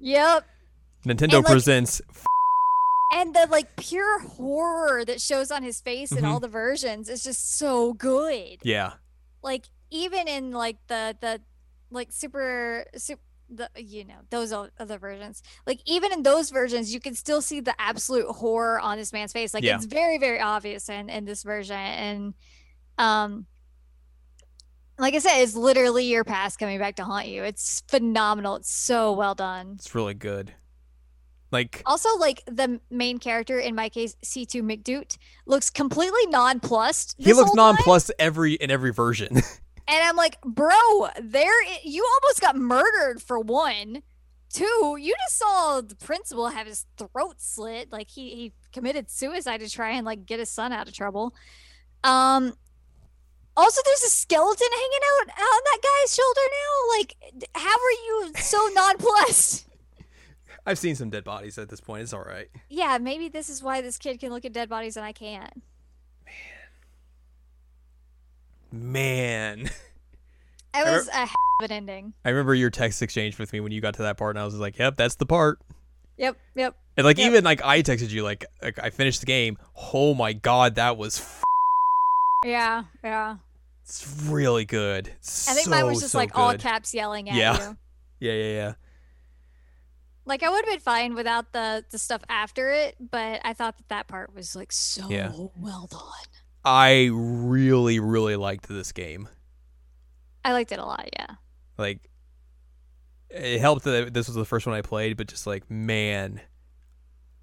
[0.00, 0.44] Yep.
[1.04, 2.02] Nintendo like- presents.
[3.18, 6.28] And the like pure horror that shows on his face in Mhm.
[6.28, 8.58] all the versions is just so good.
[8.62, 8.94] Yeah,
[9.42, 11.40] like even in like the the
[11.90, 15.42] like super super the you know those other versions.
[15.66, 19.32] Like even in those versions you can still see the absolute horror on this man's
[19.32, 19.54] face.
[19.54, 19.76] Like Yeah.
[19.76, 21.76] it's very very obvious in in this version.
[21.76, 22.34] And
[22.98, 23.46] um
[24.98, 27.44] like i said it's literally your past coming back to haunt you.
[27.44, 28.56] It's phenomenal.
[28.56, 29.76] It's so well done.
[29.78, 30.54] It's really good.
[31.52, 35.16] Like, Also, like the main character, in my case, C2 McDoot,
[35.46, 37.14] looks completely nonplussed.
[37.18, 39.40] he looks whole time, nonplussed every in every version.
[39.88, 40.76] And I'm like, bro,
[41.22, 44.02] there, you almost got murdered for one.
[44.52, 47.92] Two, you just saw the principal have his throat slit.
[47.92, 51.34] Like he, he committed suicide to try and like get his son out of trouble.
[52.02, 52.54] Um,
[53.56, 56.98] also, there's a skeleton hanging out on that guy's shoulder now.
[56.98, 59.66] Like, how are you so nonplussed?
[60.66, 62.02] I've seen some dead bodies at this point.
[62.02, 62.48] It's all right.
[62.68, 65.62] yeah, maybe this is why this kid can look at dead bodies and I can't.
[68.72, 69.62] Man.
[69.62, 69.70] Man.
[70.74, 71.28] It I was a hell
[71.62, 72.12] of an ending.
[72.22, 74.44] I remember your text exchange with me when you got to that part, and I
[74.44, 75.58] was like, "Yep, that's the part."
[76.18, 76.76] Yep, yep.
[76.98, 77.26] And like Yep.
[77.28, 79.56] even like I texted you like, like I finished the game.
[79.94, 81.42] Oh my god, that was f-
[82.44, 83.36] Yeah, yeah.
[83.84, 85.08] it's really good.
[85.08, 87.68] I think mine was just so like all caps yelling at Yeah.
[87.70, 87.76] you.
[88.20, 88.72] Yeah, yeah, yeah.
[90.26, 93.76] Like I would have been fine without the the stuff after it, but I thought
[93.78, 95.32] that that part was like so Yeah.
[95.56, 96.00] well done.
[96.64, 99.28] I really, really liked this game.
[100.44, 101.08] I liked it a lot.
[101.12, 101.36] Yeah.
[101.78, 102.10] Like,
[103.30, 106.40] it helped that this was the first one I played, but just like, man,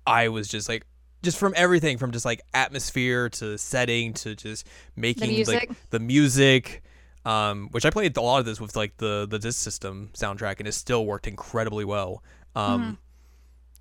[0.05, 0.85] I was just like,
[1.21, 5.69] just from everything from just like atmosphere to setting to just making music.
[5.69, 6.83] like the music.
[7.25, 10.59] Um, which I played a lot of this with like the the disc system soundtrack,
[10.59, 12.21] and it still worked incredibly well.
[12.55, 12.93] Um, Mm-hmm.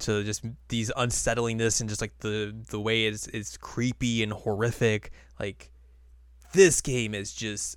[0.00, 5.12] to just these unsettlingness and just like the the way it's it's creepy and horrific.
[5.38, 5.70] Like
[6.52, 7.76] this game is just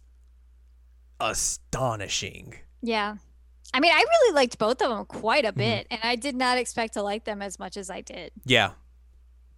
[1.19, 2.55] astonishing.
[2.81, 3.15] Yeah.
[3.73, 5.57] I mean, I really liked both of them quite a Mm-hmm.
[5.59, 8.31] bit, and I did not expect to like them as much as I did.
[8.45, 8.72] Yeah,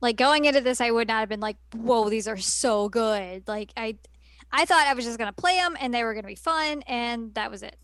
[0.02, 3.48] Like going into this, I would not have been like, "Whoa, these are so good!"
[3.48, 3.98] Like I,
[4.52, 7.34] I thought I was just gonna play them and they were gonna be fun, and
[7.36, 7.76] that was it.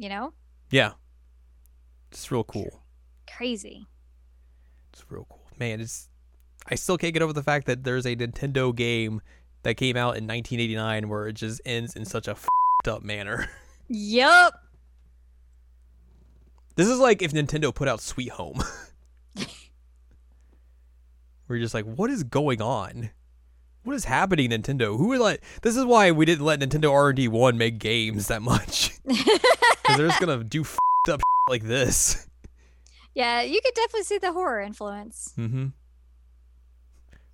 [0.00, 0.32] You know,
[0.70, 0.92] yeah.
[2.10, 2.82] It's real cool.
[3.30, 3.86] crazy.
[4.94, 5.46] It's real cool.
[5.58, 6.08] Man, it's
[6.70, 9.20] I still can't get over the fact that there's a Nintendo game
[9.62, 12.48] that came out in 1989 where it just ends in such a fed
[12.88, 13.50] up manner.
[13.88, 14.54] Yup.
[16.76, 18.62] This is like if Nintendo put out Sweet Home.
[21.48, 23.10] We're just like, what is going on?
[23.82, 24.96] What is happening, Nintendo?
[24.96, 25.40] Who would let?
[25.60, 28.92] This is why we didn't let Nintendo R and D one make games that much.
[29.90, 30.78] 'Cause they're just gonna do fed
[31.14, 32.26] up like this.
[33.14, 35.32] Yeah, you could definitely see the horror influence.
[35.36, 35.66] Mm-hmm.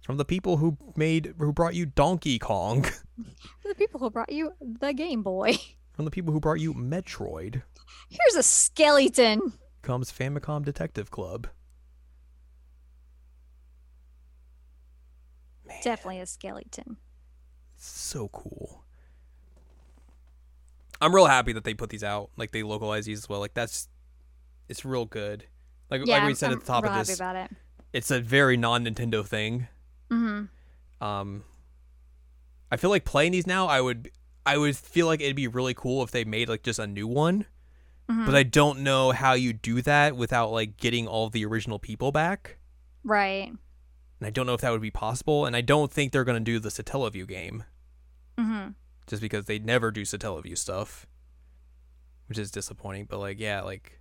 [0.02, 2.82] From the people who made, who brought you Donkey Kong.
[2.82, 2.94] From
[3.64, 5.56] The people who brought you the Game Boy.
[5.92, 7.62] From the people who brought you Metroid
[8.08, 9.52] Here's a skeleton.
[9.82, 11.48] comes Famicom Detective Club.
[15.66, 16.96] Man, Definitely a skeleton.
[17.76, 18.84] so cool.
[21.00, 22.30] I'm real happy that they put these out.
[22.36, 23.40] Like they localize these as well.
[23.40, 23.88] Like that's
[24.68, 25.44] it's real good.
[25.90, 27.50] Like, Yeah, like we said I'm at the top of happy this, about it.
[27.92, 29.68] it's a very non-Nintendo thing.
[30.10, 31.04] Mm-hmm.
[31.06, 31.44] Um,
[32.72, 34.10] I feel like playing these now, I would,
[34.44, 37.06] I would feel like it'd be really cool if they made like just a new
[37.06, 37.46] one.
[38.10, 38.26] Mhm.
[38.26, 42.10] But I don't know how you do that without like getting all the original people
[42.12, 42.56] back.
[43.04, 43.48] Right.
[43.48, 45.44] And I don't know if that would be possible.
[45.46, 47.64] And I don't think they're gonna do the Satellaview game
[48.38, 48.70] Mm-hmm.
[49.06, 51.06] Just because they never do Satellaview stuff,
[52.28, 53.06] which is disappointing.
[53.08, 54.00] But like, yeah, like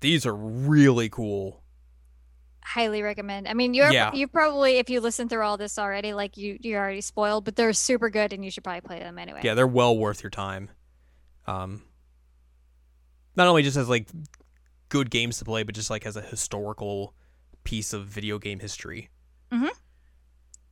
[0.00, 1.62] these are really cool.
[2.64, 3.48] Highly recommend.
[3.48, 4.12] I mean, you're Yeah.
[4.12, 7.56] you probably if you listen through all this already, like you you're already spoiled, but
[7.56, 9.40] they're super good and you should probably play them anyway.
[9.42, 10.70] Yeah, they're well worth your time.
[11.46, 11.82] Um,
[13.36, 14.08] not only just as like
[14.90, 17.14] good games to play, but just like as a historical
[17.64, 19.08] piece of video game history.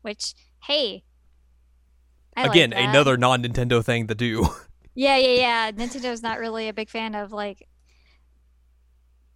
[0.03, 1.03] Which, hey,
[2.37, 2.91] I Again, that.
[2.91, 4.47] another non Nintendo thing to do.
[4.99, 5.73] Yeah, yeah, yeah.
[5.73, 7.69] Nintendo's not really a big fan of like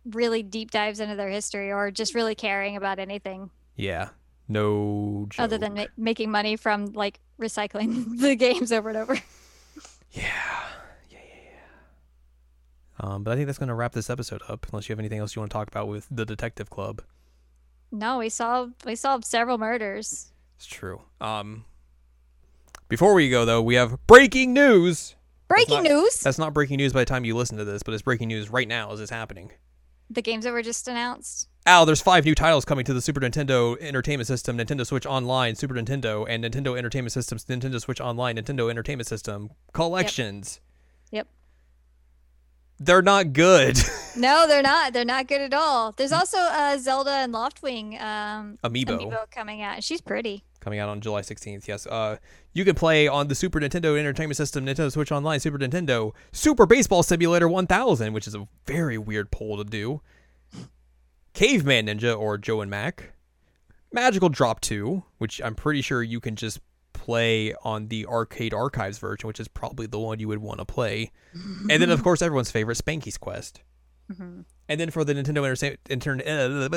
[0.07, 4.09] really deep dives into their history or just really caring about anything yeah,
[4.49, 5.45] no joke.
[5.45, 9.15] other than ma- making money from like recycling the games over and over.
[9.15, 10.23] yeah,
[11.11, 11.55] yeah, yeah, yeah.
[13.15, 14.67] Um, but I think that's gonna wrap this episode up.
[14.73, 17.03] Unless you have anything else you want to talk about with the Detective Club.
[17.93, 20.33] No, we solved we solved several murders.
[20.57, 21.03] It's true.
[21.21, 21.65] Um,
[22.91, 25.17] before we go though, we have breaking news.
[25.49, 27.95] Breaking not- news: That's not breaking news by the time you listen to this, but
[27.95, 29.51] it's breaking news right now as it's happening.
[30.11, 31.49] the games that were just announced.
[31.67, 35.55] Al, there's five new titles coming to the Super Nintendo Entertainment System, Nintendo Switch Online,
[35.55, 40.61] Super Nintendo, and Nintendo Entertainment Systems, Nintendo Switch Online, Nintendo Entertainment System collections.
[41.11, 41.29] Yep.
[42.79, 43.79] They're not good.
[44.17, 44.93] No, they're not.
[44.93, 45.93] They're not good at all.
[45.93, 49.85] There's also uh, Zelda and Loftwing um, Amiibo, amiibo coming out.
[49.85, 50.43] She's pretty.
[50.61, 51.67] Coming out on July 16th.
[51.67, 51.87] Yes.
[51.87, 52.17] Uh,
[52.53, 56.67] you can play on the Super Nintendo Entertainment System, Nintendo Switch Online, Super Nintendo, Super
[56.67, 60.01] Baseball Simulator 1000, which is a very weird poll to do.
[61.33, 63.13] Caveman Ninja or Joe and Mac,
[63.93, 66.61] Magical Drop 2, which I'm pretty sure you can just
[66.93, 70.65] play on the Arcade Archives version, which is probably the one you would want to
[70.65, 71.13] play.
[71.71, 73.63] And then, of course, everyone's favorite, Spanky's Quest.
[74.11, 74.45] Mhm.
[74.69, 76.69] And then for the Nintendo Enter- Enter- uh,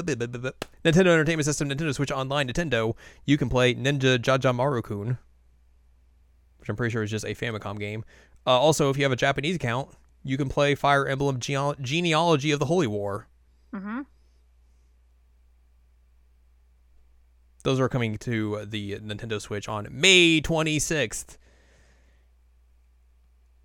[0.83, 2.95] Nintendo Entertainment System, Nintendo Switch Online, Nintendo,
[3.25, 5.17] you can play Ninja Jajamaru-kun,
[6.57, 8.03] which I'm pretty sure is just a Famicom game.
[8.45, 9.89] Uh, also, if you have a Japanese account,
[10.23, 13.27] you can play Fire Emblem Gene- Genealogy of the Holy War.
[13.73, 14.01] Mm-hmm.
[17.63, 21.37] Those are coming to the Nintendo Switch on May 26th.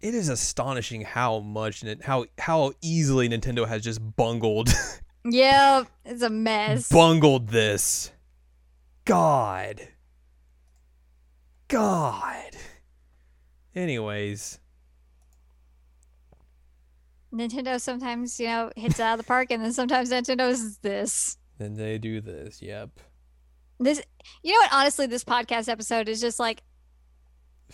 [0.01, 4.69] It is astonishing how much Nin- how how easily Nintendo has just bungled
[5.25, 6.89] Yep, it's a mess.
[6.89, 8.13] bungled this.
[9.05, 9.89] God.
[11.67, 12.57] God.
[13.75, 14.59] Anyways,
[17.33, 21.37] Nintendo sometimes, you know, hits out of the park, and then sometimes Nintendo Nintendo's this.
[21.59, 22.63] then they do this.
[22.63, 22.91] Yep.
[23.81, 24.03] This,
[24.43, 24.73] you know what?
[24.73, 26.63] Honestly, this podcast episode is just like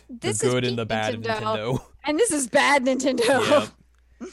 [0.08, 1.84] this the good is and the bad Nintendo, of Nintendo.
[2.04, 3.70] and this is bad Nintendo.
[4.20, 4.30] Yep.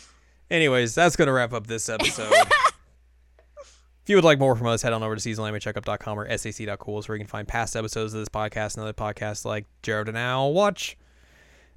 [0.49, 2.31] Anyways, that's going to wrap up this episode.
[3.61, 7.15] if you would like more from us, head on over to seasonlanimecheckup.com or sac.cool where
[7.15, 10.51] you can find past episodes of this podcast and other podcasts like Jared and Al
[10.51, 10.97] Watch.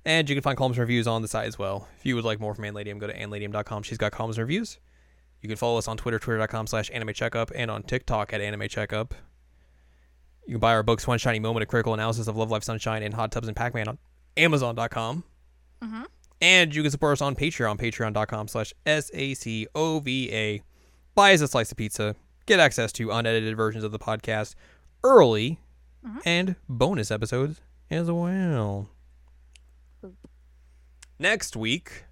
[0.05, 1.89] And you can find columns and reviews on the site as well.
[1.97, 3.85] If you would like more from Anladium, go to anladium.com.
[3.85, 4.79] She's got columns and reviews.
[5.41, 8.69] You can follow us on Twitter, twitter.com slash anime checkup, and on TikTok at anime
[8.69, 9.15] checkup.
[10.47, 13.03] You can buy our books, One Shiny Moment, a critical analysis of Love Live Sunshine
[13.03, 13.99] and Hot Tubs and Pac-Man on
[14.37, 15.25] Amazon.com.
[15.83, 16.07] Mhm.
[16.41, 20.63] And you can support us on Patreon, patreon.com slash S-A-C-O-V-A.
[21.15, 22.17] Buy us a slice of pizza.
[22.47, 24.55] Get access to unedited versions of the podcast
[25.03, 25.61] early
[26.05, 26.21] Mhm.
[26.27, 27.61] and bonus episodes
[27.91, 28.91] as well.
[30.05, 30.29] Oop.
[31.19, 32.05] Next week,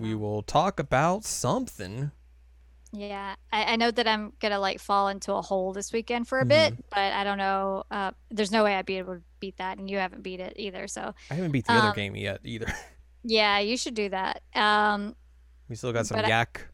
[0.00, 2.10] we will talk about something.
[2.92, 6.38] Yeah, I, I know that I'm gonna like fall into a hole this weekend for
[6.40, 6.82] a bit, Mm-hmm.
[6.90, 7.82] but I don't know.
[7.90, 10.54] Uh, there's no way I'd be able to beat that, and you haven't beat it
[10.56, 10.86] either.
[10.88, 12.72] So I haven't beat the other Um, game yet either.
[13.24, 14.42] yeah, you should do that.
[14.54, 15.14] Um,
[15.68, 16.68] We still got some but I- yak.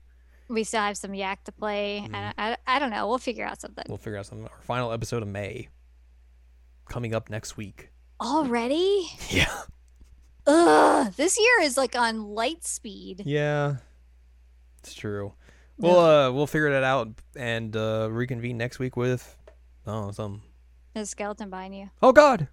[0.48, 2.02] we still have some yak to play.
[2.05, 2.14] Mm-hmm.
[2.14, 3.09] I, I, I don't know.
[3.09, 3.84] We'll figure out something.
[3.89, 4.47] We'll figure out something.
[4.47, 5.68] Our final episode of May
[6.89, 7.89] coming up next week.
[8.20, 9.09] Already?
[9.30, 9.51] Yeah.
[10.47, 13.22] Ugh, this year is like on light speed.
[13.24, 13.76] Yeah.
[14.80, 15.34] It's true.
[15.78, 19.36] We'll uh we'll figure that out and uh reconvene next week with
[19.86, 20.42] oh some
[20.94, 21.90] There's a skeleton behind you.
[22.02, 22.48] Oh god.